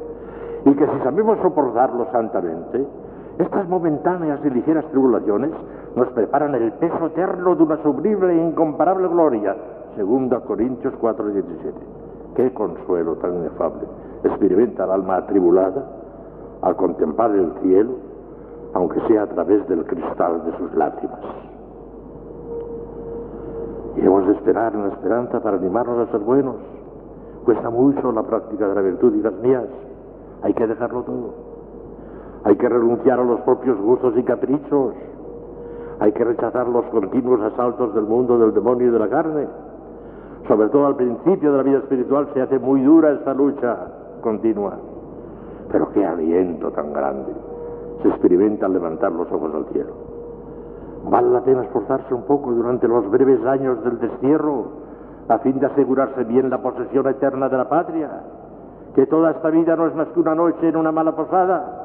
Y 0.64 0.74
que 0.74 0.86
si 0.86 0.98
sabemos 1.00 1.38
soportarlo 1.40 2.06
santamente, 2.10 2.86
Estas 3.38 3.68
momentáneas 3.68 4.40
y 4.44 4.50
ligeras 4.50 4.84
tribulaciones 4.90 5.50
nos 5.96 6.08
preparan 6.10 6.54
el 6.54 6.72
peso 6.74 7.06
eterno 7.06 7.56
de 7.56 7.62
una 7.62 7.82
sublime 7.82 8.32
e 8.32 8.48
incomparable 8.48 9.08
gloria. 9.08 9.56
Segunda 9.96 10.40
Corintios 10.40 10.94
4:17. 11.00 11.72
Qué 12.36 12.52
consuelo 12.52 13.16
tan 13.16 13.34
inefable 13.36 13.82
experimenta 14.24 14.84
el 14.84 14.90
alma 14.90 15.16
atribulada 15.16 15.84
al 16.62 16.76
contemplar 16.76 17.30
el 17.32 17.52
cielo, 17.62 17.92
aunque 18.72 19.00
sea 19.08 19.22
a 19.22 19.26
través 19.26 19.66
del 19.68 19.84
cristal 19.84 20.44
de 20.44 20.56
sus 20.56 20.74
lágrimas. 20.74 21.20
Y 23.96 24.00
hemos 24.00 24.26
de 24.26 24.32
esperar 24.32 24.74
en 24.74 24.88
la 24.88 24.94
esperanza 24.94 25.40
para 25.40 25.56
animarnos 25.56 26.08
a 26.08 26.10
ser 26.10 26.20
buenos. 26.20 26.56
Cuesta 27.44 27.68
mucho 27.68 28.10
la 28.12 28.22
práctica 28.22 28.66
de 28.66 28.74
la 28.74 28.80
virtud, 28.80 29.14
las 29.22 29.34
mías. 29.34 29.64
Hay 30.42 30.54
que 30.54 30.66
dejarlo 30.66 31.02
todo. 31.02 31.53
Hay 32.44 32.56
que 32.56 32.68
renunciar 32.68 33.18
a 33.18 33.24
los 33.24 33.40
propios 33.40 33.78
gustos 33.80 34.14
y 34.16 34.22
caprichos. 34.22 34.94
Hay 36.00 36.12
que 36.12 36.24
rechazar 36.24 36.68
los 36.68 36.84
continuos 36.86 37.40
asaltos 37.40 37.94
del 37.94 38.04
mundo, 38.04 38.38
del 38.38 38.52
demonio 38.52 38.88
y 38.88 38.90
de 38.90 38.98
la 38.98 39.08
carne. 39.08 39.46
Sobre 40.46 40.68
todo 40.68 40.86
al 40.86 40.96
principio 40.96 41.52
de 41.52 41.56
la 41.56 41.62
vida 41.62 41.78
espiritual 41.78 42.28
se 42.34 42.42
hace 42.42 42.58
muy 42.58 42.82
dura 42.82 43.12
esta 43.12 43.32
lucha 43.32 43.76
continua. 44.20 44.74
Pero 45.72 45.90
qué 45.92 46.04
aliento 46.04 46.70
tan 46.72 46.92
grande 46.92 47.32
se 48.02 48.08
experimenta 48.08 48.66
al 48.66 48.74
levantar 48.74 49.12
los 49.12 49.30
ojos 49.32 49.54
al 49.54 49.64
cielo. 49.72 49.94
Vale 51.08 51.30
la 51.30 51.40
pena 51.40 51.62
esforzarse 51.62 52.12
un 52.12 52.24
poco 52.24 52.52
durante 52.52 52.86
los 52.88 53.10
breves 53.10 53.44
años 53.46 53.82
del 53.84 53.98
destierro 53.98 54.84
a 55.28 55.38
fin 55.38 55.58
de 55.58 55.66
asegurarse 55.66 56.24
bien 56.24 56.50
la 56.50 56.58
posesión 56.58 57.06
eterna 57.08 57.48
de 57.48 57.56
la 57.56 57.68
patria, 57.68 58.10
que 58.94 59.06
toda 59.06 59.30
esta 59.30 59.48
vida 59.48 59.74
no 59.76 59.86
es 59.86 59.94
más 59.94 60.08
que 60.08 60.20
una 60.20 60.34
noche 60.34 60.68
en 60.68 60.76
una 60.76 60.92
mala 60.92 61.16
posada. 61.16 61.83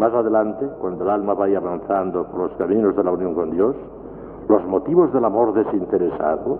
Más 0.00 0.14
adelante, 0.14 0.66
cuando 0.80 1.04
el 1.04 1.10
alma 1.10 1.34
vaya 1.34 1.58
avanzando 1.58 2.24
por 2.24 2.48
los 2.48 2.52
caminos 2.52 2.96
de 2.96 3.04
la 3.04 3.12
unión 3.12 3.34
con 3.34 3.50
Dios, 3.50 3.76
los 4.48 4.64
motivos 4.66 5.12
del 5.12 5.22
amor 5.26 5.52
desinteresado 5.52 6.56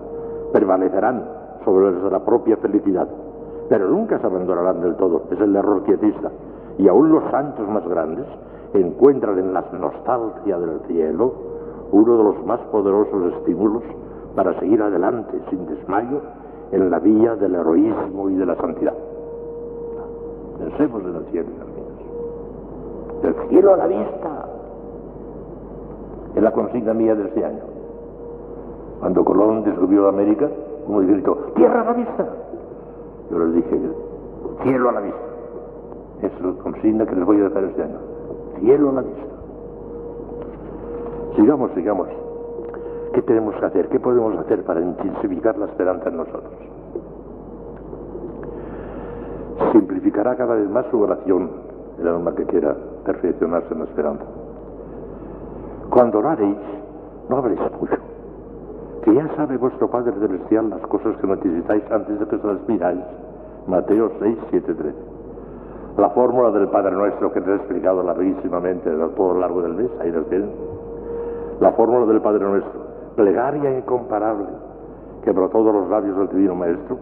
prevalecerán 0.53 1.25
sobre 1.65 1.89
los 1.89 2.03
de 2.03 2.11
la 2.11 2.19
propia 2.19 2.57
felicidad, 2.57 3.07
pero 3.67 3.89
nunca 3.89 4.19
se 4.19 4.27
abandonarán 4.27 4.81
del 4.81 4.95
todo, 4.95 5.23
es 5.31 5.41
el 5.41 5.55
error 5.55 5.81
quietista. 5.85 6.29
Y 6.77 6.87
aún 6.87 7.11
los 7.11 7.23
santos 7.31 7.67
más 7.67 7.83
grandes 7.87 8.27
encuentran 8.75 9.39
en 9.39 9.55
la 9.55 9.65
nostalgia 9.71 10.59
del 10.59 10.79
cielo 10.81 11.33
uno 11.91 12.17
de 12.17 12.23
los 12.23 12.45
más 12.45 12.59
poderosos 12.71 13.33
estímulos 13.33 13.81
para 14.35 14.53
seguir 14.59 14.83
adelante 14.83 15.41
sin 15.49 15.65
desmayo 15.65 16.21
en 16.71 16.91
la 16.91 16.99
vía 16.99 17.35
del 17.37 17.55
heroísmo 17.55 18.29
y 18.29 18.35
de 18.35 18.45
la 18.45 18.55
santidad. 18.57 18.93
Pensemos 20.59 21.01
en 21.01 21.15
el 21.15 21.25
cielo, 21.31 21.70
amigos. 23.23 23.43
El 23.43 23.49
cielo 23.49 23.73
a 23.73 23.77
la 23.77 23.87
vista. 23.87 24.45
Es 26.35 26.41
la 26.41 26.51
consigna 26.51 26.93
mía 26.93 27.15
de 27.15 27.25
este 27.25 27.43
año. 27.43 27.63
Cuando 28.99 29.25
Colón 29.25 29.63
descubrió 29.63 30.07
América, 30.07 30.47
como 30.85 30.99
gritó, 30.99 31.35
tierra 31.55 31.81
a 31.81 31.85
la 31.85 31.93
vista. 31.93 32.25
Yo 33.29 33.39
les 33.39 33.55
dije, 33.55 33.79
cielo 34.63 34.89
a 34.89 34.91
la 34.93 35.01
vista. 35.01 35.19
Es 36.21 36.41
la 36.41 36.51
consigna 36.63 37.05
que 37.05 37.15
les 37.15 37.25
voy 37.25 37.41
a 37.41 37.43
dejar 37.45 37.63
este 37.63 37.83
año. 37.83 37.97
Cielo 38.59 38.89
a 38.89 38.93
la 38.93 39.01
vista. 39.01 39.21
Sigamos, 41.35 41.71
sigamos. 41.71 42.07
¿Qué 43.13 43.21
tenemos 43.23 43.55
que 43.55 43.65
hacer? 43.65 43.89
¿Qué 43.89 43.99
podemos 43.99 44.37
hacer 44.37 44.63
para 44.63 44.79
intensificar 44.79 45.57
la 45.57 45.65
esperanza 45.65 46.09
en 46.09 46.17
nosotros? 46.17 46.53
Simplificará 49.73 50.35
cada 50.35 50.55
vez 50.55 50.69
más 50.69 50.85
su 50.91 51.01
oración 51.01 51.70
el 52.01 52.15
alma 52.15 52.33
que 52.35 52.45
quiera 52.45 52.75
perfeccionarse 53.05 53.73
en 53.73 53.79
la 53.79 53.85
esperanza. 53.85 54.25
Cuando 55.89 56.19
oraréis, 56.19 56.57
no 57.29 57.37
habréis 57.37 57.59
mucho, 57.79 57.95
que 59.03 59.13
ya 59.13 59.27
sabe 59.35 59.57
vuestro 59.57 59.89
Padre 59.89 60.13
Celestial 60.19 60.69
las 60.69 60.81
cosas 60.81 61.15
que 61.17 61.27
necesitáis 61.27 61.83
antes 61.91 62.19
de 62.19 62.25
que 62.27 62.37
se 62.37 62.47
las 62.47 62.59
pidáis. 62.59 63.01
Mateo 63.67 64.11
6, 64.19 64.37
7, 64.49 64.73
13. 64.73 64.95
La 65.97 66.09
fórmula 66.11 66.51
del 66.51 66.67
Padre 66.69 66.91
Nuestro 66.91 67.31
que 67.31 67.41
te 67.41 67.51
he 67.51 67.55
explicado 67.55 68.03
larguísimamente 68.03 68.89
a 68.89 69.07
todo 69.15 69.33
lo 69.33 69.39
largo 69.39 69.61
del 69.61 69.73
mes, 69.73 69.89
ahí 69.99 70.11
lo 70.11 70.23
tienen. 70.23 70.51
La 71.59 71.71
fórmula 71.73 72.05
del 72.05 72.21
Padre 72.21 72.45
Nuestro 72.45 72.81
plegaria 73.15 73.77
incomparable 73.77 74.47
que 75.23 75.31
brotó 75.31 75.63
de 75.63 75.73
los 75.73 75.89
labios 75.89 76.17
del 76.17 76.29
Divino 76.29 76.55
Maestro, 76.55 76.97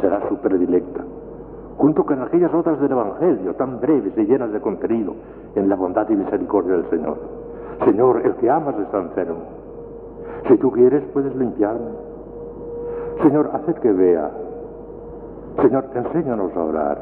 será 0.00 0.26
su 0.28 0.36
predilecta, 0.38 1.02
junto 1.76 2.04
con 2.04 2.22
aquellas 2.22 2.52
otras 2.54 2.80
del 2.80 2.92
Evangelio, 2.92 3.54
tan 3.54 3.80
breves 3.80 4.16
y 4.16 4.24
llenas 4.24 4.52
de 4.52 4.60
contenido 4.60 5.14
en 5.54 5.68
la 5.68 5.76
bondad 5.76 6.08
y 6.08 6.16
misericordia 6.16 6.74
del 6.74 6.90
Señor. 6.90 7.16
Señor, 7.84 8.22
el 8.24 8.34
que 8.36 8.50
amas 8.50 8.78
está 8.78 8.98
enfermo. 8.98 9.40
Si 10.48 10.56
tú 10.58 10.70
quieres, 10.70 11.02
puedes 11.12 11.34
limpiarme. 11.34 11.90
Señor, 13.22 13.50
haced 13.54 13.74
que 13.76 13.92
vea. 13.92 14.30
Señor, 15.60 15.86
enséñanos 15.94 16.54
a 16.56 16.64
orar. 16.64 16.98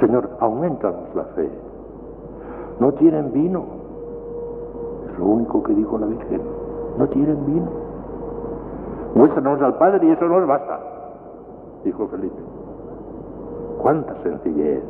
Señor, 0.00 0.30
aumentanos 0.40 1.14
la 1.14 1.24
fe. 1.24 1.48
No 2.80 2.92
tienen 2.92 3.32
vino. 3.32 3.64
Es 5.10 5.18
lo 5.18 5.24
único 5.26 5.62
que 5.62 5.74
dijo 5.74 5.98
la 5.98 6.06
Virgen 6.06 6.66
no 6.98 7.06
tienen 7.08 7.46
vino. 7.46 7.68
Muéstranos 9.14 9.60
al 9.62 9.76
Padre 9.78 10.06
y 10.06 10.10
eso 10.10 10.26
nos 10.26 10.46
basta, 10.46 10.80
dijo 11.84 12.06
Felipe. 12.08 12.40
Cuánta 13.78 14.14
sencillez, 14.22 14.82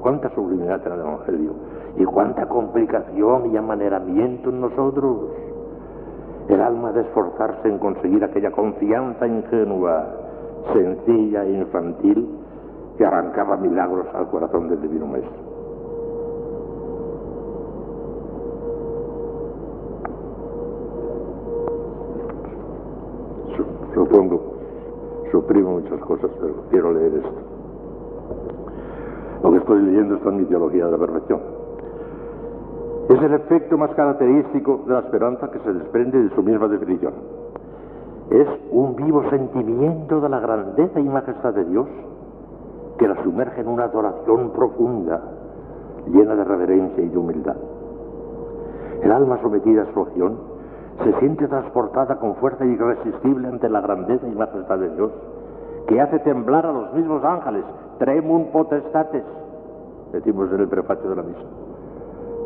cuánta 0.00 0.28
sublimidad 0.34 0.86
en 0.86 0.92
el 0.92 1.00
Evangelio 1.00 1.52
y 1.96 2.04
cuánta 2.04 2.46
complicación 2.46 3.52
y 3.52 3.56
amaneramiento 3.56 4.50
en 4.50 4.60
nosotros. 4.60 5.30
El 6.48 6.60
alma 6.60 6.92
de 6.92 7.02
esforzarse 7.02 7.68
en 7.68 7.78
conseguir 7.78 8.22
aquella 8.22 8.50
confianza 8.50 9.26
ingenua, 9.26 10.06
sencilla 10.72 11.44
e 11.44 11.52
infantil 11.52 12.28
que 12.96 13.04
arrancaba 13.04 13.56
milagros 13.56 14.06
al 14.14 14.28
corazón 14.28 14.68
del 14.68 14.80
Divino 14.80 15.06
Maestro. 15.06 15.56
supongo, 23.96 24.40
suprimo 25.32 25.80
muchas 25.80 25.98
cosas, 26.00 26.30
pero 26.38 26.54
quiero 26.70 26.92
leer 26.92 27.14
esto. 27.14 27.55
Estoy 29.66 29.82
leyendo 29.82 30.14
está 30.14 30.28
en 30.28 30.46
de 30.46 30.90
la 30.92 30.96
perfección. 30.96 31.40
Es 33.08 33.20
el 33.20 33.34
efecto 33.34 33.76
más 33.76 33.90
característico 33.96 34.84
de 34.86 34.92
la 34.92 35.00
esperanza 35.00 35.50
que 35.50 35.58
se 35.58 35.72
desprende 35.72 36.22
de 36.22 36.30
su 36.36 36.42
misma 36.44 36.68
definición. 36.68 37.14
Es 38.30 38.46
un 38.70 38.94
vivo 38.94 39.28
sentimiento 39.28 40.20
de 40.20 40.28
la 40.28 40.38
grandeza 40.38 41.00
y 41.00 41.08
majestad 41.08 41.52
de 41.52 41.64
Dios 41.64 41.88
que 42.96 43.08
la 43.08 43.20
sumerge 43.24 43.60
en 43.60 43.66
una 43.66 43.86
adoración 43.86 44.50
profunda, 44.50 45.20
llena 46.12 46.36
de 46.36 46.44
reverencia 46.44 47.02
y 47.02 47.08
de 47.08 47.18
humildad. 47.18 47.56
El 49.02 49.10
alma 49.10 49.40
sometida 49.42 49.82
a 49.82 49.92
su 49.92 50.00
acción 50.00 50.38
se 51.02 51.12
siente 51.18 51.48
transportada 51.48 52.20
con 52.20 52.36
fuerza 52.36 52.64
irresistible 52.64 53.48
ante 53.48 53.68
la 53.68 53.80
grandeza 53.80 54.28
y 54.28 54.32
majestad 54.36 54.78
de 54.78 54.90
Dios, 54.90 55.10
que 55.88 56.00
hace 56.00 56.20
temblar 56.20 56.66
a 56.66 56.72
los 56.72 56.92
mismos 56.92 57.24
ángeles, 57.24 57.64
tremum 57.98 58.52
potestates, 58.52 59.24
decimos 60.12 60.52
en 60.52 60.60
el 60.60 60.68
prefacio 60.68 61.10
de 61.10 61.16
la 61.16 61.22
misa. 61.22 61.40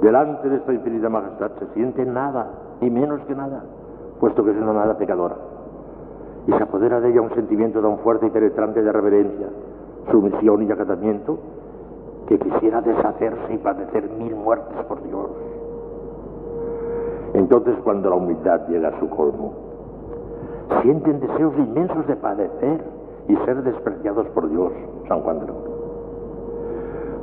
Delante 0.02 0.48
de 0.48 0.56
esta 0.56 0.72
infinita 0.72 1.08
majestad 1.08 1.50
se 1.58 1.66
siente 1.74 2.04
nada, 2.04 2.50
ni 2.80 2.90
menos 2.90 3.20
que 3.22 3.34
nada, 3.34 3.62
puesto 4.18 4.44
que 4.44 4.50
es 4.50 4.56
una 4.56 4.72
nada 4.72 4.96
pecadora. 4.96 5.36
Y 6.46 6.52
se 6.52 6.62
apodera 6.62 7.00
de 7.00 7.10
ella 7.10 7.20
un 7.20 7.34
sentimiento 7.34 7.80
tan 7.80 7.98
fuerte 7.98 8.26
y 8.26 8.30
penetrante 8.30 8.82
de 8.82 8.92
reverencia, 8.92 9.48
sumisión 10.10 10.62
y 10.62 10.72
acatamiento, 10.72 11.38
que 12.26 12.38
quisiera 12.38 12.80
deshacerse 12.80 13.54
y 13.54 13.58
padecer 13.58 14.08
mil 14.18 14.36
muertes 14.36 14.84
por 14.86 15.02
Dios 15.02 15.30
entonces 17.34 17.76
cuando 17.84 18.10
la 18.10 18.16
humildad 18.16 18.66
llega 18.68 18.88
a 18.88 18.98
su 18.98 19.08
colmo, 19.08 19.52
sienten 20.82 21.20
deseos 21.20 21.56
inmensos 21.56 22.06
de 22.06 22.16
padecer 22.16 22.84
y 23.28 23.36
ser 23.44 23.62
despreciados 23.62 24.26
por 24.28 24.48
Dios, 24.50 24.72
San 25.08 25.20
Juan 25.20 25.40
de 25.40 25.46
la 25.46 25.52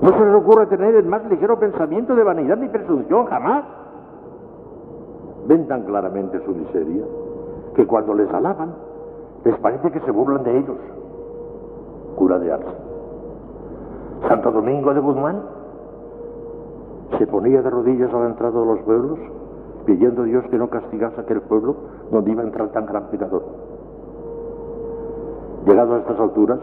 No 0.01 0.11
se 0.11 0.25
les 0.25 0.35
ocurre 0.35 0.67
tener 0.67 0.95
el 0.95 1.05
más 1.05 1.25
ligero 1.25 1.59
pensamiento 1.59 2.15
de 2.15 2.23
vanidad 2.23 2.57
ni 2.57 2.69
presunción, 2.69 3.25
jamás. 3.25 3.65
Ven 5.47 5.67
tan 5.67 5.83
claramente 5.83 6.39
su 6.45 6.51
miseria 6.51 7.03
que 7.75 7.87
cuando 7.87 8.13
les 8.13 8.31
alaban, 8.33 8.73
les 9.43 9.57
parece 9.59 9.91
que 9.91 9.99
se 10.01 10.11
burlan 10.11 10.43
de 10.43 10.57
ellos. 10.57 10.77
Cura 12.15 12.37
de 12.39 12.51
Arce. 12.51 12.75
Santo 14.27 14.51
Domingo 14.51 14.93
de 14.93 14.99
Guzmán 14.99 15.41
se 17.17 17.27
ponía 17.27 17.61
de 17.61 17.69
rodillas 17.69 18.13
a 18.13 18.19
la 18.19 18.27
entrada 18.27 18.59
de 18.59 18.65
los 18.65 18.79
pueblos 18.79 19.19
pidiendo 19.85 20.23
a 20.23 20.25
Dios 20.25 20.43
que 20.51 20.57
no 20.57 20.69
castigase 20.69 21.21
aquel 21.21 21.41
pueblo 21.41 21.75
donde 22.11 22.31
iba 22.31 22.43
a 22.43 22.45
entrar 22.45 22.67
tan 22.69 22.85
gran 22.85 23.05
pecador. 23.05 23.43
Llegado 25.65 25.95
a 25.95 25.99
estas 25.99 26.19
alturas, 26.19 26.59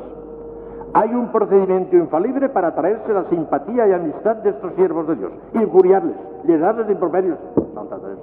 Hay 0.94 1.12
un 1.12 1.32
procedimiento 1.32 1.96
infalible 1.96 2.48
para 2.50 2.68
atraerse 2.68 3.12
la 3.12 3.24
simpatía 3.24 3.88
y 3.88 3.92
amistad 3.92 4.36
de 4.36 4.50
estos 4.50 4.74
siervos 4.74 5.08
de 5.08 5.16
Dios, 5.16 5.32
injuriarles, 5.52 6.14
llenarles 6.44 6.86
de 6.86 6.92
improperios. 6.92 7.36
Santa 7.74 7.98
Teresa. 7.98 8.22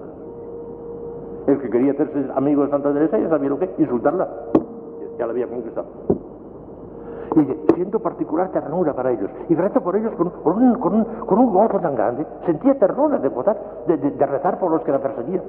El 1.48 1.60
que 1.60 1.70
quería 1.70 1.92
hacerse 1.92 2.28
amigo 2.34 2.64
de 2.64 2.70
Santa 2.70 2.94
Teresa 2.94 3.20
ya 3.20 3.28
sabía 3.28 3.50
lo 3.50 3.60
que, 3.60 3.70
insultarla. 3.78 4.26
Ya 5.20 5.26
la 5.26 5.34
había 5.34 5.48
conquistado. 5.48 5.88
Y 7.36 7.74
siento 7.76 8.00
particular 8.00 8.52
ternura 8.52 8.94
para 8.94 9.12
ellos, 9.12 9.30
y 9.50 9.56
rezo 9.56 9.82
por 9.82 9.98
ellos 9.98 10.14
con, 10.16 10.28
un, 10.28 10.76
con, 10.76 11.40
un, 11.40 11.54
gozo 11.54 11.80
tan 11.80 11.96
grande, 11.96 12.26
sentía 12.46 12.78
ternura 12.80 13.20
de, 13.20 13.30
votar, 13.30 13.58
de 13.88 14.26
rezar 14.26 14.60
por 14.60 14.72
los 14.72 14.82
que 14.84 14.92
la 14.92 15.00
perseguían. 15.00 15.44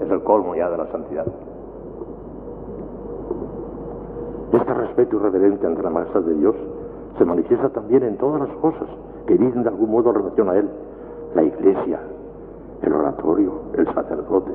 Es 0.00 0.10
el 0.10 0.22
colmo 0.22 0.54
ya 0.54 0.70
de 0.70 0.76
la 0.76 0.86
santidad. 0.86 1.26
Este 4.52 4.74
respeto 4.74 5.16
y 5.16 5.18
reverencia 5.18 5.68
ante 5.68 5.82
la 5.82 5.90
majestad 5.90 6.22
de 6.22 6.34
Dios 6.34 6.54
se 7.18 7.24
manifiesta 7.24 7.68
también 7.70 8.02
en 8.02 8.16
todas 8.18 8.40
las 8.40 8.56
cosas 8.58 8.88
que 9.26 9.36
dicen 9.36 9.62
de 9.62 9.68
algún 9.68 9.90
modo 9.90 10.12
relación 10.12 10.48
a 10.48 10.56
Él. 10.56 10.68
La 11.34 11.42
iglesia, 11.42 12.00
el 12.82 12.92
oratorio, 12.92 13.52
el 13.74 13.86
sacerdote, 13.94 14.52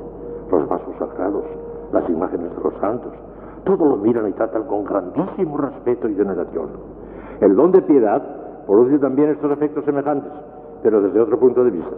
los 0.50 0.68
vasos 0.68 0.94
sagrados, 0.98 1.44
las 1.92 2.08
imágenes 2.08 2.54
de 2.56 2.62
los 2.62 2.74
santos. 2.80 3.12
Todo 3.64 3.84
lo 3.84 3.96
miran 3.96 4.28
y 4.28 4.32
tratan 4.32 4.64
con 4.64 4.84
grandísimo 4.84 5.56
respeto 5.58 6.08
y 6.08 6.14
veneración. 6.14 6.68
El 7.40 7.56
don 7.56 7.72
de 7.72 7.82
piedad 7.82 8.22
produce 8.66 8.98
también 8.98 9.30
estos 9.30 9.50
efectos 9.52 9.84
semejantes, 9.84 10.32
pero 10.82 11.02
desde 11.02 11.20
otro 11.20 11.38
punto 11.38 11.64
de 11.64 11.70
vista, 11.70 11.96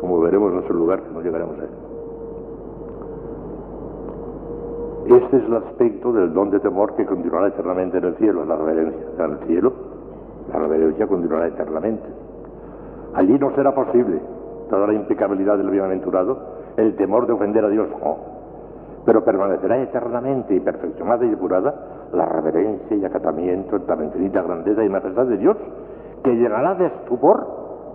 como 0.00 0.20
veremos 0.20 0.52
en 0.52 0.66
su 0.66 0.74
lugar, 0.74 1.02
que 1.02 1.10
no 1.10 1.20
llegaremos 1.20 1.58
a 1.58 1.62
él. 1.62 1.93
Este 5.06 5.36
es 5.36 5.44
el 5.44 5.56
aspecto 5.56 6.12
del 6.14 6.32
don 6.32 6.50
de 6.50 6.60
temor 6.60 6.94
que 6.96 7.04
continuará 7.04 7.48
eternamente 7.48 7.98
en 7.98 8.04
el 8.04 8.16
cielo, 8.16 8.44
la 8.46 8.56
reverencia. 8.56 9.06
En 9.18 9.32
el 9.32 9.38
cielo, 9.46 9.72
la 10.50 10.58
reverencia 10.58 11.06
continuará 11.06 11.48
eternamente. 11.48 12.08
Allí 13.12 13.38
no 13.38 13.54
será 13.54 13.74
posible, 13.74 14.18
toda 14.70 14.86
la 14.86 14.94
impecabilidad 14.94 15.58
del 15.58 15.68
bienaventurado, 15.68 16.38
el 16.78 16.96
temor 16.96 17.26
de 17.26 17.34
ofender 17.34 17.64
a 17.66 17.68
Dios, 17.68 17.88
no. 18.02 18.16
Pero 19.04 19.22
permanecerá 19.22 19.82
eternamente 19.82 20.54
y 20.54 20.60
perfeccionada 20.60 21.22
y 21.26 21.28
depurada 21.28 21.74
la 22.14 22.24
reverencia 22.24 22.96
y 22.96 23.04
acatamiento 23.04 23.76
en 23.76 23.82
tan 23.82 24.04
infinita 24.04 24.40
grandeza 24.40 24.84
y 24.84 24.88
majestad 24.88 25.26
de 25.26 25.36
Dios, 25.36 25.56
que 26.22 26.30
llenará 26.34 26.76
de 26.76 26.86
estupor 26.86 27.46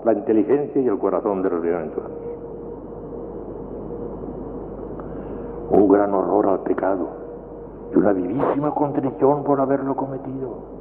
la 0.05 0.13
inteligencia 0.13 0.79
y 0.79 0.87
el 0.87 0.99
corazón 0.99 1.41
de 1.41 1.49
los 1.49 1.61
bienaventurados. 1.61 2.29
Un 5.71 5.87
gran 5.87 6.13
horror 6.13 6.47
al 6.47 6.59
pecado 6.61 7.07
y 7.93 7.97
una 7.97 8.13
vivísima 8.13 8.71
contrición 8.71 9.43
por 9.43 9.61
haberlo 9.61 9.95
cometido. 9.95 10.79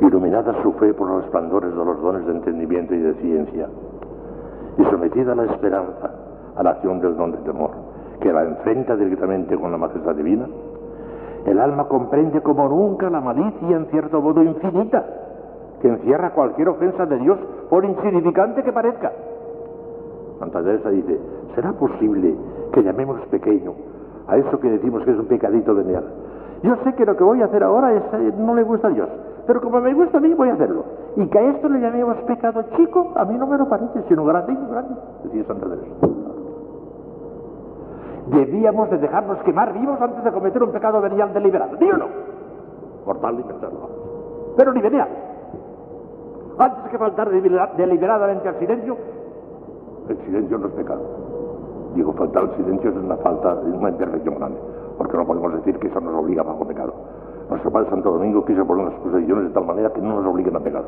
Iluminada 0.00 0.62
su 0.62 0.72
fe 0.74 0.94
por 0.94 1.08
los 1.08 1.22
resplandores 1.22 1.70
de 1.70 1.84
los 1.84 2.00
dones 2.00 2.26
de 2.26 2.32
entendimiento 2.32 2.94
y 2.94 2.98
de 2.98 3.14
ciencia, 3.14 3.68
y 4.78 4.84
sometida 4.84 5.32
a 5.32 5.36
la 5.36 5.44
esperanza, 5.44 6.10
a 6.56 6.62
la 6.62 6.70
acción 6.70 7.00
del 7.00 7.16
don 7.16 7.32
de 7.32 7.38
temor, 7.38 7.70
que 8.20 8.32
la 8.32 8.44
enfrenta 8.44 8.96
directamente 8.96 9.56
con 9.56 9.72
la 9.72 9.78
majestad 9.78 10.14
divina, 10.14 10.46
el 11.46 11.58
alma 11.58 11.88
comprende 11.88 12.40
como 12.42 12.68
nunca 12.68 13.10
la 13.10 13.20
malicia 13.20 13.76
en 13.76 13.86
cierto 13.86 14.20
modo 14.20 14.42
infinita, 14.42 15.04
que 15.80 15.88
encierra 15.88 16.30
cualquier 16.30 16.68
ofensa 16.68 17.06
de 17.06 17.18
Dios, 17.18 17.38
por 17.70 17.84
insignificante 17.84 18.62
que 18.62 18.72
parezca. 18.72 19.12
Santa 20.38 20.62
Teresa 20.62 20.90
dice, 20.90 21.18
¿será 21.54 21.72
posible 21.72 22.34
que 22.72 22.82
llamemos 22.82 23.20
pequeño 23.26 23.72
a 24.28 24.36
eso 24.36 24.60
que 24.60 24.70
decimos 24.70 25.02
que 25.04 25.10
es 25.10 25.18
un 25.18 25.26
pecadito 25.26 25.74
de 25.74 25.84
miel. 25.84 26.04
Yo 26.62 26.76
sé 26.84 26.94
que 26.94 27.06
lo 27.06 27.16
que 27.16 27.24
voy 27.24 27.40
a 27.40 27.46
hacer 27.46 27.64
ahora 27.64 27.94
eh, 27.94 28.32
no 28.38 28.54
le 28.54 28.62
gusta 28.62 28.88
a 28.88 28.90
Dios, 28.90 29.08
pero 29.46 29.60
como 29.60 29.80
me 29.80 29.94
gusta 29.94 30.18
a 30.18 30.20
mí, 30.20 30.34
voy 30.34 30.50
a 30.50 30.54
hacerlo. 30.54 30.84
Y 31.16 31.26
que 31.26 31.38
a 31.38 31.50
esto 31.50 31.68
le 31.68 31.80
llamemos 31.80 32.16
pecado 32.18 32.62
chico, 32.76 33.12
a 33.16 33.24
mí 33.24 33.36
no 33.38 33.46
me 33.46 33.56
lo 33.56 33.68
parece, 33.68 34.02
sino 34.06 34.24
grande 34.24 34.54
grande, 34.70 34.94
decía 35.24 35.44
Santa 35.44 35.66
Teresa. 35.66 35.86
Debíamos 38.26 38.90
de 38.90 38.98
dejarnos 38.98 39.38
quemar 39.38 39.72
vivos 39.72 39.98
antes 40.00 40.22
de 40.22 40.30
cometer 40.30 40.62
un 40.62 40.72
pecado 40.72 41.00
venial 41.00 41.32
deliberado, 41.32 41.78
¿sí 41.78 41.88
o? 41.90 43.06
Mortal 43.06 43.40
y 43.40 43.42
pensarlo. 43.44 43.88
Pero 44.58 44.72
ni 44.74 44.82
venial. 44.82 45.08
Antes 46.58 46.90
que 46.90 46.98
faltar 46.98 47.30
deliberadamente 47.30 48.48
al 48.48 48.58
silencio, 48.58 48.96
el 50.08 50.18
silencio 50.24 50.58
no 50.58 50.66
es 50.66 50.72
pecado. 50.74 51.02
Digo, 51.94 52.12
faltar 52.12 52.44
el 52.44 52.50
silencio 52.56 52.90
es 52.90 52.96
una 52.96 53.16
falta, 53.16 53.52
es 53.66 53.74
una 53.74 53.90
imperfección 53.90 54.34
grande, 54.36 54.58
porque 54.96 55.16
no 55.16 55.26
podemos 55.26 55.52
decir 55.54 55.78
que 55.78 55.88
eso 55.88 56.00
nos 56.00 56.14
obliga 56.14 56.42
a 56.42 56.44
bajo 56.44 56.66
pecado. 56.66 56.94
Nuestro 57.48 57.70
Padre 57.70 57.88
Santo 57.88 58.10
Domingo 58.10 58.44
quiso 58.44 58.66
poner 58.66 58.86
las 58.86 58.94
posiciones 59.00 59.44
de 59.44 59.50
tal 59.50 59.64
manera 59.64 59.90
que 59.90 60.02
no 60.02 60.20
nos 60.20 60.26
obliguen 60.26 60.54
a 60.56 60.60
pecar. 60.60 60.84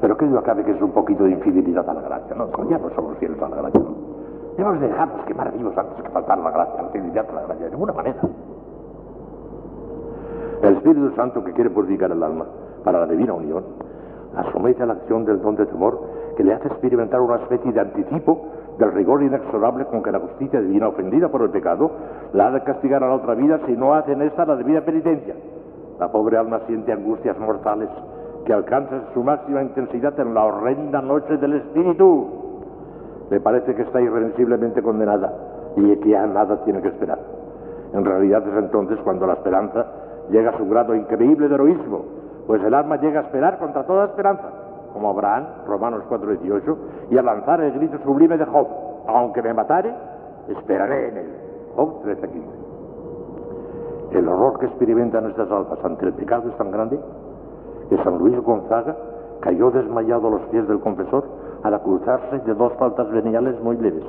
Pero 0.00 0.16
que 0.16 0.26
duda 0.26 0.42
cabe 0.42 0.64
que 0.64 0.70
es 0.70 0.80
un 0.80 0.92
poquito 0.92 1.24
de 1.24 1.32
infidelidad 1.32 1.88
a 1.88 1.94
la 1.94 2.02
gracia, 2.02 2.36
¿no? 2.36 2.46
Ya 2.68 2.78
no 2.78 2.90
somos 2.90 3.18
fieles 3.18 3.40
a 3.42 3.48
la 3.48 3.56
gracia, 3.56 3.80
¿no? 3.80 3.94
Debemos 4.56 4.80
dejarnos 4.80 5.26
quemar 5.26 5.52
vivos 5.52 5.76
antes 5.76 6.00
que 6.00 6.10
faltar 6.10 6.38
la 6.38 6.50
gracia, 6.52 6.82
la 6.82 6.88
fidelidad 6.90 7.26
a 7.28 7.32
la 7.32 7.42
gracia, 7.42 7.64
de 7.64 7.70
ninguna 7.72 7.92
manera. 7.92 8.20
El 10.62 10.76
Espíritu 10.76 11.10
Santo 11.16 11.42
que 11.42 11.52
quiere 11.52 11.70
purificar 11.70 12.12
el 12.12 12.22
alma 12.22 12.46
para 12.84 13.00
la 13.00 13.06
divina 13.06 13.32
unión, 13.32 13.64
asomete 14.36 14.84
a 14.84 14.86
la 14.86 14.92
acción 14.94 15.24
del 15.24 15.42
don 15.42 15.56
de 15.56 15.66
temor 15.66 16.00
que 16.36 16.44
le 16.44 16.54
hace 16.54 16.68
experimentar 16.68 17.20
una 17.20 17.36
especie 17.36 17.72
de 17.72 17.80
anticipo 17.80 18.46
del 18.78 18.92
rigor 18.92 19.22
inexorable 19.22 19.84
con 19.86 20.02
que 20.02 20.10
la 20.10 20.18
justicia 20.18 20.60
divina 20.60 20.88
ofendida 20.88 21.28
por 21.28 21.42
el 21.42 21.50
pecado 21.50 21.90
la 22.32 22.48
ha 22.48 22.50
de 22.50 22.62
castigar 22.62 23.04
a 23.04 23.08
la 23.08 23.14
otra 23.14 23.34
vida 23.34 23.60
si 23.66 23.76
no 23.76 23.94
hace 23.94 24.12
en 24.12 24.22
esta 24.22 24.44
la 24.44 24.56
debida 24.56 24.80
penitencia. 24.80 25.34
La 25.98 26.10
pobre 26.10 26.36
alma 26.36 26.60
siente 26.66 26.92
angustias 26.92 27.38
mortales 27.38 27.88
que 28.44 28.52
alcanzan 28.52 29.04
su 29.14 29.22
máxima 29.22 29.62
intensidad 29.62 30.18
en 30.18 30.34
la 30.34 30.44
horrenda 30.44 31.00
noche 31.00 31.36
del 31.36 31.54
espíritu. 31.54 32.28
Le 33.30 33.40
parece 33.40 33.74
que 33.74 33.82
está 33.82 34.00
irreversiblemente 34.00 34.82
condenada 34.82 35.32
y 35.76 35.96
que 35.96 36.08
ya 36.08 36.26
nada 36.26 36.62
tiene 36.64 36.82
que 36.82 36.88
esperar. 36.88 37.18
En 37.92 38.04
realidad 38.04 38.46
es 38.46 38.54
entonces 38.56 38.98
cuando 39.04 39.26
la 39.26 39.34
esperanza 39.34 39.86
llega 40.30 40.50
a 40.50 40.58
su 40.58 40.68
grado 40.68 40.94
increíble 40.94 41.48
de 41.48 41.54
heroísmo, 41.54 42.04
pues 42.46 42.62
el 42.62 42.74
alma 42.74 42.96
llega 42.96 43.20
a 43.20 43.22
esperar 43.22 43.58
contra 43.58 43.84
toda 43.84 44.06
esperanza 44.06 44.63
como 44.94 45.10
Abraham, 45.10 45.46
Romanos 45.66 46.04
4:18, 46.08 46.76
y 47.10 47.18
a 47.18 47.22
lanzar 47.22 47.60
el 47.60 47.72
grito 47.72 47.98
sublime 48.04 48.38
de 48.38 48.46
Job, 48.46 48.66
aunque 49.06 49.42
me 49.42 49.52
matare, 49.52 49.92
esperaré 50.48 51.08
en 51.08 51.16
él. 51.18 51.30
Job 51.76 52.02
13:15. 52.04 52.64
El 54.12 54.28
horror 54.28 54.58
que 54.60 54.66
experimentan 54.66 55.26
estas 55.26 55.50
almas 55.50 55.84
ante 55.84 56.06
el 56.06 56.12
pecado 56.14 56.48
es 56.48 56.56
tan 56.56 56.70
grande 56.70 56.98
que 57.90 57.96
San 58.02 58.16
Luis 58.18 58.40
Gonzaga 58.42 58.96
cayó 59.40 59.70
desmayado 59.72 60.28
a 60.28 60.30
los 60.30 60.42
pies 60.42 60.66
del 60.68 60.80
confesor 60.80 61.24
al 61.64 61.74
acusarse 61.74 62.38
de 62.38 62.54
dos 62.54 62.72
faltas 62.74 63.10
veniales 63.10 63.60
muy 63.62 63.76
leves. 63.76 64.04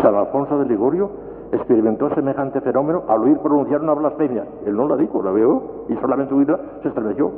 San 0.00 0.14
Alfonso 0.14 0.58
de 0.58 0.64
Ligorio 0.66 1.10
experimentó 1.52 2.08
semejante 2.14 2.60
fenómeno 2.60 3.02
al 3.08 3.22
oír 3.22 3.38
pronunciar 3.38 3.82
una 3.82 3.94
blasfemia. 3.94 4.44
Él 4.66 4.76
no 4.76 4.88
la 4.88 4.96
dijo, 4.96 5.22
la 5.22 5.30
veo 5.30 5.84
y 5.88 5.94
solamente 5.96 6.34
oírla 6.34 6.58
se 6.82 6.88
estremeció. 6.88 7.30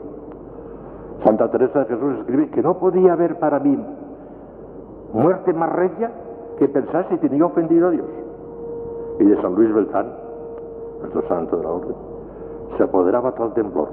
Santa 1.27 1.51
Teresa 1.51 1.81
de 1.81 1.87
Jesús 1.87 2.19
escribe 2.21 2.51
que 2.51 2.63
no 2.63 2.79
podía 2.79 3.15
haber 3.15 3.41
para 3.41 3.59
mí 3.59 3.77
muerte 5.13 5.53
más 5.53 5.73
recia 5.73 6.13
que 6.57 6.69
pensar 6.69 7.09
si 7.09 7.17
tenía 7.17 7.45
ofendido 7.45 7.89
a 7.89 7.91
Dios. 7.91 8.07
Y 9.19 9.25
de 9.25 9.43
San 9.43 9.57
Luis 9.57 9.75
Beltrán, 9.75 10.07
nuestro 11.01 11.27
santo 11.27 11.57
de 11.57 11.65
la 11.65 11.71
orden, 11.71 11.97
se 12.77 12.85
apoderaba 12.85 13.33
tal 13.33 13.53
temblor 13.55 13.89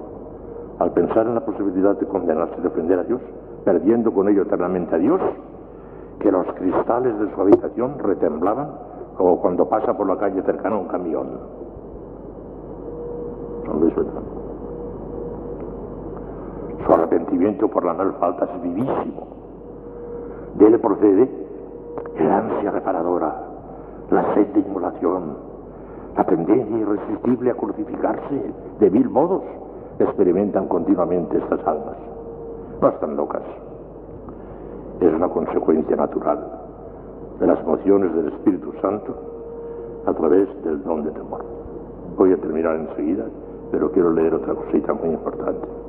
al 0.77 0.91
pensar 0.91 1.25
en 1.25 1.33
la 1.33 1.41
posibilidad 1.43 1.97
de 1.97 2.05
condenarse 2.05 2.53
y 2.59 2.61
de 2.61 2.67
ofender 2.67 2.99
a 2.99 3.03
Dios, 3.03 3.21
perdiendo 3.65 4.13
con 4.13 4.29
ello 4.29 4.43
eternamente 4.43 4.93
a 4.93 4.99
Dios, 4.99 5.19
que 6.19 6.31
los 6.31 6.45
cristales 6.53 7.17
de 7.17 7.33
su 7.33 7.41
habitación 7.41 7.97
retemblaban 7.97 8.69
como 9.17 9.41
cuando 9.41 9.67
pasa 9.67 9.97
por 9.97 10.07
la 10.07 10.17
calle 10.17 10.43
cercana 10.43 10.77
un 10.77 10.87
camión. 10.87 11.29
San 13.65 13.79
Luis 13.79 13.95
Beltrán. 13.95 14.42
Su 17.13 17.17
arrepentimiento 17.17 17.67
por 17.67 17.85
la 17.85 17.93
falta 18.13 18.45
es 18.45 18.61
vivísimo. 18.63 19.27
De 20.55 20.65
él 20.65 20.79
procede 20.79 21.29
el 22.17 22.31
ansia 22.31 22.71
reparadora, 22.71 23.35
la 24.09 24.33
sed 24.33 24.47
de 24.47 24.61
inmolación, 24.61 25.37
la 26.17 26.23
tendencia 26.23 26.75
irresistible 26.75 27.51
a 27.51 27.53
crucificarse 27.53 28.53
de 28.79 28.89
mil 28.89 29.09
modos. 29.11 29.43
Experimentan 29.99 30.67
continuamente 30.67 31.37
estas 31.37 31.59
almas. 31.67 31.97
No 32.81 32.87
están 32.87 33.15
locas. 33.15 33.43
Es 34.99 35.13
una 35.13 35.29
consecuencia 35.29 35.95
natural 35.95 36.39
de 37.39 37.45
las 37.45 37.59
emociones 37.59 38.15
del 38.15 38.29
Espíritu 38.29 38.73
Santo 38.81 39.13
a 40.07 40.13
través 40.13 40.47
del 40.63 40.81
don 40.83 41.03
de 41.03 41.11
temor. 41.11 41.45
Voy 42.17 42.33
a 42.33 42.37
terminar 42.37 42.75
enseguida, 42.75 43.25
pero 43.69 43.91
quiero 43.91 44.11
leer 44.13 44.33
otra 44.33 44.55
cosita 44.55 44.93
muy 44.93 45.09
importante. 45.09 45.82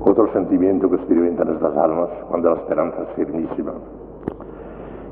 Otro 0.00 0.32
sentimiento 0.32 0.88
que 0.88 0.96
experimentan 0.96 1.48
estas 1.54 1.76
almas 1.76 2.10
cuando 2.28 2.50
la 2.50 2.56
esperanza 2.56 3.02
es 3.02 3.08
firmísima 3.14 3.72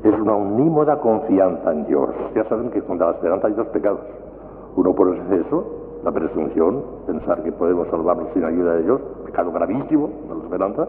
es 0.03 0.19
una 0.19 0.35
unímoda 0.35 0.99
confianza 0.99 1.71
en 1.71 1.85
Dios. 1.85 2.09
Ya 2.35 2.43
saben 2.45 2.71
que 2.71 2.81
cuando 2.81 3.05
la 3.05 3.11
esperanza 3.11 3.47
hay 3.47 3.53
dos 3.53 3.67
pecados. 3.67 4.01
Uno 4.75 4.93
por 4.95 5.15
exceso, 5.15 5.65
la 6.03 6.11
presunción, 6.11 6.83
pensar 7.05 7.43
que 7.43 7.51
podemos 7.51 7.87
salvarnos 7.89 8.29
sin 8.33 8.43
ayuda 8.43 8.75
de 8.75 8.83
Dios, 8.83 9.01
pecado 9.25 9.51
gravísimo 9.51 10.07
de 10.07 10.35
la 10.35 10.43
esperanza, 10.43 10.87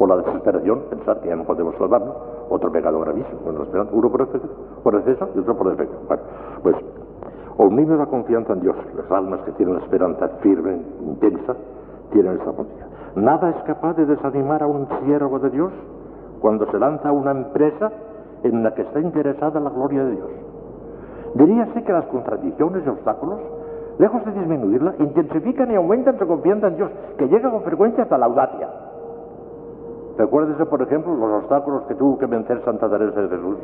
o 0.00 0.06
la 0.06 0.16
desesperación, 0.16 0.82
pensar 0.90 1.20
que 1.20 1.28
ya 1.28 1.36
no 1.36 1.44
podemos 1.44 1.74
salvarnos, 1.76 2.16
otro 2.50 2.70
pecado 2.72 3.00
gravísimo 3.00 3.52
de 3.52 3.58
la 3.58 3.64
esperanza, 3.64 3.92
uno 3.94 4.10
por 4.10 4.22
exceso, 4.22 4.48
por 4.82 4.94
exceso 4.96 5.28
y 5.34 5.38
otro 5.38 5.56
por 5.56 5.70
defecto. 5.70 5.96
Bueno, 6.08 6.22
pues, 6.62 6.76
niño 7.70 7.96
da 7.96 8.06
confianza 8.06 8.54
en 8.54 8.60
Dios, 8.60 8.76
las 8.96 9.10
almas 9.12 9.40
que 9.42 9.52
tienen 9.52 9.76
la 9.76 9.82
esperanza 9.82 10.28
firme, 10.40 10.80
intensa, 11.00 11.54
tienen 12.10 12.34
esta 12.34 12.52
confianza. 12.52 12.86
Nada 13.16 13.50
es 13.50 13.62
capaz 13.64 13.94
de 13.94 14.06
desanimar 14.06 14.62
a 14.62 14.66
un 14.66 14.86
siervo 15.02 15.38
de 15.38 15.50
Dios 15.50 15.72
cuando 16.40 16.70
se 16.70 16.78
lanza 16.78 17.08
a 17.08 17.12
una 17.12 17.32
empresa 17.32 17.90
en 18.42 18.62
la 18.62 18.74
que 18.74 18.82
está 18.82 19.00
interesada 19.00 19.60
la 19.60 19.70
gloria 19.70 20.04
de 20.04 20.12
Dios. 20.12 20.30
Diríase 21.34 21.82
que 21.82 21.92
las 21.92 22.06
contradicciones 22.06 22.84
y 22.86 22.88
obstáculos, 22.88 23.40
lejos 23.98 24.24
de 24.24 24.32
disminuirla, 24.32 24.94
intensifican 24.98 25.70
y 25.70 25.74
aumentan 25.74 26.18
su 26.18 26.26
confianza 26.26 26.68
en 26.68 26.76
Dios, 26.76 26.90
que 27.16 27.28
llega 27.28 27.50
con 27.50 27.62
frecuencia 27.62 28.04
hasta 28.04 28.18
la 28.18 28.26
audacia. 28.26 28.68
Recuérdese, 30.16 30.66
por 30.66 30.82
ejemplo, 30.82 31.14
los 31.14 31.42
obstáculos 31.42 31.84
que 31.84 31.94
tuvo 31.94 32.18
que 32.18 32.26
vencer 32.26 32.62
Santa 32.64 32.88
Teresa 32.88 33.20
de 33.20 33.28
Jesús 33.28 33.56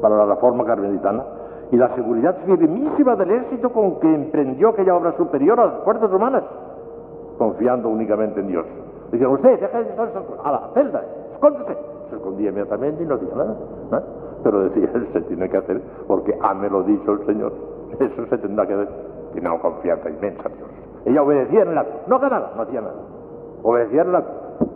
para 0.00 0.16
la 0.16 0.34
reforma 0.34 0.64
carmelitana 0.64 1.22
y 1.70 1.76
la 1.76 1.94
seguridad 1.94 2.36
firmísima 2.44 3.16
del 3.16 3.30
éxito 3.30 3.72
con 3.72 4.00
que 4.00 4.12
emprendió 4.12 4.70
aquella 4.70 4.96
obra 4.96 5.12
superior 5.16 5.60
a 5.60 5.66
las 5.66 5.84
fuerzas 5.84 6.12
humanas, 6.12 6.42
confiando 7.38 7.88
únicamente 7.88 8.40
en 8.40 8.48
Dios. 8.48 8.66
Dijeron, 9.10 9.34
usted, 9.34 9.60
deja 9.60 9.78
de 9.78 9.90
estar 9.90 10.08
a 10.44 10.52
la 10.52 10.70
celda, 10.74 11.02
escóndese. 11.34 11.76
Se 12.08 12.16
escondía 12.16 12.50
inmediatamente 12.50 13.02
y 13.02 13.06
no 13.06 13.18
decía 13.18 13.34
nada. 13.36 13.56
Pero 14.42 14.60
decía, 14.64 14.90
él 14.94 15.08
se 15.12 15.20
tiene 15.22 15.48
que 15.48 15.56
hacer 15.56 15.80
porque 16.06 16.36
ame 16.40 16.68
lo 16.68 16.82
dicho 16.82 17.12
el 17.12 17.26
Señor. 17.26 17.52
Eso 18.00 18.26
se 18.26 18.38
tendrá 18.38 18.66
que 18.66 18.74
hacer. 18.74 18.88
Tiene 19.32 19.48
una 19.48 19.60
confianza 19.60 20.10
inmensa 20.10 20.48
en 20.48 20.56
Dios. 20.56 20.68
Ella 21.04 21.22
obedecía 21.22 21.62
en 21.62 21.78
acto. 21.78 21.98
No 22.06 22.18
nada, 22.18 22.52
no 22.56 22.62
hacía 22.62 22.80
nada. 22.80 22.94
Obedecía 23.62 24.02
en 24.02 24.14
acto. 24.14 24.66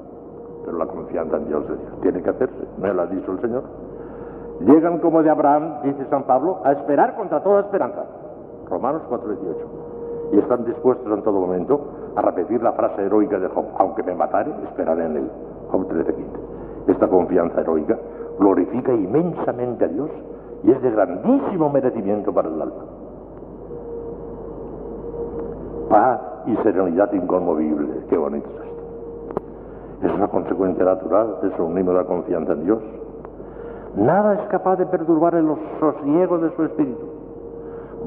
Pero 0.65 0.79
la 0.79 0.87
confianza 0.87 1.37
en 1.37 1.47
Dios 1.47 1.65
tiene 2.03 2.23
que 2.23 2.31
hacerse. 2.31 2.69
Me 2.79 2.93
lo 2.93 3.03
ha 3.03 3.07
dicho 3.07 3.33
el 3.33 3.41
Señor. 3.41 3.63
Llegan 4.61 4.99
como 4.99 5.23
de 5.23 5.31
Abraham, 5.31 5.83
dice 5.83 6.05
San 6.11 6.25
Pablo, 6.25 6.61
a 6.65 6.73
esperar 6.73 7.17
contra 7.17 7.43
toda 7.43 7.61
esperanza. 7.61 8.05
Romanos 8.69 9.03
4:18. 9.09 10.33
Y 10.33 10.39
están 10.39 10.65
dispuestos 10.65 11.07
en 11.13 11.23
todo 11.23 11.41
momento 11.41 11.81
a 12.17 12.23
repetir 12.23 12.63
la 12.63 12.73
frase 12.73 13.03
heroica 13.03 13.39
de 13.39 13.49
Job, 13.49 13.67
aunque 13.79 14.03
me 14.03 14.15
matare, 14.15 14.51
esperaré 14.65 15.05
en 15.05 15.17
él. 15.17 15.31
Job 15.71 15.87
13:15. 15.89 16.25
Esta 16.89 17.09
confianza 17.09 17.61
heroica 17.61 17.99
glorifica 18.39 18.93
inmensamente 18.93 19.85
a 19.85 19.89
Dios 19.89 20.11
y 20.65 20.71
es 20.71 20.81
de 20.83 20.91
grandísimo 20.91 21.69
merecimiento 21.71 22.33
para 22.33 22.49
el 22.49 22.61
alma. 22.61 22.85
Paz 25.89 26.21
y 26.47 26.57
serenidad 26.57 27.13
inconmovible, 27.13 28.05
qué 28.09 28.17
bonito 28.17 28.49
es 28.49 28.67
esto. 28.67 30.07
Es 30.07 30.13
una 30.15 30.29
consecuencia 30.29 30.85
natural 30.85 31.39
de 31.43 31.57
su 31.57 31.69
la 31.69 32.05
confianza 32.05 32.53
en 32.53 32.65
Dios. 32.65 32.83
Nada 33.97 34.35
es 34.35 34.49
capaz 34.49 34.77
de 34.77 34.87
perturbar 34.87 35.35
el 35.35 35.49
sosiego 35.81 36.39
de 36.39 36.51
su 36.55 36.65
espíritu. 36.65 37.16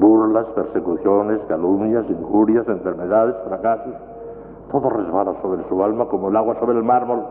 Burlas, 0.00 0.46
persecuciones, 0.54 1.40
calumnias, 1.46 2.08
injurias, 2.08 2.66
enfermedades, 2.66 3.36
fracasos, 3.46 3.94
todo 4.72 4.88
resbala 4.88 5.34
sobre 5.42 5.62
su 5.68 5.84
alma 5.84 6.06
como 6.06 6.30
el 6.30 6.36
agua 6.36 6.56
sobre 6.58 6.78
el 6.78 6.84
mármol 6.84 7.22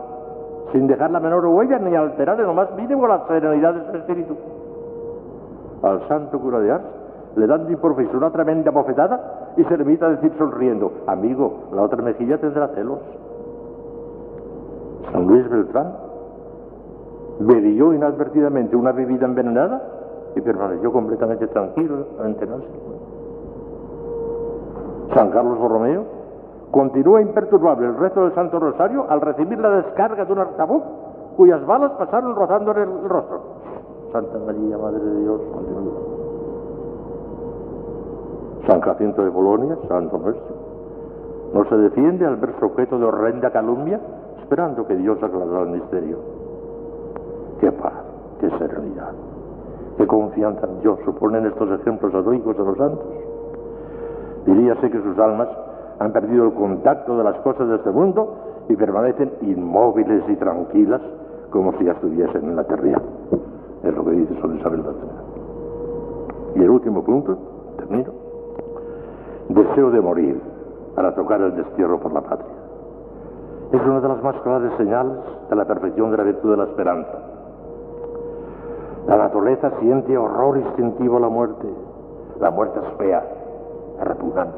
sin 0.71 0.87
dejar 0.87 1.11
la 1.11 1.19
menor 1.19 1.45
huella 1.45 1.79
ni 1.79 1.95
alterar 1.95 2.39
en 2.39 2.47
lo 2.47 2.53
más 2.53 2.73
mínimo 2.75 3.07
la 3.07 3.25
serenidad 3.27 3.73
de 3.73 3.91
su 3.91 3.97
espíritu. 3.97 4.35
Al 5.81 6.07
santo 6.07 6.39
cura 6.39 6.59
de 6.59 6.71
Ars 6.71 6.83
le 7.35 7.47
dan 7.47 7.65
de 7.65 7.73
improviso 7.73 8.17
una 8.17 8.31
tremenda 8.31 8.71
bofetada 8.71 9.53
y 9.57 9.63
se 9.63 9.77
limita 9.77 10.07
a 10.07 10.09
decir 10.09 10.31
sonriendo, 10.37 10.91
amigo, 11.07 11.69
la 11.73 11.83
otra 11.83 12.01
mejilla 12.01 12.37
tendrá 12.37 12.67
celos. 12.69 12.99
San 15.11 15.25
Luis 15.25 15.49
Beltrán 15.49 15.93
bebió 17.39 17.93
inadvertidamente 17.93 18.75
una 18.75 18.91
bebida 18.91 19.25
envenenada 19.25 19.81
y 20.35 20.41
permaneció 20.41 20.91
completamente 20.91 21.47
tranquilo 21.47 22.05
ante 22.23 22.47
San 25.13 25.31
Carlos 25.31 25.57
Borromeo 25.57 26.19
Continúa 26.71 27.21
imperturbable 27.21 27.87
el 27.87 27.97
resto 27.97 28.21
del 28.21 28.35
Santo 28.35 28.59
Rosario 28.59 29.05
al 29.09 29.21
recibir 29.21 29.57
la 29.59 29.69
descarga 29.71 30.23
de 30.23 30.31
un 30.31 30.39
artabuz 30.39 30.83
cuyas 31.35 31.65
balas 31.65 31.91
pasaron 31.93 32.35
rozando 32.35 32.71
en 32.71 32.77
el 32.77 33.09
rostro. 33.09 33.41
Santa 34.11 34.37
María, 34.45 34.77
Madre 34.77 34.99
de 34.99 35.19
Dios, 35.21 35.41
San 38.67 38.81
Jacinto 38.81 39.23
de 39.23 39.29
Bolonia, 39.29 39.77
Santo 39.87 40.17
Nuestro, 40.19 40.55
no 41.53 41.65
se 41.65 41.77
defiende 41.77 42.25
al 42.25 42.35
verse 42.35 42.63
objeto 42.63 42.99
de 42.99 43.05
horrenda 43.05 43.49
calumnia, 43.51 43.99
esperando 44.41 44.85
que 44.85 44.95
Dios 44.95 45.17
aclarara 45.23 45.61
el 45.61 45.69
misterio. 45.69 46.17
Qué 47.61 47.71
paz, 47.71 47.93
qué 48.39 48.49
serenidad, 48.57 49.13
qué 49.99 50.07
confianza 50.07 50.65
en 50.65 50.79
Dios 50.79 50.97
suponen 51.03 51.45
estos 51.45 51.69
ejemplos 51.81 52.13
heroicos 52.13 52.57
de 52.57 52.63
los 52.63 52.77
santos. 52.77 53.05
Diríase 54.45 54.89
que 54.89 55.01
sus 55.01 55.19
almas 55.19 55.49
han 55.99 56.13
perdido 56.13 56.45
el 56.45 56.53
contacto 56.53 57.17
de 57.17 57.23
las 57.25 57.35
cosas 57.39 57.67
de 57.67 57.75
este 57.75 57.91
mundo 57.91 58.33
y 58.69 58.77
permanecen 58.77 59.33
inmóviles 59.41 60.23
y 60.29 60.37
tranquilas 60.37 61.01
como 61.51 61.73
si 61.73 61.83
ya 61.83 61.91
estuviesen 61.91 62.45
en 62.45 62.55
la 62.55 62.63
tierra. 62.63 63.01
Es 63.83 63.93
lo 63.93 64.05
que 64.05 64.11
dice 64.11 64.39
San 64.39 64.57
Isabel 64.57 64.83
Y 66.55 66.63
el 66.63 66.69
último 66.69 67.03
punto, 67.03 67.37
termino. 67.75 68.11
Deseo 69.49 69.91
de 69.91 69.99
morir 69.99 70.41
para 70.95 71.13
tocar 71.13 71.41
el 71.41 71.57
destierro 71.57 71.99
por 71.99 72.13
la 72.13 72.21
patria. 72.21 72.55
Es 73.73 73.81
una 73.81 73.99
de 73.99 74.07
las 74.07 74.23
más 74.23 74.35
claras 74.43 74.71
señales 74.77 75.17
de 75.49 75.55
la 75.57 75.65
perfección 75.65 76.09
de 76.11 76.17
la 76.17 76.23
virtud 76.23 76.51
de 76.51 76.57
la 76.57 76.63
esperanza. 76.63 77.38
La 79.09 79.17
naturaleza 79.17 79.71
siente 79.79 80.15
horror 80.15 80.57
instintivo 80.57 81.17
a 81.17 81.19
la 81.21 81.29
muerte. 81.29 81.67
La 82.39 82.51
muerte 82.51 82.79
es 82.79 82.97
fea, 82.99 83.23
es 83.99 84.07
repugnante. 84.07 84.55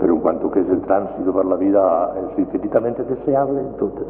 Pero 0.00 0.14
en 0.14 0.20
cuanto 0.20 0.50
que 0.50 0.58
es 0.58 0.68
el 0.68 0.80
tránsito 0.80 1.32
por 1.32 1.44
la 1.44 1.54
vida 1.54 2.14
es 2.16 2.36
infinitamente 2.40 3.04
deseable, 3.04 3.60
entonces 3.60 4.08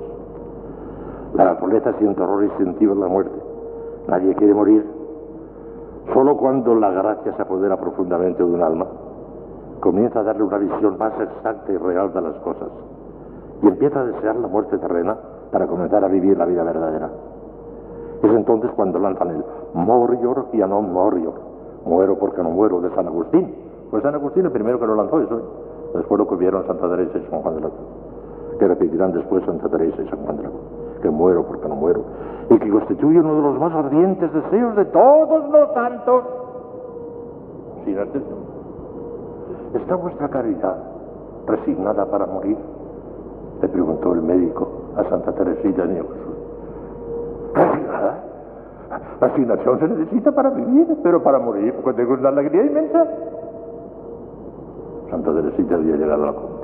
la 1.35 1.45
naturaleza 1.45 1.93
siente 1.99 2.23
horror 2.23 2.45
instintivo 2.45 2.95
en 2.95 3.01
la 3.01 3.09
muerte. 3.09 3.39
Nadie 4.09 4.35
quiere 4.35 4.55
morir. 4.55 4.91
Solo 6.15 6.39
cuando 6.39 6.75
la 6.75 6.91
gracia 6.91 7.35
se 7.37 7.43
apodera 7.43 7.77
profundamente 7.77 8.43
de 8.43 8.51
un 8.51 8.63
alma, 8.63 8.87
comienza 9.81 10.21
a 10.21 10.23
darle 10.23 10.45
una 10.45 10.57
visión 10.57 10.97
más 10.97 11.13
exacta 11.21 11.71
y 11.71 11.77
real 11.77 12.15
de 12.15 12.21
las 12.23 12.37
cosas 12.37 12.71
y 13.61 13.67
empieza 13.67 14.01
a 14.01 14.07
desear 14.07 14.37
la 14.37 14.49
muerte 14.49 14.79
terrena 14.79 15.19
para 15.51 15.67
comenzar 15.67 16.03
a 16.03 16.09
vivir 16.09 16.39
la 16.39 16.47
vida 16.47 16.65
verdadera. 16.65 17.11
Es 18.23 18.31
entonces 18.31 18.71
cuando 18.77 18.99
lanzan 18.99 19.31
el 19.31 19.45
morior 19.75 20.47
y 20.53 20.59
no 20.59 20.81
morior, 20.81 21.35
muero 21.85 22.19
porque 22.19 22.43
no 22.43 22.51
muero 22.51 22.81
de 22.81 22.91
San 22.95 23.07
Agustín. 23.07 23.55
Pues 23.91 24.03
San 24.03 24.15
Agustín 24.15 24.47
el 24.47 24.53
primero 24.53 24.79
que 24.79 24.87
lo 24.87 24.95
lanzó 24.95 25.21
eso. 25.21 25.41
Después 25.95 26.19
lo 26.19 26.27
que 26.27 26.37
vieron 26.37 26.67
Santa 26.67 26.89
Teresa 26.89 27.19
y 27.19 27.27
San 27.29 27.43
Juan 27.43 27.57
de 27.57 27.61
la 27.63 27.69
Cruz. 27.69 28.59
Que 28.59 28.69
repetirán 28.69 29.13
después 29.13 29.45
Santa 29.45 29.69
Teresa 29.69 30.03
y 30.03 30.09
San 30.09 30.25
Juan 30.25 30.37
de 30.37 30.43
la 30.45 30.49
Cruz. 30.51 30.63
Que 31.03 31.11
muero 31.11 31.45
porque 31.45 31.69
no 31.69 31.75
muero. 31.75 32.01
Y 32.49 32.59
que 32.59 32.71
constituye 32.71 33.19
uno 33.19 33.35
de 33.35 33.43
los 33.43 33.59
más 33.59 33.73
ardientes 33.73 34.33
deseos 34.33 34.77
de 34.77 34.85
todos 34.87 35.51
los 35.51 35.75
santos. 35.75 36.25
Sin 37.85 37.99
atención. 37.99 38.39
¿Está 39.75 39.97
vuestra 39.97 40.29
caridad 40.29 40.77
resignada 41.47 42.07
para 42.07 42.27
morir? 42.27 42.57
Le 43.61 43.69
preguntó 43.69 44.13
el 44.13 44.23
médico 44.23 44.69
a 44.97 45.05
Santa 45.09 45.33
Teresita 45.33 45.87
de 45.87 45.95
Jesús. 45.95 46.32
La 49.21 49.27
asignación 49.27 49.79
se 49.79 49.89
necesita 49.89 50.33
para 50.33 50.51
vivir, 50.51 50.87
pero 51.03 51.23
para 51.23 51.39
morir, 51.39 51.75
porque 51.83 52.03
tengo 52.03 52.15
una 52.15 52.29
alegría 52.29 52.65
inmensa. 52.65 53.07
Santa 55.11 55.33
Teresita 55.33 55.75
había 55.77 55.97
llegado 55.97 56.25
a 56.25 56.27
la 56.27 56.33
cumbre. 56.33 56.63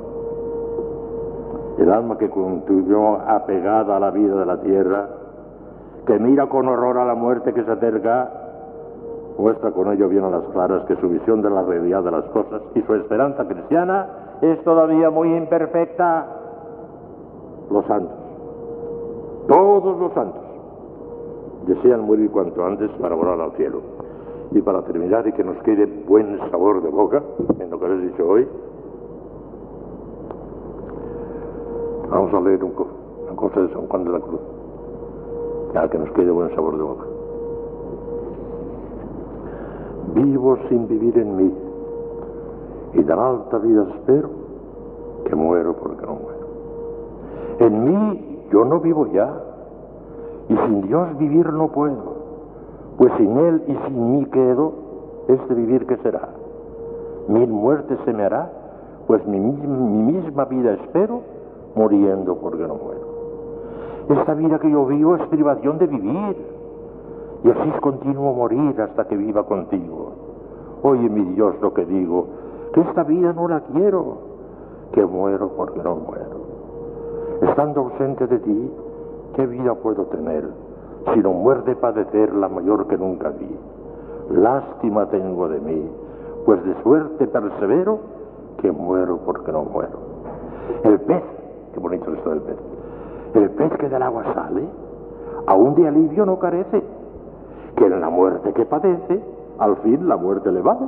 El 1.78 1.92
alma 1.92 2.18
que 2.18 2.28
continuó 2.28 3.20
apegada 3.26 3.96
a 3.96 4.00
la 4.00 4.10
vida 4.10 4.34
de 4.34 4.46
la 4.46 4.60
tierra, 4.60 5.08
que 6.06 6.18
mira 6.18 6.48
con 6.48 6.66
horror 6.68 6.98
a 6.98 7.04
la 7.04 7.14
muerte 7.14 7.54
que 7.54 7.62
se 7.62 7.70
acerca, 7.70 8.30
muestra 9.38 9.70
con 9.70 9.92
ello 9.92 10.08
bien 10.08 10.24
a 10.24 10.30
las 10.30 10.44
claras 10.48 10.84
que 10.86 10.96
su 10.96 11.08
visión 11.08 11.40
de 11.40 11.50
la 11.50 11.62
realidad 11.62 12.02
de 12.02 12.10
las 12.10 12.24
cosas 12.26 12.60
y 12.74 12.82
su 12.82 12.94
esperanza 12.94 13.46
cristiana 13.46 14.06
es 14.40 14.62
todavía 14.64 15.10
muy 15.10 15.34
imperfecta. 15.36 16.26
Los 17.70 17.84
santos, 17.86 18.16
todos 19.46 19.98
los 19.98 20.12
santos, 20.14 20.47
desean 21.66 22.06
morir 22.06 22.30
cuanto 22.30 22.64
antes 22.64 22.90
para 23.00 23.14
volar 23.14 23.40
al 23.40 23.52
cielo. 23.52 23.80
Y 24.52 24.62
para 24.62 24.82
terminar 24.82 25.26
y 25.26 25.32
que 25.32 25.44
nos 25.44 25.56
quede 25.62 25.86
buen 26.06 26.38
sabor 26.50 26.82
de 26.82 26.88
boca 26.88 27.22
en 27.58 27.70
lo 27.70 27.78
que 27.78 27.88
les 27.88 28.02
dicho 28.02 28.26
hoy, 28.26 28.48
vamos 32.10 32.32
a 32.32 32.40
leer 32.40 32.64
un, 32.64 32.72
una 33.24 33.36
cosa 33.36 33.60
de 33.60 33.68
San 33.74 33.86
Juan 33.86 34.04
de 34.04 34.10
la 34.10 34.20
Cruz, 34.20 34.40
ya 35.74 35.88
que 35.88 35.98
nos 35.98 36.10
quede 36.12 36.30
buen 36.30 36.54
sabor 36.54 36.76
de 36.78 36.82
boca. 36.82 37.04
Vivo 40.14 40.58
sin 40.70 40.88
vivir 40.88 41.18
en 41.18 41.36
mí, 41.36 41.54
y 42.94 43.02
tan 43.04 43.18
alta 43.18 43.58
vida 43.58 43.86
espero 43.96 44.30
que 45.26 45.36
muero 45.36 45.74
porque 45.74 46.06
no 46.06 46.14
muero. 46.14 46.38
En 47.58 47.84
mí 47.84 48.46
yo 48.50 48.64
no 48.64 48.80
vivo 48.80 49.06
ya, 49.08 49.30
y 50.48 50.56
sin 50.56 50.82
Dios 50.82 51.16
vivir 51.18 51.52
no 51.52 51.68
puedo, 51.68 52.16
pues 52.96 53.12
sin 53.16 53.36
Él 53.36 53.62
y 53.66 53.76
sin 53.86 54.12
mí 54.12 54.24
quedo, 54.26 54.72
este 55.28 55.54
vivir 55.54 55.86
que 55.86 55.96
será. 55.98 56.28
Mil 57.28 57.48
muertes 57.48 57.98
se 58.04 58.12
me 58.12 58.24
hará, 58.24 58.50
pues 59.06 59.26
mi, 59.26 59.38
mi 59.38 60.12
misma 60.12 60.46
vida 60.46 60.72
espero, 60.72 61.20
muriendo 61.74 62.36
porque 62.36 62.66
no 62.66 62.74
muero. 62.74 63.08
Esta 64.08 64.34
vida 64.34 64.58
que 64.58 64.70
yo 64.70 64.86
vivo 64.86 65.16
es 65.16 65.22
privación 65.28 65.78
de 65.78 65.86
vivir, 65.86 66.36
y 67.44 67.50
así 67.50 67.68
es 67.74 67.80
continuo 67.80 68.32
morir 68.32 68.80
hasta 68.80 69.06
que 69.06 69.16
viva 69.16 69.44
contigo. 69.44 70.12
Oye, 70.82 71.08
mi 71.08 71.24
Dios, 71.34 71.54
lo 71.60 71.74
que 71.74 71.84
digo, 71.84 72.26
que 72.72 72.80
esta 72.80 73.02
vida 73.04 73.32
no 73.32 73.48
la 73.48 73.60
quiero, 73.60 74.16
que 74.92 75.04
muero 75.04 75.50
porque 75.56 75.82
no 75.82 75.96
muero. 75.96 76.38
Estando 77.42 77.80
ausente 77.82 78.26
de 78.26 78.38
ti, 78.38 78.70
¿qué 79.34 79.46
vida 79.46 79.74
puedo 79.74 80.04
tener 80.06 80.44
si 81.12 81.20
no 81.20 81.32
muerde 81.32 81.76
padecer 81.76 82.34
la 82.34 82.48
mayor 82.48 82.86
que 82.86 82.96
nunca 82.96 83.30
vi? 83.30 83.56
Lástima 84.30 85.06
tengo 85.06 85.48
de 85.48 85.60
mí, 85.60 85.90
pues 86.44 86.62
de 86.64 86.74
suerte 86.82 87.26
persevero 87.26 87.98
que 88.58 88.70
muero 88.70 89.18
porque 89.24 89.52
no 89.52 89.64
muero. 89.64 89.98
El 90.84 91.00
pez, 91.00 91.22
qué 91.72 91.80
bonito 91.80 92.10
es 92.10 92.18
esto 92.18 92.30
del 92.30 92.40
pez, 92.42 92.56
el 93.34 93.50
pez 93.50 93.72
que 93.78 93.88
del 93.88 94.02
agua 94.02 94.24
sale, 94.34 94.68
aún 95.46 95.74
de 95.74 95.88
alivio 95.88 96.26
no 96.26 96.38
carece, 96.38 96.82
que 97.76 97.86
en 97.86 98.00
la 98.00 98.10
muerte 98.10 98.52
que 98.52 98.66
padece, 98.66 99.22
al 99.58 99.76
fin 99.78 100.08
la 100.08 100.16
muerte 100.16 100.52
le 100.52 100.60
vale. 100.60 100.86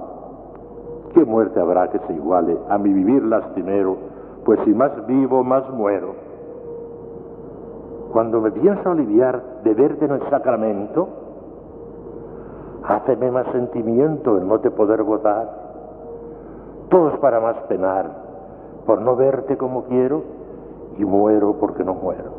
¿Qué 1.14 1.24
muerte 1.24 1.60
habrá 1.60 1.88
que 1.90 1.98
se 2.00 2.12
iguale 2.12 2.56
a 2.68 2.78
mi 2.78 2.92
vivir 2.92 3.24
lastimero? 3.24 3.96
Pues 4.44 4.60
si 4.64 4.72
más 4.74 5.06
vivo, 5.06 5.42
más 5.42 5.68
muero. 5.70 6.29
Cuando 8.12 8.40
me 8.40 8.50
pienso 8.50 8.90
aliviar 8.90 9.40
de 9.62 9.74
verte 9.74 10.04
en 10.04 10.12
el 10.12 10.30
sacramento, 10.30 11.08
háceme 12.82 13.30
más 13.30 13.46
sentimiento 13.52 14.36
el 14.36 14.48
no 14.48 14.58
te 14.58 14.70
poder 14.70 15.02
gozar. 15.04 15.48
Todos 16.88 17.18
para 17.18 17.38
más 17.38 17.56
penar, 17.68 18.10
por 18.84 19.00
no 19.00 19.14
verte 19.14 19.56
como 19.56 19.84
quiero, 19.84 20.22
y 20.98 21.04
muero 21.04 21.54
porque 21.60 21.84
no 21.84 21.94
muero. 21.94 22.30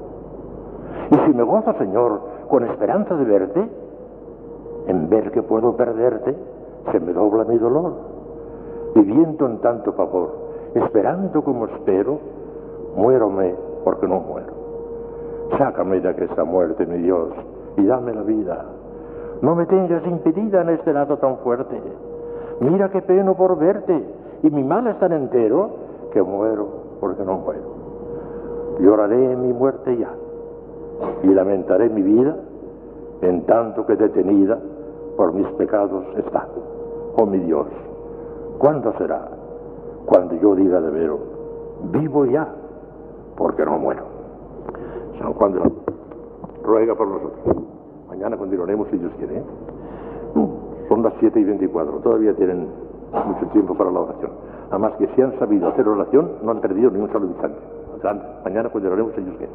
Y 1.10 1.16
si 1.26 1.34
me 1.34 1.44
gozo, 1.44 1.74
Señor, 1.74 2.20
con 2.50 2.66
esperanza 2.66 3.16
de 3.16 3.24
verte, 3.24 3.70
en 4.88 5.10
ver 5.10 5.32
que 5.32 5.42
puedo 5.42 5.78
perderte, 5.78 6.36
se 6.92 7.00
me 7.00 7.14
dobla 7.14 7.46
mi 7.46 7.58
dolor. 7.58 7.94
Viviendo 8.94 9.46
en 9.46 9.60
tanto 9.60 9.94
favor, 9.94 10.32
esperando 10.76 11.42
como 11.44 11.66
espero, 11.68 12.20
muérome 12.98 13.56
porque 13.86 14.08
no 14.08 14.20
muero. 14.20 14.61
Sácame 15.58 16.00
de 16.00 16.10
aquella 16.10 16.44
muerte, 16.44 16.86
mi 16.86 16.98
Dios, 17.00 17.30
y 17.78 17.86
dame 17.86 18.14
la 18.14 18.22
vida. 18.22 18.66
No 19.42 19.56
me 19.56 19.66
tengas 19.66 20.06
impedida 20.06 20.62
en 20.62 20.70
este 20.70 20.94
lado 20.94 21.18
tan 21.18 21.38
fuerte. 21.38 21.82
Mira 22.60 22.90
qué 22.90 23.02
peno 23.02 23.36
por 23.36 23.58
verte, 23.58 24.04
y 24.44 24.50
mi 24.50 24.64
mal 24.64 24.88
es 24.88 25.00
tan 25.00 25.12
entero 25.12 25.70
que 26.14 26.22
muero 26.22 26.68
porque 27.00 27.24
no 27.24 27.38
muero. 27.38 27.82
Lloraré 28.80 29.36
mi 29.36 29.52
muerte 29.52 29.98
ya, 29.98 30.10
y 31.24 31.28
lamentaré 31.28 31.90
mi 31.90 32.02
vida 32.02 32.36
en 33.22 33.46
tanto 33.46 33.86
que 33.86 33.96
detenida 33.96 34.58
por 35.18 35.34
mis 35.34 35.48
pecados 35.54 36.06
está. 36.18 36.48
Oh 37.18 37.26
mi 37.26 37.40
Dios, 37.40 37.68
¿cuándo 38.58 38.94
será? 38.98 39.28
Cuando 40.06 40.36
yo 40.36 40.56
diga 40.56 40.82
de 40.82 40.90
veros, 40.92 41.20
vivo 41.92 42.26
ya, 42.26 42.48
porque 43.36 43.66
no 43.66 43.78
muero. 43.78 44.11
San 45.22 45.34
Juan 45.34 45.54
de 45.54 45.60
la 45.60 45.72
ruega 46.64 46.96
por 46.96 47.08
nosotros. 47.08 47.56
Mañana 48.10 48.38
continuaremos 48.38 48.88
si 48.90 48.98
Dios 48.98 49.12
quiere. 49.18 49.38
¿eh? 49.38 49.44
Mm, 50.36 50.90
son 50.90 51.04
las 51.04 51.14
7 51.20 51.40
y 51.40 51.44
24, 51.44 51.92
todavía 52.00 52.34
tienen 52.36 52.68
mucho 53.26 53.46
tiempo 53.52 53.76
para 53.76 53.92
la 53.92 54.00
oración. 54.02 54.32
Además 54.70 54.94
que 54.98 55.08
si 55.16 55.22
han 55.22 55.38
sabido 55.38 55.68
hacer 55.68 55.88
oración, 55.88 56.32
no 56.44 56.52
han 56.52 56.62
perdido 56.62 56.92
ni 56.92 57.00
un 57.00 57.12
solo 57.12 57.28
instante. 57.28 57.58
Adelante, 57.96 58.26
mañana 58.46 58.70
continuaremos 58.70 59.14
si 59.16 59.22
Dios 59.22 59.38
quiere. 59.38 59.52